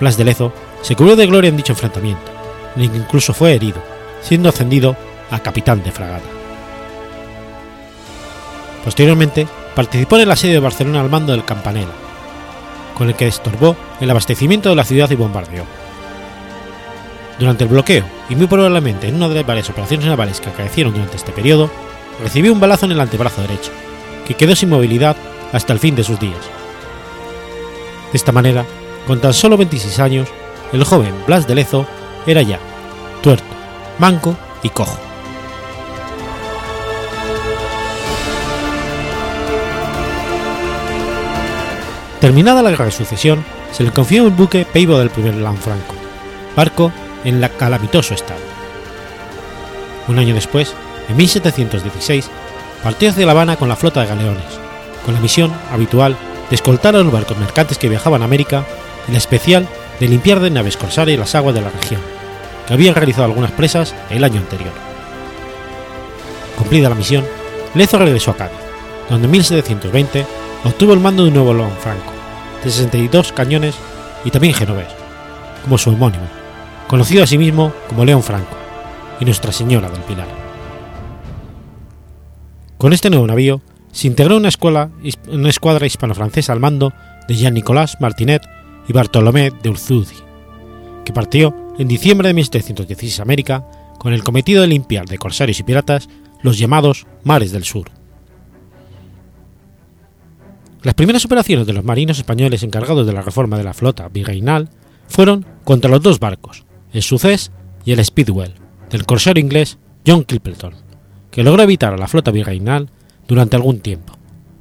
Blas 0.00 0.16
de 0.16 0.24
Lezo 0.24 0.52
se 0.80 0.96
cubrió 0.96 1.16
de 1.16 1.26
gloria 1.26 1.48
en 1.48 1.56
dicho 1.56 1.72
enfrentamiento, 1.72 2.32
en 2.76 2.90
que 2.90 2.96
incluso 2.96 3.34
fue 3.34 3.54
herido, 3.54 3.82
siendo 4.22 4.48
ascendido 4.48 4.96
a 5.30 5.38
capitán 5.40 5.82
de 5.82 5.92
fragata. 5.92 6.24
Posteriormente, 8.84 9.46
participó 9.74 10.16
en 10.16 10.22
el 10.22 10.30
asedio 10.30 10.54
de 10.54 10.60
Barcelona 10.60 11.02
al 11.02 11.10
mando 11.10 11.32
del 11.32 11.44
Campanella, 11.44 11.92
con 12.96 13.08
el 13.08 13.14
que 13.14 13.26
estorbó 13.26 13.76
el 14.00 14.10
abastecimiento 14.10 14.70
de 14.70 14.76
la 14.76 14.84
ciudad 14.84 15.10
y 15.10 15.16
bombardeó. 15.16 15.64
Durante 17.40 17.64
el 17.64 17.70
bloqueo, 17.70 18.04
y 18.28 18.36
muy 18.36 18.46
probablemente 18.46 19.08
en 19.08 19.16
una 19.16 19.28
de 19.30 19.36
las 19.36 19.46
varias 19.46 19.70
operaciones 19.70 20.06
navales 20.06 20.42
que 20.42 20.50
acaecieron 20.50 20.92
durante 20.92 21.16
este 21.16 21.32
periodo, 21.32 21.70
recibió 22.22 22.52
un 22.52 22.60
balazo 22.60 22.84
en 22.84 22.92
el 22.92 23.00
antebrazo 23.00 23.40
derecho, 23.40 23.72
que 24.26 24.34
quedó 24.34 24.54
sin 24.54 24.68
movilidad 24.68 25.16
hasta 25.50 25.72
el 25.72 25.78
fin 25.78 25.96
de 25.96 26.04
sus 26.04 26.20
días. 26.20 26.38
De 28.12 28.16
esta 28.18 28.30
manera, 28.30 28.66
con 29.06 29.20
tan 29.20 29.32
solo 29.32 29.56
26 29.56 29.98
años, 30.00 30.28
el 30.74 30.84
joven 30.84 31.14
Blas 31.26 31.48
de 31.48 31.54
Lezo 31.54 31.86
era 32.26 32.42
ya 32.42 32.58
tuerto, 33.22 33.44
manco 33.98 34.36
y 34.62 34.68
cojo. 34.68 34.98
Terminada 42.20 42.60
la 42.60 42.68
guerra 42.68 42.84
de 42.84 42.90
sucesión, 42.90 43.42
se 43.72 43.82
le 43.82 43.92
confió 43.92 44.26
el 44.26 44.30
buque 44.30 44.66
Peibo 44.70 44.98
del 44.98 45.08
primer 45.08 45.36
Lanfranco, 45.36 45.94
barco 46.54 46.92
en 47.24 47.40
la 47.40 47.48
calamitoso 47.48 48.14
estado. 48.14 48.40
Un 50.08 50.18
año 50.18 50.34
después, 50.34 50.74
en 51.08 51.16
1716, 51.16 52.30
partió 52.82 53.10
hacia 53.10 53.26
La 53.26 53.32
Habana 53.32 53.56
con 53.56 53.68
la 53.68 53.76
flota 53.76 54.00
de 54.00 54.06
galeones, 54.06 54.44
con 55.04 55.14
la 55.14 55.20
misión 55.20 55.52
habitual 55.70 56.16
de 56.48 56.56
escoltar 56.56 56.96
a 56.96 57.02
los 57.02 57.12
barcos 57.12 57.38
mercantes 57.38 57.78
que 57.78 57.88
viajaban 57.88 58.22
a 58.22 58.24
América 58.24 58.64
y 59.08 59.12
la 59.12 59.18
especial 59.18 59.68
de 59.98 60.08
limpiar 60.08 60.40
de 60.40 60.50
naves 60.50 60.76
corsarias 60.76 61.18
las 61.18 61.34
aguas 61.34 61.54
de 61.54 61.60
la 61.60 61.70
región, 61.70 62.00
que 62.66 62.74
habían 62.74 62.94
realizado 62.94 63.24
algunas 63.24 63.52
presas 63.52 63.94
el 64.08 64.24
año 64.24 64.40
anterior. 64.40 64.72
Cumplida 66.56 66.88
la 66.88 66.94
misión, 66.94 67.24
Lezo 67.74 67.98
regresó 67.98 68.32
a 68.32 68.36
Cádiz, 68.36 68.58
donde 69.08 69.26
en 69.26 69.30
1720 69.30 70.26
obtuvo 70.64 70.92
el 70.92 71.00
mando 71.00 71.22
de 71.22 71.28
un 71.28 71.34
nuevo 71.34 71.54
León 71.54 71.72
Franco, 71.80 72.12
de 72.64 72.70
62 72.70 73.32
cañones 73.32 73.76
y 74.24 74.30
también 74.30 74.54
genovés, 74.54 74.88
como 75.62 75.78
su 75.78 75.90
homónimo, 75.90 76.39
conocido 76.90 77.22
asimismo 77.22 77.72
como 77.88 78.04
León 78.04 78.20
Franco 78.20 78.56
y 79.20 79.24
Nuestra 79.24 79.52
Señora 79.52 79.88
del 79.88 80.00
Pilar. 80.00 80.26
Con 82.78 82.92
este 82.92 83.10
nuevo 83.10 83.28
navío 83.28 83.62
se 83.92 84.08
integró 84.08 84.36
una, 84.36 84.48
una 85.28 85.48
escuadra 85.48 85.86
hispano-francesa 85.86 86.52
al 86.52 86.58
mando 86.58 86.92
de 87.28 87.36
Jean-Nicolas 87.36 87.98
Martinet 88.00 88.42
y 88.88 88.92
Bartolomé 88.92 89.52
de 89.52 89.70
Urzudi, 89.70 90.16
que 91.04 91.12
partió 91.12 91.54
en 91.78 91.86
diciembre 91.86 92.26
de 92.26 92.34
1716 92.34 93.20
a 93.20 93.22
América 93.22 93.64
con 94.00 94.12
el 94.12 94.24
cometido 94.24 94.62
de 94.62 94.66
limpiar 94.66 95.06
de 95.06 95.18
corsarios 95.18 95.60
y 95.60 95.62
piratas 95.62 96.08
los 96.42 96.58
llamados 96.58 97.06
mares 97.22 97.52
del 97.52 97.62
sur. 97.62 97.88
Las 100.82 100.94
primeras 100.94 101.24
operaciones 101.24 101.68
de 101.68 101.72
los 101.72 101.84
marinos 101.84 102.18
españoles 102.18 102.64
encargados 102.64 103.06
de 103.06 103.12
la 103.12 103.22
reforma 103.22 103.56
de 103.58 103.62
la 103.62 103.74
flota 103.74 104.08
virreinal 104.08 104.70
fueron 105.06 105.46
contra 105.62 105.88
los 105.88 106.02
dos 106.02 106.18
barcos, 106.18 106.64
el 106.92 107.02
Success 107.02 107.50
y 107.84 107.92
el 107.92 108.04
Speedwell, 108.04 108.54
del 108.90 109.06
corsario 109.06 109.42
inglés 109.42 109.78
John 110.06 110.24
Clipperton, 110.24 110.74
que 111.30 111.44
logró 111.44 111.62
evitar 111.62 111.92
a 111.92 111.96
la 111.96 112.08
flota 112.08 112.30
virreinal 112.30 112.90
durante 113.28 113.56
algún 113.56 113.80
tiempo, 113.80 114.14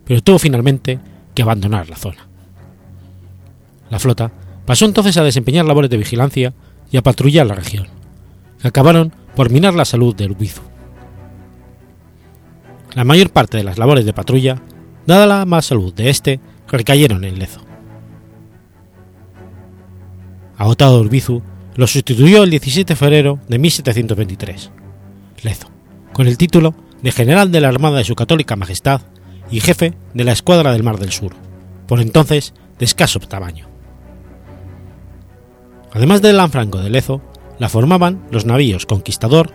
pero 0.06 0.22
tuvo 0.22 0.40
finalmente 0.40 1.00
que 1.34 1.42
abandonar 1.42 1.90
la 1.90 1.96
zona. 1.96 2.28
La 3.90 4.00
flota 4.00 4.32
pasó 4.66 4.86
entonces 4.86 5.18
a 5.18 5.24
desempeñar 5.24 5.66
labores 5.66 5.90
de 5.90 5.98
vigilancia 5.98 6.54
y 6.92 6.98
a 6.98 7.02
patrullar 7.02 7.48
la 7.48 7.56
región, 7.56 7.88
que 8.62 8.68
acabaron 8.68 9.12
por 9.36 9.50
minar 9.50 9.74
la 9.74 9.86
salud 9.86 10.16
del 10.16 10.32
Ubizu. 10.32 10.62
La 12.94 13.04
mayor 13.04 13.30
parte 13.30 13.58
de 13.58 13.64
las 13.64 13.78
labores 13.78 14.06
de 14.06 14.14
patrulla 14.14 14.62
dada 15.06 15.26
la 15.26 15.46
mala 15.46 15.62
salud 15.62 15.94
de 15.94 16.10
este, 16.10 16.40
recayeron 16.68 17.24
en 17.24 17.40
Lezo. 17.40 17.62
Agotado 20.58 21.00
Urbizu, 21.00 21.42
lo 21.80 21.88
sustituyó 21.88 22.44
el 22.44 22.50
17 22.50 22.92
de 22.92 22.98
febrero 22.98 23.40
de 23.48 23.58
1723. 23.58 24.70
Lezo, 25.44 25.70
con 26.12 26.28
el 26.28 26.38
título 26.38 26.76
de 27.02 27.14
General 27.14 27.54
de 27.54 27.62
la 27.62 27.70
Armada 27.70 28.00
de 28.00 28.04
Su 28.04 28.16
Católica 28.16 28.58
Majestad 28.58 29.00
y 29.50 29.62
jefe 29.62 29.94
de 30.14 30.26
la 30.26 30.34
Escuadra 30.34 30.74
del 30.74 30.84
Mar 30.84 31.00
del 31.00 31.14
Sur, 31.14 31.32
por 31.88 32.02
entonces 32.02 32.54
de 32.80 32.84
escaso 32.84 33.22
tamaño. 33.22 33.70
Además 35.94 36.22
del 36.22 36.36
Lanfranco 36.36 36.80
de 36.80 36.90
Lezo, 36.90 37.22
la 37.60 37.70
formaban 37.70 38.28
los 38.30 38.44
navíos 38.44 38.86
Conquistador, 38.86 39.50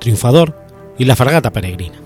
Triunfador 0.00 0.60
y 0.98 1.04
la 1.04 1.14
fragata 1.14 1.52
Peregrina. 1.52 2.00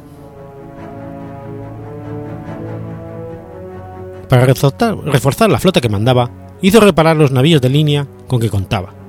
Para 4.29 4.45
reforzar, 4.45 4.99
reforzar 4.99 5.51
la 5.51 5.59
flota 5.59 5.81
que 5.81 5.89
mandaba, 5.89 6.31
hizo 6.61 6.79
reparar 6.79 7.17
los 7.17 7.31
navíos 7.31 7.63
de 7.63 7.71
línea 7.71 8.07
con 8.27 8.39
que 8.39 8.51
contaba. 8.51 9.01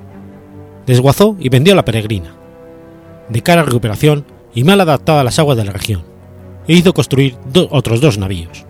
Desguazó 0.86 1.36
y 1.38 1.48
vendió 1.48 1.74
la 1.74 1.84
Peregrina, 1.84 2.34
de 3.28 3.42
cara 3.42 3.62
a 3.62 3.64
recuperación 3.64 4.24
y 4.54 4.64
mal 4.64 4.80
adaptada 4.80 5.20
a 5.20 5.24
las 5.24 5.38
aguas 5.38 5.56
de 5.56 5.64
la 5.64 5.72
región, 5.72 6.04
e 6.68 6.74
hizo 6.74 6.94
construir 6.94 7.36
otros 7.70 8.00
dos 8.00 8.18
navíos. 8.18 8.64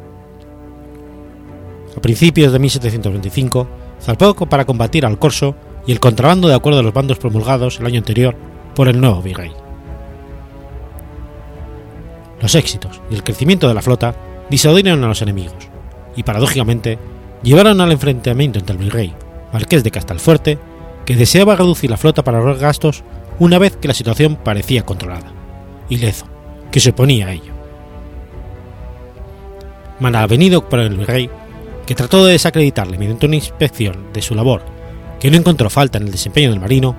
A 1.96 2.00
principios 2.00 2.52
de 2.52 2.58
1725, 2.58 3.68
zarpó 4.00 4.34
para 4.46 4.64
combatir 4.64 5.06
al 5.06 5.18
corso 5.18 5.54
y 5.86 5.92
el 5.92 6.00
contrabando 6.00 6.48
de 6.48 6.54
acuerdo 6.54 6.80
a 6.80 6.82
los 6.82 6.92
bandos 6.92 7.18
promulgados 7.18 7.78
el 7.80 7.86
año 7.86 7.98
anterior 7.98 8.34
por 8.74 8.88
el 8.88 9.00
nuevo 9.00 9.22
virrey. 9.22 9.52
Los 12.40 12.54
éxitos 12.54 13.00
y 13.10 13.14
el 13.14 13.22
crecimiento 13.22 13.68
de 13.68 13.74
la 13.74 13.82
flota 13.82 14.14
disuadieron 14.50 15.02
a 15.04 15.08
los 15.08 15.22
enemigos 15.22 15.68
y, 16.16 16.22
paradójicamente, 16.22 16.98
llevaron 17.42 17.80
al 17.80 17.92
enfrentamiento 17.92 18.58
entre 18.58 18.76
el 18.76 18.82
virrey, 18.82 19.14
marqués 19.52 19.82
de 19.84 19.90
Castelfuerte, 19.90 20.58
que 21.04 21.16
deseaba 21.16 21.56
reducir 21.56 21.90
la 21.90 21.96
flota 21.96 22.24
para 22.24 22.38
ahorrar 22.38 22.58
gastos 22.58 23.02
una 23.38 23.58
vez 23.58 23.76
que 23.76 23.88
la 23.88 23.94
situación 23.94 24.36
parecía 24.36 24.84
controlada, 24.84 25.32
y 25.88 25.96
Lezo, 25.96 26.26
que 26.70 26.80
se 26.80 26.90
oponía 26.90 27.26
a 27.26 27.32
ello. 27.32 27.52
Malavenido 30.00 30.68
por 30.68 30.80
el 30.80 30.96
virrey, 30.96 31.30
que 31.86 31.94
trató 31.94 32.24
de 32.24 32.32
desacreditarle 32.32 32.98
mediante 32.98 33.26
una 33.26 33.36
inspección 33.36 34.12
de 34.12 34.22
su 34.22 34.34
labor 34.34 34.62
que 35.20 35.30
no 35.30 35.36
encontró 35.36 35.70
falta 35.70 35.98
en 35.98 36.04
el 36.04 36.12
desempeño 36.12 36.50
del 36.50 36.60
marino, 36.60 36.96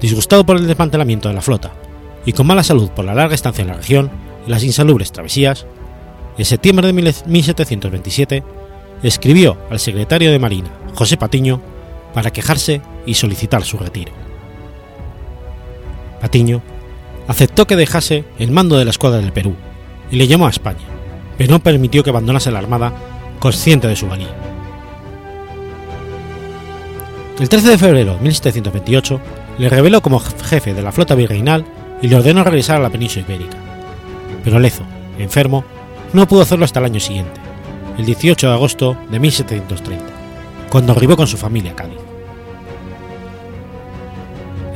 disgustado 0.00 0.44
por 0.44 0.56
el 0.56 0.66
desmantelamiento 0.66 1.28
de 1.28 1.34
la 1.34 1.40
flota 1.40 1.72
y 2.24 2.32
con 2.32 2.46
mala 2.46 2.62
salud 2.62 2.90
por 2.90 3.04
la 3.04 3.14
larga 3.14 3.34
estancia 3.34 3.62
en 3.62 3.68
la 3.68 3.74
región 3.74 4.10
y 4.46 4.50
las 4.50 4.62
insalubres 4.64 5.12
travesías, 5.12 5.66
en 6.36 6.44
septiembre 6.44 6.86
de 6.86 6.92
1727 6.92 8.44
escribió 9.02 9.58
al 9.70 9.80
secretario 9.80 10.30
de 10.30 10.38
Marina, 10.38 10.70
José 10.94 11.16
Patiño, 11.16 11.60
para 12.18 12.32
quejarse 12.32 12.82
y 13.06 13.14
solicitar 13.14 13.62
su 13.62 13.78
retiro. 13.78 14.10
Patiño 16.20 16.60
aceptó 17.28 17.64
que 17.64 17.76
dejase 17.76 18.24
el 18.40 18.50
mando 18.50 18.76
de 18.76 18.84
la 18.84 18.90
escuadra 18.90 19.20
del 19.20 19.32
Perú 19.32 19.54
y 20.10 20.16
le 20.16 20.26
llamó 20.26 20.48
a 20.48 20.50
España, 20.50 20.84
pero 21.36 21.52
no 21.52 21.60
permitió 21.60 22.02
que 22.02 22.10
abandonase 22.10 22.50
la 22.50 22.58
armada 22.58 22.92
consciente 23.38 23.86
de 23.86 23.94
su 23.94 24.08
valía. 24.08 24.34
El 27.38 27.48
13 27.48 27.68
de 27.68 27.78
febrero 27.78 28.14
de 28.14 28.20
1728 28.20 29.20
le 29.58 29.68
reveló 29.68 30.00
como 30.00 30.18
jefe 30.18 30.74
de 30.74 30.82
la 30.82 30.90
flota 30.90 31.14
virreinal 31.14 31.64
y 32.02 32.08
le 32.08 32.16
ordenó 32.16 32.42
regresar 32.42 32.78
a 32.78 32.82
la 32.82 32.90
península 32.90 33.26
ibérica. 33.28 33.58
Pero 34.42 34.58
Lezo, 34.58 34.82
enfermo, 35.20 35.64
no 36.12 36.26
pudo 36.26 36.42
hacerlo 36.42 36.64
hasta 36.64 36.80
el 36.80 36.86
año 36.86 36.98
siguiente, 36.98 37.40
el 37.96 38.06
18 38.06 38.48
de 38.48 38.52
agosto 38.52 38.96
de 39.08 39.20
1730, 39.20 40.04
cuando 40.68 40.90
arribó 40.90 41.16
con 41.16 41.28
su 41.28 41.36
familia 41.36 41.70
a 41.70 41.76
Cádiz. 41.76 41.97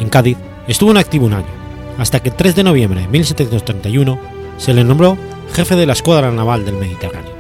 En 0.03 0.09
Cádiz 0.09 0.37
estuvo 0.67 0.91
en 0.91 0.97
activo 0.97 1.27
un 1.27 1.33
año, 1.33 1.47
hasta 1.97 2.19
que 2.19 2.31
el 2.31 2.35
3 2.35 2.57
de 2.57 2.65
noviembre 2.65 3.03
de 3.03 3.07
1731 3.07 4.19
se 4.59 4.75
le 4.75 4.83
nombró 4.83 5.17
jefe 5.53 5.77
de 5.77 5.87
la 5.87 5.93
escuadra 5.93 6.33
naval 6.33 6.65
del 6.65 6.75
Mediterráneo. 6.75 7.31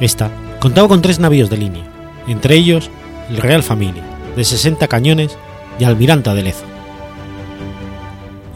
Esta 0.00 0.30
contaba 0.60 0.86
con 0.86 1.00
tres 1.00 1.18
navíos 1.20 1.48
de 1.48 1.56
línea, 1.56 1.82
entre 2.28 2.56
ellos 2.56 2.90
el 3.30 3.38
Real 3.38 3.62
Familia, 3.62 4.02
de 4.36 4.44
60 4.44 4.86
cañones, 4.86 5.38
y 5.78 5.84
Almiranta 5.84 6.34
de 6.34 6.42
Lezo. 6.42 6.66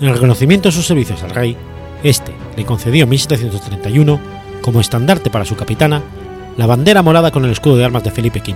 En 0.02 0.12
reconocimiento 0.12 0.68
de 0.68 0.72
sus 0.74 0.86
servicios 0.86 1.22
al 1.22 1.30
rey, 1.30 1.56
este 2.02 2.34
le 2.54 2.66
concedió 2.66 3.04
en 3.04 3.08
1731, 3.08 4.20
como 4.60 4.80
estandarte 4.80 5.30
para 5.30 5.46
su 5.46 5.56
capitana, 5.56 6.02
la 6.58 6.66
bandera 6.66 7.00
morada 7.00 7.30
con 7.30 7.46
el 7.46 7.52
escudo 7.52 7.78
de 7.78 7.86
armas 7.86 8.04
de 8.04 8.10
Felipe 8.10 8.40
V, 8.40 8.54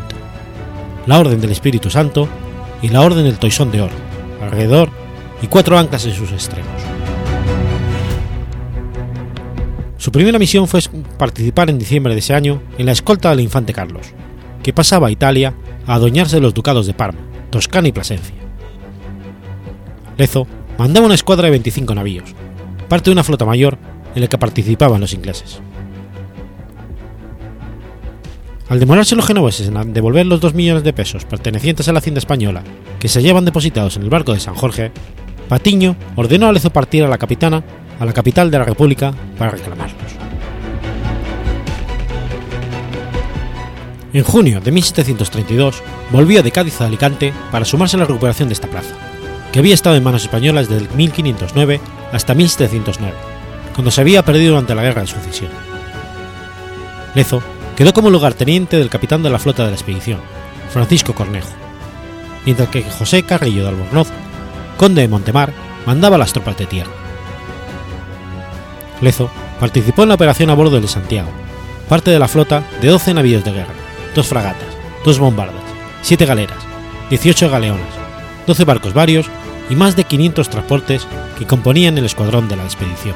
la 1.06 1.18
Orden 1.18 1.40
del 1.40 1.52
Espíritu 1.52 1.88
Santo 1.88 2.28
y 2.82 2.88
la 2.88 3.00
Orden 3.00 3.24
del 3.24 3.38
Toisón 3.38 3.70
de 3.70 3.80
Oro, 3.80 3.94
alrededor 4.42 4.90
y 5.40 5.46
cuatro 5.46 5.78
anclas 5.78 6.04
en 6.04 6.12
sus 6.12 6.32
extremos. 6.32 6.70
Su 9.96 10.10
primera 10.10 10.38
misión 10.38 10.66
fue 10.66 10.80
participar 11.16 11.70
en 11.70 11.78
diciembre 11.78 12.12
de 12.12 12.18
ese 12.18 12.34
año 12.34 12.60
en 12.76 12.86
la 12.86 12.92
escolta 12.92 13.30
del 13.30 13.40
infante 13.40 13.72
Carlos, 13.72 14.08
que 14.62 14.72
pasaba 14.72 15.06
a 15.06 15.12
Italia 15.12 15.54
a 15.86 15.94
adueñarse 15.94 16.36
de 16.36 16.42
los 16.42 16.54
ducados 16.54 16.86
de 16.86 16.94
Parma, 16.94 17.20
Toscana 17.50 17.86
y 17.86 17.92
Plasencia. 17.92 18.34
Lezo 20.18 20.46
mandaba 20.76 21.06
una 21.06 21.14
escuadra 21.14 21.44
de 21.44 21.50
25 21.50 21.94
navíos, 21.94 22.34
parte 22.88 23.10
de 23.10 23.12
una 23.12 23.24
flota 23.24 23.44
mayor 23.44 23.78
en 24.14 24.22
la 24.22 24.28
que 24.28 24.38
participaban 24.38 25.00
los 25.00 25.14
ingleses. 25.14 25.60
Al 28.72 28.80
demorarse 28.80 29.14
los 29.14 29.26
genoveses 29.26 29.68
en 29.68 29.92
devolver 29.92 30.24
los 30.24 30.40
2 30.40 30.54
millones 30.54 30.82
de 30.82 30.94
pesos 30.94 31.26
pertenecientes 31.26 31.86
a 31.88 31.92
la 31.92 31.98
hacienda 31.98 32.20
española 32.20 32.62
que 32.98 33.08
se 33.08 33.20
llevan 33.20 33.44
depositados 33.44 33.96
en 33.96 34.02
el 34.02 34.08
barco 34.08 34.32
de 34.32 34.40
San 34.40 34.54
Jorge, 34.54 34.90
Patiño 35.46 35.94
ordenó 36.16 36.48
a 36.48 36.52
Lezo 36.52 36.70
partir 36.70 37.04
a 37.04 37.08
la 37.08 37.18
capitana 37.18 37.62
a 38.00 38.06
la 38.06 38.14
capital 38.14 38.50
de 38.50 38.58
la 38.58 38.64
República 38.64 39.12
para 39.36 39.50
reclamarlos. 39.50 40.12
En 44.14 44.24
junio 44.24 44.62
de 44.62 44.72
1732 44.72 45.82
volvió 46.10 46.42
de 46.42 46.50
Cádiz 46.50 46.80
a 46.80 46.86
Alicante 46.86 47.34
para 47.50 47.66
sumarse 47.66 47.96
a 47.96 47.98
la 47.98 48.06
recuperación 48.06 48.48
de 48.48 48.54
esta 48.54 48.68
plaza, 48.68 48.94
que 49.52 49.58
había 49.58 49.74
estado 49.74 49.96
en 49.96 50.02
manos 50.02 50.22
españolas 50.22 50.70
desde 50.70 50.88
1509 50.96 51.78
hasta 52.10 52.34
1709, 52.34 53.14
cuando 53.74 53.90
se 53.90 54.00
había 54.00 54.24
perdido 54.24 54.52
durante 54.52 54.74
la 54.74 54.82
Guerra 54.82 55.02
de 55.02 55.08
Sucesión. 55.08 55.50
Lezo 57.14 57.42
quedó 57.76 57.92
como 57.92 58.10
lugarteniente 58.10 58.78
del 58.78 58.90
capitán 58.90 59.22
de 59.22 59.30
la 59.30 59.38
flota 59.38 59.64
de 59.64 59.70
la 59.70 59.76
expedición, 59.76 60.20
Francisco 60.70 61.14
Cornejo, 61.14 61.50
mientras 62.44 62.68
que 62.68 62.82
José 62.82 63.22
Carrillo 63.22 63.62
de 63.62 63.68
Albornoz, 63.70 64.08
conde 64.76 65.02
de 65.02 65.08
Montemar, 65.08 65.52
mandaba 65.86 66.18
las 66.18 66.32
tropas 66.32 66.56
de 66.58 66.66
tierra. 66.66 66.92
Lezo 69.00 69.30
participó 69.58 70.02
en 70.02 70.10
la 70.10 70.14
operación 70.14 70.50
a 70.50 70.54
bordo 70.54 70.76
del 70.76 70.88
Santiago, 70.88 71.30
parte 71.88 72.10
de 72.10 72.18
la 72.18 72.28
flota 72.28 72.62
de 72.80 72.88
12 72.88 73.14
navíos 73.14 73.44
de 73.44 73.52
guerra, 73.52 73.74
dos 74.14 74.26
fragatas, 74.26 74.68
dos 75.04 75.18
bombardas, 75.18 75.62
7 76.02 76.26
galeras, 76.26 76.58
18 77.10 77.50
galeonas, 77.50 77.86
12 78.46 78.64
barcos 78.64 78.94
varios 78.94 79.26
y 79.70 79.76
más 79.76 79.96
de 79.96 80.04
500 80.04 80.48
transportes 80.50 81.06
que 81.38 81.46
componían 81.46 81.96
el 81.98 82.04
escuadrón 82.04 82.48
de 82.48 82.56
la 82.56 82.64
expedición. 82.64 83.14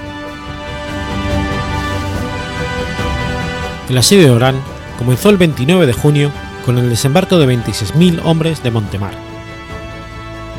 El 3.88 3.98
asedio 3.98 4.24
de 4.24 4.30
Orán 4.30 4.56
comenzó 4.98 5.30
el 5.30 5.36
29 5.36 5.86
de 5.86 5.92
junio 5.92 6.32
con 6.64 6.76
el 6.78 6.90
desembarco 6.90 7.38
de 7.38 7.46
26.000 7.46 8.20
hombres 8.24 8.62
de 8.62 8.72
Montemar. 8.72 9.14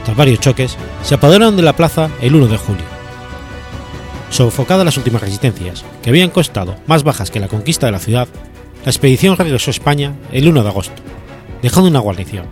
Tras 0.06 0.16
varios 0.16 0.40
choques, 0.40 0.78
se 1.04 1.16
apoderaron 1.16 1.58
de 1.58 1.64
la 1.64 1.76
plaza 1.76 2.10
el 2.22 2.36
1 2.36 2.48
de 2.48 2.58
julio. 2.58 2.86
Sofocadas 4.30 4.86
las 4.86 4.96
últimas 4.96 5.22
resistencias, 5.22 5.84
que 6.02 6.10
habían 6.10 6.30
costado 6.30 6.78
más 6.88 7.04
bajas 7.04 7.30
que 7.30 7.42
la 7.42 7.50
conquista 7.50 7.86
de 7.86 7.92
la 7.92 8.00
ciudad, 8.00 8.30
la 8.86 8.92
expedición 8.92 9.36
regresó 9.36 9.70
a 9.70 9.72
España 9.72 10.14
el 10.32 10.48
1 10.48 10.64
de 10.64 10.70
agosto, 10.70 11.02
dejando 11.62 11.90
una 11.90 12.00
guarnición. 12.00 12.46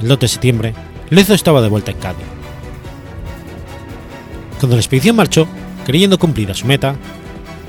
El 0.00 0.08
2 0.08 0.18
de 0.18 0.28
septiembre, 0.28 0.74
Lezo 1.10 1.34
estaba 1.34 1.62
de 1.62 1.68
vuelta 1.68 1.92
en 1.92 1.98
Cádiz. 1.98 2.26
Cuando 4.58 4.74
la 4.74 4.80
expedición 4.80 5.14
marchó, 5.14 5.46
creyendo 5.86 6.18
cumplida 6.18 6.54
su 6.54 6.66
meta, 6.66 6.96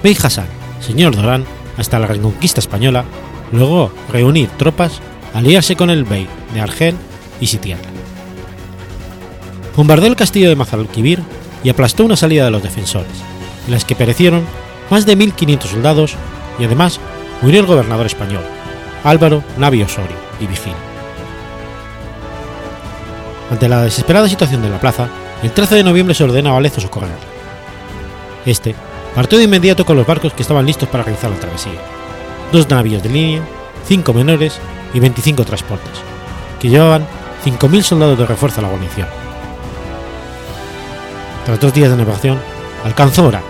Bey 0.01 0.17
Hassan, 0.19 0.47
señor 0.79 1.15
de 1.15 1.21
Orán, 1.21 1.45
hasta 1.79 1.97
la 1.97 2.07
reconquista 2.07 2.59
española, 2.59 3.05
logró 3.51 3.91
reunir 4.11 4.49
tropas, 4.57 4.99
aliarse 5.33 5.75
con 5.75 5.89
el 5.89 6.03
Bey 6.03 6.27
de 6.53 6.61
Argel 6.61 6.95
y 7.39 7.47
sitiarla. 7.47 7.87
Bombardeó 9.75 10.09
el 10.09 10.15
castillo 10.15 10.49
de 10.49 10.55
Mazalquivir 10.55 11.21
y 11.63 11.69
aplastó 11.69 12.05
una 12.05 12.17
salida 12.17 12.45
de 12.45 12.51
los 12.51 12.61
defensores, 12.61 13.11
en 13.65 13.71
las 13.71 13.85
que 13.85 13.95
perecieron 13.95 14.43
más 14.89 15.05
de 15.05 15.17
1.500 15.17 15.63
soldados 15.63 16.15
y 16.59 16.65
además 16.65 16.99
murió 17.41 17.61
el 17.61 17.65
gobernador 17.65 18.05
español, 18.05 18.43
Álvaro 19.03 19.43
Navio 19.57 19.85
Osorio 19.85 20.17
y 20.39 20.47
Vigil. 20.47 20.73
Ante 23.49 23.69
la 23.69 23.83
desesperada 23.83 24.27
situación 24.27 24.61
de 24.61 24.69
la 24.69 24.79
plaza, 24.79 25.07
el 25.41 25.51
13 25.51 25.75
de 25.75 25.83
noviembre 25.83 26.13
se 26.13 26.23
ordenó 26.23 26.55
a 26.55 26.61
Lezo 26.61 26.81
socorrerla. 26.81 27.15
Este 28.45 28.75
partió 29.15 29.37
de 29.37 29.45
inmediato 29.45 29.85
con 29.85 29.97
los 29.97 30.05
barcos 30.05 30.33
que 30.33 30.41
estaban 30.41 30.65
listos 30.65 30.89
para 30.89 31.03
realizar 31.03 31.29
la 31.29 31.39
travesía, 31.39 31.79
dos 32.51 32.69
navíos 32.69 33.03
de 33.03 33.09
línea, 33.09 33.41
cinco 33.87 34.13
menores 34.13 34.59
y 34.93 34.99
25 34.99 35.43
transportes, 35.45 35.99
que 36.59 36.69
llevaban 36.69 37.05
5.000 37.43 37.81
soldados 37.81 38.17
de 38.17 38.25
refuerzo 38.25 38.59
a 38.59 38.63
la 38.63 38.69
guarnición. 38.69 39.07
Tras 41.45 41.59
dos 41.59 41.73
días 41.73 41.89
de 41.89 41.97
navegación, 41.97 42.39
alcanzó 42.83 43.27
Orán, 43.27 43.43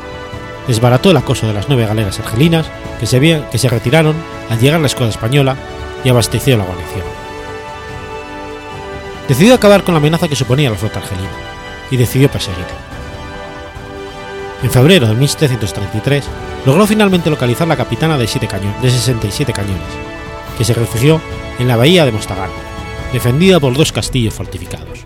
desbarató 0.67 1.11
el 1.11 1.17
acoso 1.17 1.47
de 1.47 1.53
las 1.53 1.67
nueve 1.67 1.85
galeras 1.85 2.19
argelinas 2.19 2.67
que 2.99 3.05
se, 3.05 3.19
que 3.19 3.57
se 3.57 3.69
retiraron 3.69 4.15
al 4.49 4.59
llegar 4.59 4.79
la 4.79 4.87
escuadra 4.87 5.09
española 5.13 5.55
y 6.03 6.09
abasteció 6.09 6.57
la 6.57 6.63
guarnición. 6.63 7.03
Decidió 9.27 9.55
acabar 9.55 9.83
con 9.83 9.93
la 9.93 9.99
amenaza 9.99 10.27
que 10.27 10.35
suponía 10.35 10.69
la 10.69 10.75
flota 10.75 10.99
argelina 10.99 11.29
y 11.91 11.97
decidió 11.97 12.29
perseguirla. 12.29 12.98
En 14.61 14.69
febrero 14.69 15.07
de 15.07 15.15
1733 15.15 16.25
logró 16.65 16.85
finalmente 16.85 17.29
localizar 17.29 17.67
la 17.67 17.77
capitana 17.77 18.17
de, 18.17 18.27
siete 18.27 18.47
de 18.81 18.89
67 18.89 19.53
cañones, 19.53 19.81
que 20.57 20.65
se 20.65 20.73
refugió 20.73 21.21
en 21.59 21.67
la 21.67 21.77
bahía 21.77 22.05
de 22.05 22.11
Mostagán, 22.11 22.49
defendida 23.13 23.59
por 23.59 23.75
dos 23.75 23.93
castillos 23.93 24.33
fortificados. 24.33 25.05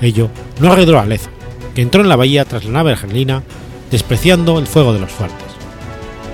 Ello 0.00 0.30
no 0.60 0.72
arredró 0.72 1.00
a 1.00 1.06
Lezo, 1.06 1.30
que 1.74 1.82
entró 1.82 2.00
en 2.00 2.08
la 2.08 2.16
bahía 2.16 2.44
tras 2.44 2.64
la 2.64 2.70
nave 2.70 2.92
argelina, 2.92 3.42
despreciando 3.90 4.60
el 4.60 4.68
fuego 4.68 4.92
de 4.92 5.00
los 5.00 5.10
fuertes. 5.10 5.48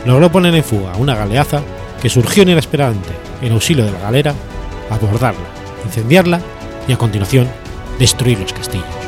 Logró 0.05 0.31
poner 0.31 0.55
en 0.55 0.65
fuga 0.65 0.97
una 0.97 1.15
galeaza 1.15 1.63
que 2.03 2.11
surgió 2.11 2.43
inesperadamente 2.43 3.09
en 3.41 3.53
auxilio 3.53 3.87
de 3.87 3.93
la 3.93 4.01
galera, 4.01 4.35
abordarla, 4.91 5.49
incendiarla 5.87 6.41
y 6.87 6.93
a 6.93 6.99
continuación 6.99 7.49
destruir 7.99 8.39
los 8.39 8.53
castillos. 8.53 9.04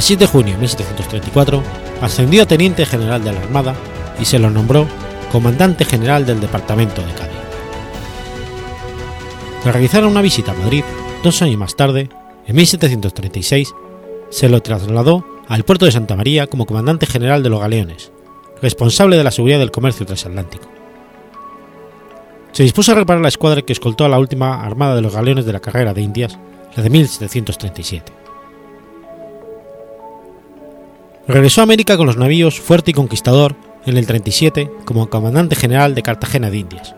El 0.00 0.04
7 0.04 0.24
de 0.24 0.28
junio 0.28 0.54
de 0.54 0.60
1734 0.60 1.62
ascendió 2.00 2.42
a 2.42 2.46
teniente 2.46 2.86
general 2.86 3.22
de 3.22 3.34
la 3.34 3.40
Armada 3.40 3.74
y 4.18 4.24
se 4.24 4.38
lo 4.38 4.48
nombró 4.48 4.88
comandante 5.30 5.84
general 5.84 6.24
del 6.24 6.40
departamento 6.40 7.02
de 7.02 7.12
Cádiz. 7.12 7.36
Tras 9.62 9.74
realizar 9.74 10.06
una 10.06 10.22
visita 10.22 10.52
a 10.52 10.54
Madrid, 10.54 10.84
dos 11.22 11.42
años 11.42 11.58
más 11.58 11.76
tarde, 11.76 12.08
en 12.46 12.56
1736, 12.56 13.74
se 14.30 14.48
lo 14.48 14.62
trasladó 14.62 15.22
al 15.48 15.64
puerto 15.64 15.84
de 15.84 15.92
Santa 15.92 16.16
María 16.16 16.46
como 16.46 16.64
comandante 16.64 17.04
general 17.04 17.42
de 17.42 17.50
los 17.50 17.60
galeones, 17.60 18.10
responsable 18.62 19.18
de 19.18 19.24
la 19.24 19.30
seguridad 19.30 19.58
del 19.58 19.70
comercio 19.70 20.06
transatlántico. 20.06 20.64
Se 22.52 22.62
dispuso 22.62 22.92
a 22.92 22.94
reparar 22.94 23.20
la 23.20 23.28
escuadra 23.28 23.60
que 23.60 23.74
escoltó 23.74 24.06
a 24.06 24.08
la 24.08 24.18
última 24.18 24.64
armada 24.64 24.94
de 24.94 25.02
los 25.02 25.14
galeones 25.14 25.44
de 25.44 25.52
la 25.52 25.60
carrera 25.60 25.92
de 25.92 26.00
Indias, 26.00 26.38
la 26.74 26.82
de 26.82 26.88
1737. 26.88 28.19
Regresó 31.28 31.60
a 31.60 31.64
América 31.64 31.96
con 31.96 32.06
los 32.06 32.16
navíos 32.16 32.60
Fuerte 32.60 32.90
y 32.90 32.94
Conquistador 32.94 33.54
en 33.86 33.96
el 33.96 34.06
37 34.06 34.70
como 34.84 35.08
comandante 35.10 35.54
general 35.54 35.94
de 35.94 36.02
Cartagena 36.02 36.50
de 36.50 36.58
Indias, 36.58 36.94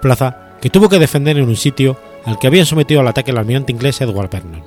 plaza 0.00 0.56
que 0.60 0.70
tuvo 0.70 0.88
que 0.88 0.98
defender 0.98 1.38
en 1.38 1.48
un 1.48 1.56
sitio 1.56 1.96
al 2.24 2.38
que 2.38 2.46
habían 2.46 2.66
sometido 2.66 3.00
al 3.00 3.08
ataque 3.08 3.30
el 3.30 3.38
almirante 3.38 3.72
inglés 3.72 4.00
Edward 4.00 4.30
Vernon. 4.30 4.62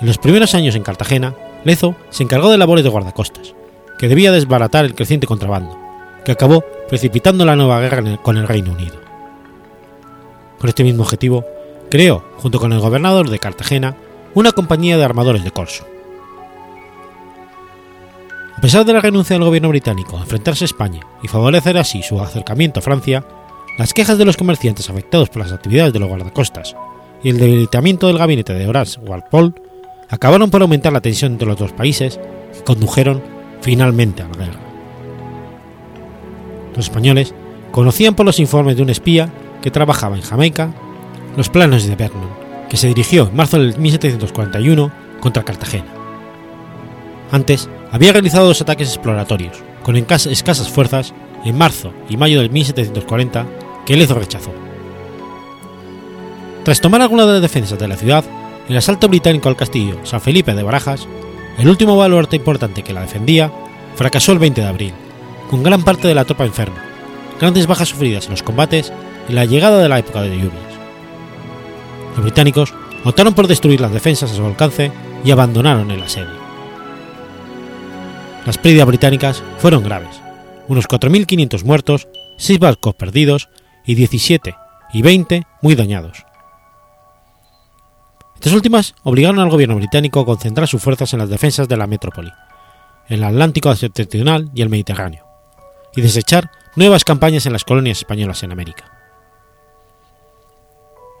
En 0.00 0.06
los 0.06 0.18
primeros 0.18 0.54
años 0.54 0.74
en 0.74 0.82
Cartagena, 0.82 1.34
Lezo 1.64 1.94
se 2.10 2.24
encargó 2.24 2.50
de 2.50 2.58
labores 2.58 2.82
de 2.82 2.90
guardacostas, 2.90 3.54
que 3.98 4.08
debía 4.08 4.32
desbaratar 4.32 4.84
el 4.84 4.94
creciente 4.94 5.26
contrabando, 5.26 5.78
que 6.24 6.32
acabó 6.32 6.64
precipitando 6.88 7.44
la 7.44 7.54
nueva 7.54 7.80
guerra 7.80 8.16
con 8.16 8.36
el 8.36 8.48
Reino 8.48 8.72
Unido. 8.72 8.96
Con 10.58 10.68
este 10.68 10.82
mismo 10.82 11.02
objetivo, 11.02 11.44
creó, 11.88 12.24
junto 12.38 12.58
con 12.58 12.72
el 12.72 12.80
gobernador 12.80 13.30
de 13.30 13.38
Cartagena, 13.38 13.96
una 14.34 14.52
compañía 14.52 14.96
de 14.96 15.04
armadores 15.04 15.44
de 15.44 15.50
corso. 15.50 15.86
A 18.62 18.66
pesar 18.70 18.84
de 18.86 18.92
la 18.92 19.00
renuncia 19.00 19.34
del 19.34 19.44
gobierno 19.44 19.70
británico 19.70 20.16
a 20.16 20.20
enfrentarse 20.20 20.62
a 20.62 20.66
España 20.66 21.00
y 21.20 21.26
favorecer 21.26 21.76
así 21.76 22.00
su 22.00 22.20
acercamiento 22.20 22.78
a 22.78 22.82
Francia, 22.84 23.24
las 23.76 23.92
quejas 23.92 24.18
de 24.18 24.24
los 24.24 24.36
comerciantes 24.36 24.88
afectados 24.88 25.30
por 25.30 25.42
las 25.42 25.50
actividades 25.50 25.92
de 25.92 25.98
los 25.98 26.08
guardacostas 26.08 26.76
y 27.24 27.30
el 27.30 27.38
debilitamiento 27.38 28.06
del 28.06 28.18
gabinete 28.18 28.54
de 28.54 28.68
Horace 28.68 29.00
Walpole 29.00 29.54
acabaron 30.08 30.48
por 30.48 30.62
aumentar 30.62 30.92
la 30.92 31.00
tensión 31.00 31.32
entre 31.32 31.48
los 31.48 31.58
dos 31.58 31.72
países 31.72 32.20
que 32.52 32.62
condujeron 32.62 33.20
finalmente 33.62 34.22
a 34.22 34.28
la 34.28 34.36
guerra. 34.36 34.60
Los 36.76 36.84
españoles 36.84 37.34
conocían 37.72 38.14
por 38.14 38.26
los 38.26 38.38
informes 38.38 38.76
de 38.76 38.84
un 38.84 38.90
espía 38.90 39.32
que 39.60 39.72
trabajaba 39.72 40.14
en 40.14 40.22
Jamaica 40.22 40.72
los 41.36 41.48
planes 41.48 41.88
de 41.88 41.96
Vernon, 41.96 42.30
que 42.68 42.76
se 42.76 42.86
dirigió 42.86 43.26
en 43.26 43.34
marzo 43.34 43.58
del 43.58 43.76
1741 43.76 44.92
contra 45.18 45.42
Cartagena. 45.42 45.92
Antes 47.32 47.68
había 47.92 48.12
realizado 48.12 48.46
dos 48.46 48.60
ataques 48.62 48.88
exploratorios, 48.88 49.62
con 49.82 49.96
escasas 49.96 50.68
fuerzas, 50.70 51.12
en 51.44 51.58
marzo 51.58 51.92
y 52.08 52.16
mayo 52.16 52.40
del 52.40 52.50
1740, 52.50 53.46
que 53.84 53.96
Lezo 53.96 54.14
rechazó. 54.14 54.50
Tras 56.64 56.80
tomar 56.80 57.02
algunas 57.02 57.26
de 57.26 57.32
las 57.34 57.42
defensas 57.42 57.78
de 57.78 57.88
la 57.88 57.96
ciudad, 57.96 58.24
el 58.68 58.76
asalto 58.78 59.08
británico 59.08 59.48
al 59.50 59.56
castillo 59.56 59.98
San 60.04 60.22
Felipe 60.22 60.54
de 60.54 60.62
Barajas, 60.62 61.06
el 61.58 61.68
último 61.68 61.96
baluarte 61.96 62.36
importante 62.36 62.82
que 62.82 62.94
la 62.94 63.02
defendía, 63.02 63.52
fracasó 63.94 64.32
el 64.32 64.38
20 64.38 64.62
de 64.62 64.66
abril, 64.66 64.94
con 65.50 65.62
gran 65.62 65.82
parte 65.82 66.08
de 66.08 66.14
la 66.14 66.24
tropa 66.24 66.46
enferma, 66.46 66.82
grandes 67.38 67.66
bajas 67.66 67.90
sufridas 67.90 68.24
en 68.24 68.30
los 68.30 68.42
combates 68.42 68.90
y 69.28 69.34
la 69.34 69.44
llegada 69.44 69.82
de 69.82 69.88
la 69.90 69.98
época 69.98 70.22
de 70.22 70.30
lluvias. 70.30 70.72
Los 72.14 72.22
británicos 72.22 72.72
optaron 73.04 73.34
por 73.34 73.48
destruir 73.48 73.82
las 73.82 73.92
defensas 73.92 74.30
a 74.32 74.34
su 74.34 74.46
alcance 74.46 74.90
y 75.24 75.30
abandonaron 75.30 75.90
el 75.90 76.02
asedio. 76.02 76.41
Las 78.46 78.58
pérdidas 78.58 78.86
británicas 78.86 79.42
fueron 79.58 79.84
graves, 79.84 80.20
unos 80.66 80.88
4.500 80.88 81.64
muertos, 81.64 82.08
6 82.38 82.58
barcos 82.58 82.94
perdidos 82.94 83.48
y 83.86 83.94
17 83.94 84.56
y 84.92 85.02
20 85.02 85.46
muy 85.62 85.76
dañados. 85.76 86.24
Estas 88.34 88.52
últimas 88.52 88.96
obligaron 89.04 89.38
al 89.38 89.50
gobierno 89.50 89.76
británico 89.76 90.18
a 90.18 90.24
concentrar 90.24 90.66
sus 90.66 90.82
fuerzas 90.82 91.12
en 91.12 91.20
las 91.20 91.28
defensas 91.28 91.68
de 91.68 91.76
la 91.76 91.86
metrópoli, 91.86 92.32
en 93.08 93.18
el 93.18 93.24
Atlántico 93.24 93.74
septentrional 93.76 94.50
y 94.52 94.62
el 94.62 94.68
Mediterráneo, 94.68 95.24
y 95.94 96.00
desechar 96.00 96.50
nuevas 96.74 97.04
campañas 97.04 97.46
en 97.46 97.52
las 97.52 97.62
colonias 97.62 97.98
españolas 97.98 98.42
en 98.42 98.50
América. 98.50 98.90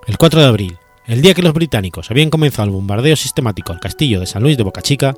El 0.08 0.18
4 0.18 0.40
de 0.40 0.46
abril, 0.48 0.78
el 1.06 1.22
día 1.22 1.34
que 1.34 1.42
los 1.42 1.54
británicos 1.54 2.10
habían 2.10 2.30
comenzado 2.30 2.66
el 2.66 2.74
bombardeo 2.74 3.14
sistemático 3.14 3.72
al 3.72 3.78
castillo 3.78 4.18
de 4.18 4.26
San 4.26 4.42
Luis 4.42 4.56
de 4.56 4.64
Boca 4.64 4.82
Chica, 4.82 5.14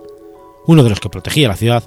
uno 0.67 0.83
de 0.83 0.91
los 0.91 1.01
que 1.01 1.11
protegía 1.11 1.49
la 1.49 1.57
ciudad, 1.57 1.85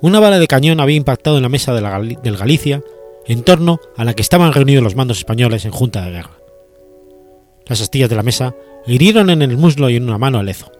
una 0.00 0.20
bala 0.20 0.38
de 0.38 0.48
cañón 0.48 0.80
había 0.80 0.96
impactado 0.96 1.36
en 1.36 1.42
la 1.42 1.48
mesa 1.48 1.72
de 1.72 2.16
del 2.22 2.36
Galicia 2.36 2.82
en 3.26 3.42
torno 3.42 3.80
a 3.96 4.04
la 4.04 4.14
que 4.14 4.22
estaban 4.22 4.52
reunidos 4.52 4.82
los 4.82 4.96
mandos 4.96 5.18
españoles 5.18 5.64
en 5.64 5.70
junta 5.70 6.02
de 6.02 6.10
guerra. 6.10 6.38
Las 7.66 7.80
astillas 7.80 8.10
de 8.10 8.16
la 8.16 8.22
mesa 8.22 8.54
hirieron 8.86 9.30
en 9.30 9.42
el 9.42 9.56
muslo 9.56 9.88
y 9.90 9.96
en 9.96 10.04
una 10.04 10.18
mano 10.18 10.38
a 10.38 10.42
Lezo. 10.42 10.72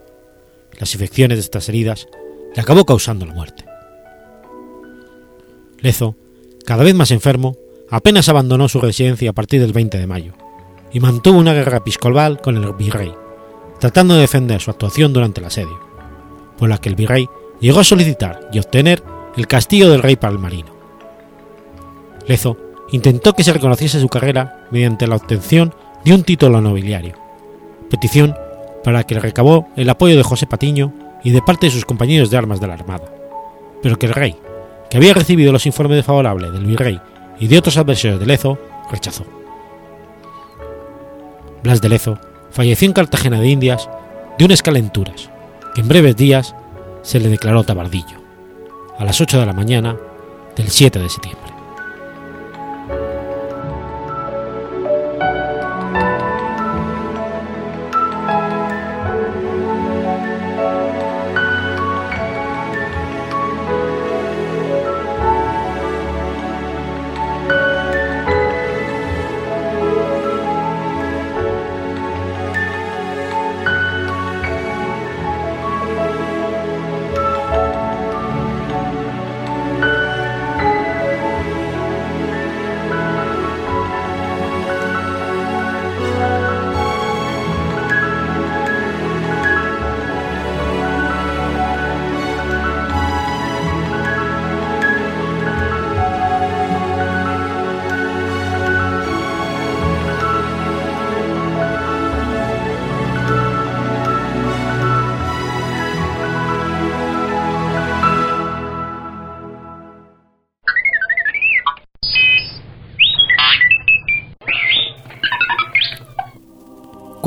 Las 0.78 0.92
infecciones 0.94 1.38
de 1.38 1.42
estas 1.42 1.68
heridas 1.68 2.08
le 2.54 2.60
acabó 2.60 2.84
causando 2.84 3.24
la 3.24 3.34
muerte. 3.34 3.64
Lezo, 5.78 6.16
cada 6.64 6.84
vez 6.84 6.94
más 6.94 7.10
enfermo, 7.10 7.56
apenas 7.90 8.28
abandonó 8.28 8.68
su 8.68 8.80
residencia 8.80 9.30
a 9.30 9.34
partir 9.34 9.60
del 9.60 9.72
20 9.72 9.98
de 9.98 10.06
mayo 10.06 10.32
y 10.92 11.00
mantuvo 11.00 11.38
una 11.38 11.54
guerra 11.54 11.78
episcopal 11.78 12.40
con 12.40 12.56
el 12.56 12.72
virrey, 12.72 13.12
tratando 13.80 14.14
de 14.14 14.20
defender 14.20 14.60
su 14.60 14.70
actuación 14.70 15.12
durante 15.12 15.40
el 15.40 15.46
asedio, 15.46 15.78
por 16.62 16.68
la 16.68 16.78
que 16.78 16.90
el 16.90 16.94
virrey 16.94 17.28
llegó 17.58 17.80
a 17.80 17.84
solicitar 17.84 18.48
y 18.52 18.60
obtener 18.60 19.02
el 19.36 19.48
castillo 19.48 19.90
del 19.90 20.00
rey 20.00 20.14
palmarino. 20.14 20.72
Lezo 22.28 22.56
intentó 22.92 23.32
que 23.32 23.42
se 23.42 23.52
reconociese 23.52 23.98
su 23.98 24.08
carrera 24.08 24.68
mediante 24.70 25.08
la 25.08 25.16
obtención 25.16 25.74
de 26.04 26.14
un 26.14 26.22
título 26.22 26.60
nobiliario, 26.60 27.16
petición 27.90 28.36
para 28.84 29.02
que 29.02 29.18
recabó 29.18 29.70
el 29.74 29.90
apoyo 29.90 30.16
de 30.16 30.22
José 30.22 30.46
Patiño 30.46 30.92
y 31.24 31.32
de 31.32 31.42
parte 31.42 31.66
de 31.66 31.72
sus 31.72 31.84
compañeros 31.84 32.30
de 32.30 32.38
armas 32.38 32.60
de 32.60 32.68
la 32.68 32.74
Armada, 32.74 33.12
pero 33.82 33.98
que 33.98 34.06
el 34.06 34.14
rey, 34.14 34.36
que 34.88 34.98
había 34.98 35.14
recibido 35.14 35.50
los 35.50 35.66
informes 35.66 35.96
desfavorables 35.96 36.52
del 36.52 36.64
virrey 36.64 37.00
y 37.40 37.48
de 37.48 37.58
otros 37.58 37.76
adversarios 37.76 38.20
de 38.20 38.26
Lezo, 38.26 38.56
rechazó. 38.88 39.24
Blas 41.64 41.80
de 41.80 41.88
Lezo 41.88 42.20
falleció 42.52 42.86
en 42.86 42.94
Cartagena 42.94 43.40
de 43.40 43.48
Indias 43.48 43.90
de 44.38 44.44
unas 44.44 44.62
calenturas 44.62 45.31
en 45.76 45.88
breves 45.88 46.16
días 46.16 46.54
se 47.02 47.20
le 47.20 47.28
declaró 47.28 47.64
tabardillo, 47.64 48.20
a 48.98 49.04
las 49.04 49.20
8 49.20 49.40
de 49.40 49.46
la 49.46 49.52
mañana 49.52 49.96
del 50.56 50.68
7 50.68 50.98
de 50.98 51.08
septiembre. 51.08 51.51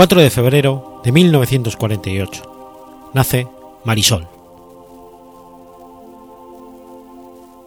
4 0.05 0.21
de 0.21 0.29
febrero 0.29 1.01
de 1.03 1.11
1948. 1.11 3.09
Nace 3.15 3.47
Marisol. 3.85 4.27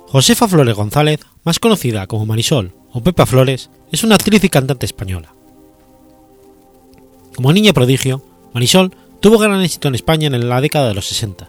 Josefa 0.07 0.47
Flores 0.47 0.77
González, 0.77 1.19
más 1.43 1.59
conocida 1.59 2.07
como 2.07 2.27
Marisol 2.27 2.75
o 2.93 3.03
Pepa 3.03 3.27
Flores, 3.27 3.71
es 3.91 4.05
una 4.05 4.15
actriz 4.15 4.45
y 4.45 4.49
cantante 4.51 4.87
española. 4.87 5.35
Como 7.35 7.53
niña 7.53 7.73
prodigio, 7.73 8.23
Marisol 8.55 8.95
tuvo 9.19 9.39
gran 9.39 9.61
éxito 9.61 9.89
en 9.89 9.97
España 9.97 10.29
en 10.29 10.49
la 10.49 10.61
década 10.61 10.87
de 10.87 10.95
los 10.95 11.09
60, 11.09 11.49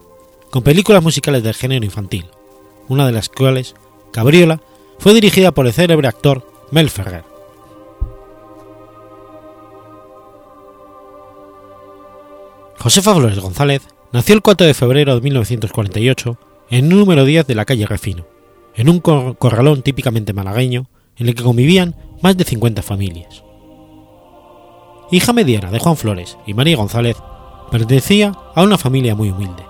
con 0.49 0.63
películas 0.63 1.03
musicales 1.03 1.43
del 1.43 1.53
género 1.53 1.85
infantil, 1.85 2.25
una 2.87 3.05
de 3.05 3.11
las 3.11 3.29
cuales, 3.29 3.75
Cabriola, 4.11 4.59
fue 4.97 5.13
dirigida 5.13 5.51
por 5.51 5.67
el 5.67 5.73
célebre 5.73 6.07
actor 6.07 6.51
Mel 6.71 6.89
Ferrer. 6.89 7.28
Josefa 12.79 13.13
Flores 13.13 13.39
González 13.39 13.81
nació 14.13 14.35
el 14.35 14.41
4 14.41 14.65
de 14.65 14.73
febrero 14.73 15.13
de 15.13 15.21
1948 15.21 16.39
en 16.69 16.85
el 16.85 16.89
número 16.97 17.25
10 17.25 17.45
de 17.45 17.55
la 17.55 17.65
calle 17.65 17.85
Refino, 17.85 18.25
en 18.73 18.87
un 18.87 18.99
corralón 18.99 19.81
típicamente 19.81 20.31
malagueño 20.31 20.87
en 21.17 21.27
el 21.27 21.35
que 21.35 21.43
convivían 21.43 21.97
más 22.21 22.37
de 22.37 22.45
50 22.45 22.81
familias. 22.81 23.43
Hija 25.11 25.33
mediana 25.33 25.71
de 25.71 25.79
Juan 25.79 25.97
Flores 25.97 26.37
y 26.45 26.53
María 26.53 26.77
González, 26.77 27.17
pertenecía 27.69 28.31
a 28.55 28.63
una 28.63 28.77
familia 28.77 29.13
muy 29.13 29.29
humilde. 29.29 29.63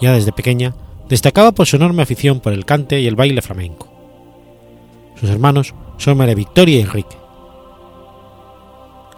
Ya 0.00 0.12
desde 0.12 0.32
pequeña 0.32 0.74
destacaba 1.10 1.52
por 1.52 1.66
su 1.66 1.76
enorme 1.76 2.02
afición 2.02 2.40
por 2.40 2.54
el 2.54 2.64
cante 2.64 3.00
y 3.00 3.06
el 3.06 3.16
baile 3.16 3.42
flamenco. 3.42 3.92
Sus 5.20 5.28
hermanos 5.28 5.74
son 5.98 6.16
María 6.16 6.34
Victoria 6.34 6.78
y 6.78 6.80
Enrique. 6.80 7.16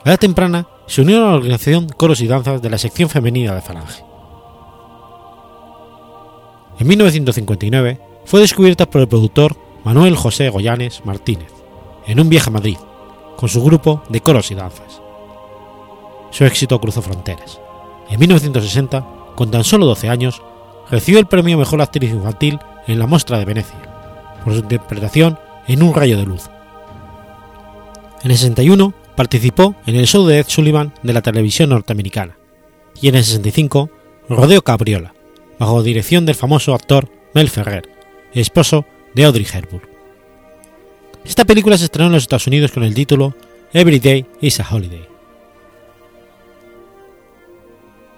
A 0.05 0.09
edad 0.11 0.19
temprana 0.19 0.67
se 0.89 1.03
unió 1.03 1.19
a 1.19 1.31
la 1.31 1.37
organización 1.37 1.87
Coros 1.89 2.21
y 2.21 2.27
Danzas 2.27 2.63
de 2.63 2.71
la 2.71 2.79
sección 2.79 3.09
femenina 3.09 3.55
de 3.55 3.61
Falange. 3.61 4.03
En 6.79 6.87
1959 6.87 8.01
fue 8.25 8.41
descubierta 8.41 8.89
por 8.89 9.03
el 9.03 9.09
productor 9.09 9.57
Manuel 9.85 10.17
José 10.17 10.49
Goyanes 10.49 11.05
Martínez 11.05 11.53
en 12.07 12.21
un 12.21 12.29
viaje 12.29 12.49
a 12.49 12.53
Madrid 12.53 12.79
con 13.37 13.49
su 13.49 13.63
grupo 13.63 14.03
de 14.09 14.21
coros 14.21 14.51
y 14.51 14.55
danzas. 14.55 15.01
Su 16.31 16.45
éxito 16.45 16.81
cruzó 16.81 17.03
fronteras. 17.03 17.61
En 18.11 18.19
1960, 18.19 19.07
con 19.37 19.51
tan 19.51 19.65
solo 19.65 19.87
12 19.87 20.09
años, 20.09 20.43
recibió 20.91 21.21
el 21.21 21.27
premio 21.27 21.59
Mejor 21.59 21.83
Actriz 21.83 22.11
Infantil 22.11 22.59
en 22.87 22.99
la 22.99 23.07
Mostra 23.07 23.39
de 23.39 23.45
Venecia, 23.45 23.79
por 24.43 24.55
su 24.55 24.61
interpretación 24.61 25.39
en 25.67 25.83
Un 25.83 25.95
rayo 25.95 26.17
de 26.17 26.25
luz. 26.25 26.49
En 28.23 28.31
el 28.31 28.39
61 28.39 28.95
participó 29.19 29.75
en 29.85 29.97
el 29.97 30.07
show 30.07 30.25
de 30.29 30.39
Ed 30.39 30.47
Sullivan 30.47 30.95
de 31.03 31.13
la 31.13 31.23
televisión 31.23 31.71
norteamericana, 31.71 32.39
y 33.03 33.09
en 33.09 33.17
el 33.17 33.25
65 33.25 33.91
Rodeo 34.29 34.63
Cabriola, 34.63 35.13
bajo 35.59 35.83
dirección 35.83 36.25
del 36.25 36.37
famoso 36.37 36.73
actor 36.73 37.11
Mel 37.35 37.51
Ferrer, 37.51 37.89
esposo 38.33 38.85
de 39.17 39.25
Audrey 39.25 39.45
Hepburn. 39.53 39.89
Esta 41.25 41.45
película 41.45 41.77
se 41.77 41.87
estrenó 41.87 42.07
en 42.07 42.13
los 42.13 42.23
Estados 42.23 42.47
Unidos 42.47 42.71
con 42.71 42.85
el 42.85 42.95
título 42.95 43.35
Every 43.73 43.99
Day 43.99 44.25
is 44.41 44.61
a 44.61 44.69
Holiday. 44.73 45.09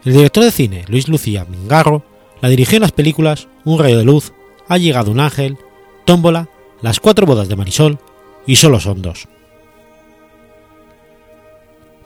El 0.04 0.12
director 0.12 0.44
de 0.44 0.50
cine 0.50 0.84
Luis 0.88 1.08
Lucía 1.08 1.46
Mingarro 1.46 2.04
la 2.42 2.50
dirigió 2.50 2.76
en 2.76 2.82
las 2.82 2.92
películas 2.92 3.48
Un 3.64 3.78
rayo 3.78 3.96
de 3.96 4.04
luz, 4.04 4.34
Ha 4.68 4.76
llegado 4.76 5.10
un 5.10 5.20
ángel, 5.20 5.56
Tómbola, 6.04 6.50
Las 6.82 7.00
cuatro 7.00 7.24
bodas 7.24 7.48
de 7.48 7.56
Marisol 7.56 7.98
y 8.46 8.56
Solo 8.56 8.80
son 8.80 9.00
dos. 9.00 9.28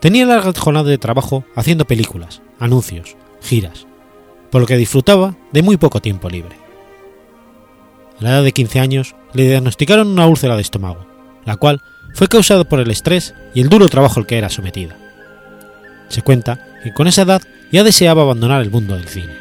Tenía 0.05 0.27
larga 0.27 0.53
jornada 0.55 0.91
de 0.91 0.99
trabajo 0.99 1.47
haciendo 1.57 1.87
películas, 1.87 2.43
anuncios, 2.59 3.17
giras, 3.41 3.87
por 4.51 4.61
lo 4.61 4.67
que 4.67 4.77
disfrutaba 4.77 5.35
de 5.51 5.63
muy 5.63 5.79
poco 5.79 6.03
tiempo 6.03 6.29
libre. 6.29 6.59
A 8.21 8.25
la 8.25 8.31
edad 8.33 8.45
de 8.45 8.53
15 8.53 8.81
años 8.81 9.15
le 9.33 9.49
diagnosticaron 9.49 10.09
una 10.09 10.27
úlcera 10.27 10.57
de 10.57 10.61
estómago, 10.61 11.07
la 11.47 11.57
cual 11.57 11.81
fue 12.13 12.29
causada 12.29 12.65
por 12.65 12.81
el 12.81 12.91
estrés 12.91 13.35
y 13.55 13.63
el 13.63 13.71
duro 13.71 13.89
trabajo 13.89 14.21
al 14.21 14.27
que 14.27 14.37
era 14.37 14.51
sometida. 14.51 14.95
Se 16.09 16.21
cuenta 16.21 16.63
que 16.83 16.93
con 16.93 17.07
esa 17.07 17.23
edad 17.23 17.41
ya 17.73 17.83
deseaba 17.83 18.25
abandonar 18.25 18.61
el 18.61 18.71
mundo 18.71 18.97
del 18.97 19.09
cine. 19.09 19.33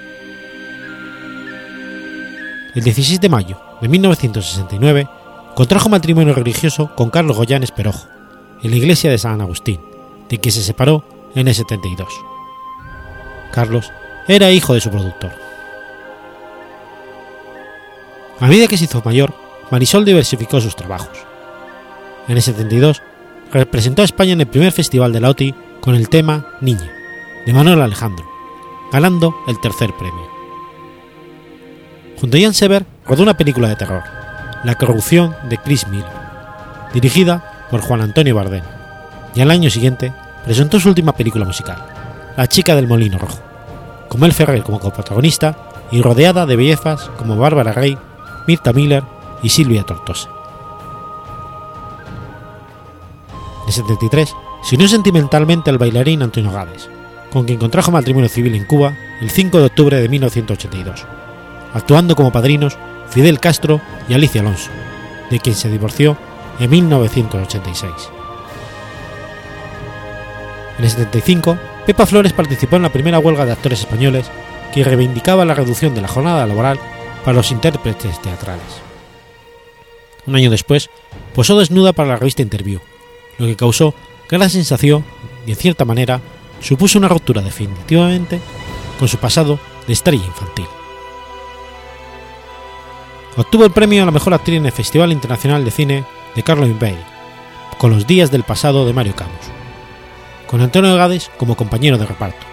El 2.73 2.85
16 2.85 3.19
de 3.19 3.27
mayo 3.27 3.59
de 3.81 3.89
1969 3.89 5.09
contrajo 5.55 5.89
matrimonio 5.89 6.33
religioso 6.33 6.95
con 6.95 7.09
Carlos 7.09 7.35
Goyanes 7.35 7.71
Perojo, 7.71 8.07
en 8.61 8.71
la 8.71 8.77
iglesia 8.77 9.11
de 9.11 9.17
San 9.17 9.41
Agustín, 9.41 9.81
de 10.33 10.39
quien 10.39 10.51
se 10.51 10.63
separó 10.63 11.03
en 11.35 11.47
el 11.47 11.53
72. 11.53 12.11
Carlos 13.51 13.91
era 14.27 14.49
hijo 14.49 14.73
de 14.73 14.81
su 14.81 14.89
productor. 14.89 15.31
A 18.39 18.47
medida 18.47 18.67
que 18.67 18.75
se 18.75 18.85
hizo 18.85 19.03
mayor, 19.05 19.31
Marisol 19.69 20.05
diversificó 20.05 20.59
sus 20.59 20.75
trabajos. 20.75 21.15
En 22.27 22.35
el 22.35 22.41
72 22.41 23.03
representó 23.51 24.01
a 24.01 24.05
España 24.05 24.33
en 24.33 24.41
el 24.41 24.47
primer 24.47 24.71
festival 24.71 25.13
de 25.13 25.19
la 25.19 25.29
OTI 25.29 25.53
con 25.81 25.93
el 25.93 26.09
tema 26.09 26.47
Niña, 26.61 26.91
de 27.45 27.53
Manuel 27.53 27.83
Alejandro, 27.83 28.25
ganando 28.91 29.35
el 29.47 29.61
tercer 29.61 29.93
premio. 29.93 30.27
Junto 32.19 32.37
a 32.37 32.39
Jan 32.39 32.55
Sever 32.55 32.87
rodó 33.05 33.21
una 33.21 33.37
película 33.37 33.69
de 33.69 33.75
terror, 33.75 34.01
La 34.63 34.73
corrupción 34.79 35.35
de 35.47 35.59
Chris 35.59 35.87
Miller, 35.89 36.09
dirigida 36.91 37.67
por 37.69 37.81
Juan 37.81 38.01
Antonio 38.01 38.33
Bardem, 38.33 38.63
y 39.35 39.41
al 39.41 39.51
año 39.51 39.69
siguiente 39.69 40.11
presentó 40.43 40.79
su 40.79 40.89
última 40.89 41.13
película 41.13 41.45
musical, 41.45 41.77
La 42.37 42.47
chica 42.47 42.75
del 42.75 42.87
molino 42.87 43.17
rojo, 43.17 43.39
con 44.09 44.21
Mel 44.21 44.33
Ferrer 44.33 44.63
como 44.63 44.79
coprotagonista 44.79 45.55
y 45.91 46.01
rodeada 46.01 46.45
de 46.45 46.55
bellezas 46.55 47.09
como 47.17 47.37
Bárbara 47.37 47.73
Rey, 47.73 47.97
Mirta 48.47 48.73
Miller 48.73 49.03
y 49.41 49.49
Silvia 49.49 49.83
Tortosa. 49.83 50.29
En 53.61 53.67
el 53.67 53.73
73 53.73 54.35
se 54.63 54.75
unió 54.75 54.87
sentimentalmente 54.87 55.69
al 55.69 55.77
bailarín 55.77 56.21
Antonio 56.21 56.51
Gades, 56.51 56.89
con 57.31 57.45
quien 57.45 57.59
contrajo 57.59 57.91
matrimonio 57.91 58.29
civil 58.29 58.55
en 58.55 58.65
Cuba 58.65 58.95
el 59.21 59.29
5 59.29 59.59
de 59.59 59.65
octubre 59.65 60.01
de 60.01 60.09
1982, 60.09 61.05
actuando 61.73 62.15
como 62.15 62.31
padrinos 62.31 62.77
Fidel 63.09 63.39
Castro 63.39 63.81
y 64.09 64.13
Alicia 64.13 64.41
Alonso, 64.41 64.69
de 65.29 65.39
quien 65.39 65.55
se 65.55 65.69
divorció 65.69 66.17
en 66.59 66.69
1986. 66.69 67.91
En 70.77 70.85
el 70.85 70.89
75, 70.89 71.57
Pepa 71.85 72.05
Flores 72.05 72.33
participó 72.33 72.77
en 72.77 72.83
la 72.83 72.91
primera 72.91 73.19
huelga 73.19 73.45
de 73.45 73.51
actores 73.51 73.81
españoles 73.81 74.29
que 74.73 74.83
reivindicaba 74.83 75.45
la 75.45 75.53
reducción 75.53 75.93
de 75.93 76.01
la 76.01 76.07
jornada 76.07 76.45
laboral 76.47 76.79
para 77.23 77.37
los 77.37 77.51
intérpretes 77.51 78.21
teatrales. 78.21 78.81
Un 80.25 80.35
año 80.35 80.49
después, 80.49 80.89
posó 81.35 81.59
desnuda 81.59 81.93
para 81.93 82.09
la 82.09 82.15
revista 82.15 82.41
Interview, 82.41 82.79
lo 83.37 83.45
que 83.45 83.55
causó 83.55 83.93
gran 84.29 84.49
sensación 84.49 85.03
y 85.45 85.51
en 85.51 85.57
cierta 85.57 85.85
manera 85.85 86.21
supuso 86.59 86.97
una 86.97 87.07
ruptura 87.07 87.41
definitivamente 87.41 88.39
con 88.97 89.07
su 89.07 89.17
pasado 89.17 89.59
de 89.85 89.93
estrella 89.93 90.25
infantil. 90.25 90.65
Obtuvo 93.35 93.65
el 93.65 93.71
premio 93.71 94.03
a 94.03 94.05
la 94.05 94.11
mejor 94.11 94.33
actriz 94.33 94.57
en 94.57 94.65
el 94.65 94.71
Festival 94.71 95.11
Internacional 95.11 95.65
de 95.65 95.71
Cine 95.71 96.05
de 96.35 96.43
Carlos 96.43 96.69
Bay, 96.79 96.97
con 97.77 97.91
Los 97.91 98.07
días 98.07 98.31
del 98.31 98.43
pasado 98.43 98.85
de 98.85 98.93
Mario 98.93 99.15
Camus, 99.15 99.52
con 100.53 100.61
Antonio 100.61 100.95
Gades 100.95 101.31
como 101.37 101.57
compañero 101.57 101.97
de 101.97 102.05
reparto, 102.05 102.45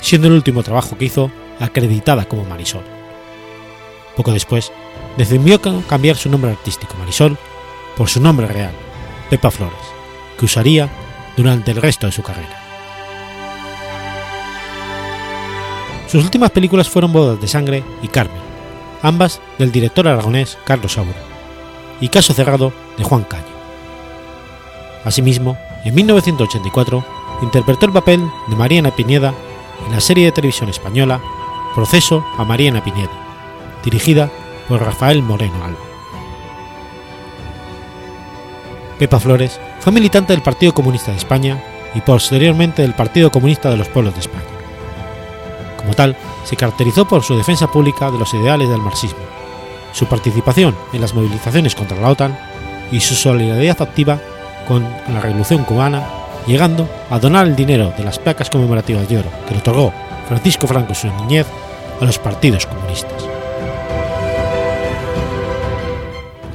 siendo 0.00 0.28
el 0.28 0.34
último 0.34 0.62
trabajo 0.62 0.96
que 0.96 1.06
hizo 1.06 1.28
acreditada 1.58 2.24
como 2.24 2.44
Marisol. 2.44 2.84
Poco 4.16 4.30
después, 4.30 4.70
decidió 5.16 5.60
cambiar 5.60 6.14
su 6.14 6.30
nombre 6.30 6.52
artístico 6.52 6.94
Marisol 7.00 7.36
por 7.96 8.08
su 8.08 8.20
nombre 8.20 8.46
real, 8.46 8.70
Pepa 9.28 9.50
Flores, 9.50 9.74
que 10.38 10.44
usaría 10.44 10.88
durante 11.36 11.72
el 11.72 11.82
resto 11.82 12.06
de 12.06 12.12
su 12.12 12.22
carrera. 12.22 12.62
Sus 16.06 16.22
últimas 16.22 16.52
películas 16.52 16.88
fueron 16.88 17.12
Bodas 17.12 17.40
de 17.40 17.48
Sangre 17.48 17.82
y 18.02 18.06
Carmen, 18.06 18.40
ambas 19.02 19.40
del 19.58 19.72
director 19.72 20.06
aragonés 20.06 20.58
Carlos 20.64 20.92
Saura, 20.92 21.10
y 22.00 22.06
Caso 22.06 22.34
Cerrado 22.34 22.72
de 22.96 23.02
Juan 23.02 23.24
Caño. 23.24 23.42
Asimismo, 25.04 25.58
en 25.84 25.92
1984 25.96 27.21
interpretó 27.42 27.86
el 27.86 27.92
papel 27.92 28.30
de 28.48 28.56
Mariana 28.56 28.90
Pineda 28.90 29.34
en 29.86 29.92
la 29.92 30.00
serie 30.00 30.26
de 30.26 30.32
televisión 30.32 30.68
española 30.68 31.20
Proceso 31.74 32.24
a 32.38 32.44
Mariana 32.44 32.84
Pineda, 32.84 33.10
dirigida 33.82 34.30
por 34.68 34.82
Rafael 34.82 35.22
Moreno 35.22 35.64
Alba. 35.64 35.78
Pepa 38.98 39.18
Flores 39.18 39.58
fue 39.80 39.92
militante 39.92 40.32
del 40.32 40.42
Partido 40.42 40.74
Comunista 40.74 41.10
de 41.10 41.16
España 41.16 41.62
y 41.94 42.00
posteriormente 42.00 42.82
del 42.82 42.94
Partido 42.94 43.30
Comunista 43.30 43.70
de 43.70 43.76
los 43.76 43.88
Pueblos 43.88 44.14
de 44.14 44.20
España. 44.20 44.44
Como 45.76 45.94
tal, 45.94 46.16
se 46.44 46.56
caracterizó 46.56 47.06
por 47.06 47.24
su 47.24 47.36
defensa 47.36 47.66
pública 47.66 48.10
de 48.10 48.18
los 48.18 48.32
ideales 48.34 48.68
del 48.68 48.80
marxismo, 48.80 49.18
su 49.92 50.06
participación 50.06 50.76
en 50.92 51.00
las 51.00 51.14
movilizaciones 51.14 51.74
contra 51.74 52.00
la 52.00 52.10
OTAN 52.10 52.38
y 52.92 53.00
su 53.00 53.14
solidaridad 53.14 53.82
activa 53.82 54.20
con 54.68 54.82
la 55.08 55.20
Revolución 55.20 55.64
cubana 55.64 56.21
llegando 56.46 56.88
a 57.10 57.18
donar 57.18 57.46
el 57.46 57.56
dinero 57.56 57.92
de 57.96 58.04
las 58.04 58.18
placas 58.18 58.50
conmemorativas 58.50 59.08
de 59.08 59.18
oro 59.18 59.30
que 59.46 59.54
le 59.54 59.60
otorgó 59.60 59.92
Francisco 60.28 60.66
Franco 60.66 60.90
en 60.90 60.94
su 60.94 61.06
niñez 61.08 61.46
a 62.00 62.04
los 62.04 62.18
partidos 62.18 62.66
comunistas. 62.66 63.24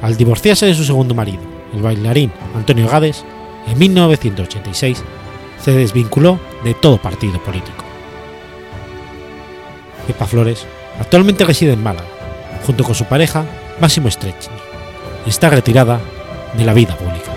Al 0.01 0.15
divorciarse 0.15 0.65
de 0.65 0.73
su 0.75 0.83
segundo 0.83 1.15
marido, 1.15 1.41
el 1.73 1.81
bailarín 1.81 2.31
Antonio 2.55 2.87
Gades, 2.87 3.25
en 3.67 3.77
1986 3.77 5.03
se 5.61 5.71
desvinculó 5.71 6.39
de 6.63 6.73
todo 6.73 6.97
partido 6.97 7.41
político. 7.43 7.83
Pepa 10.05 10.25
Flores 10.25 10.65
actualmente 10.99 11.43
reside 11.43 11.73
en 11.73 11.83
Málaga, 11.83 12.07
junto 12.65 12.83
con 12.83 12.95
su 12.95 13.05
pareja 13.05 13.45
Máximo 13.81 14.09
Strechny, 14.09 14.55
y 15.25 15.29
está 15.29 15.49
retirada 15.49 15.99
de 16.57 16.63
la 16.63 16.73
vida 16.73 16.95
pública. 16.95 17.36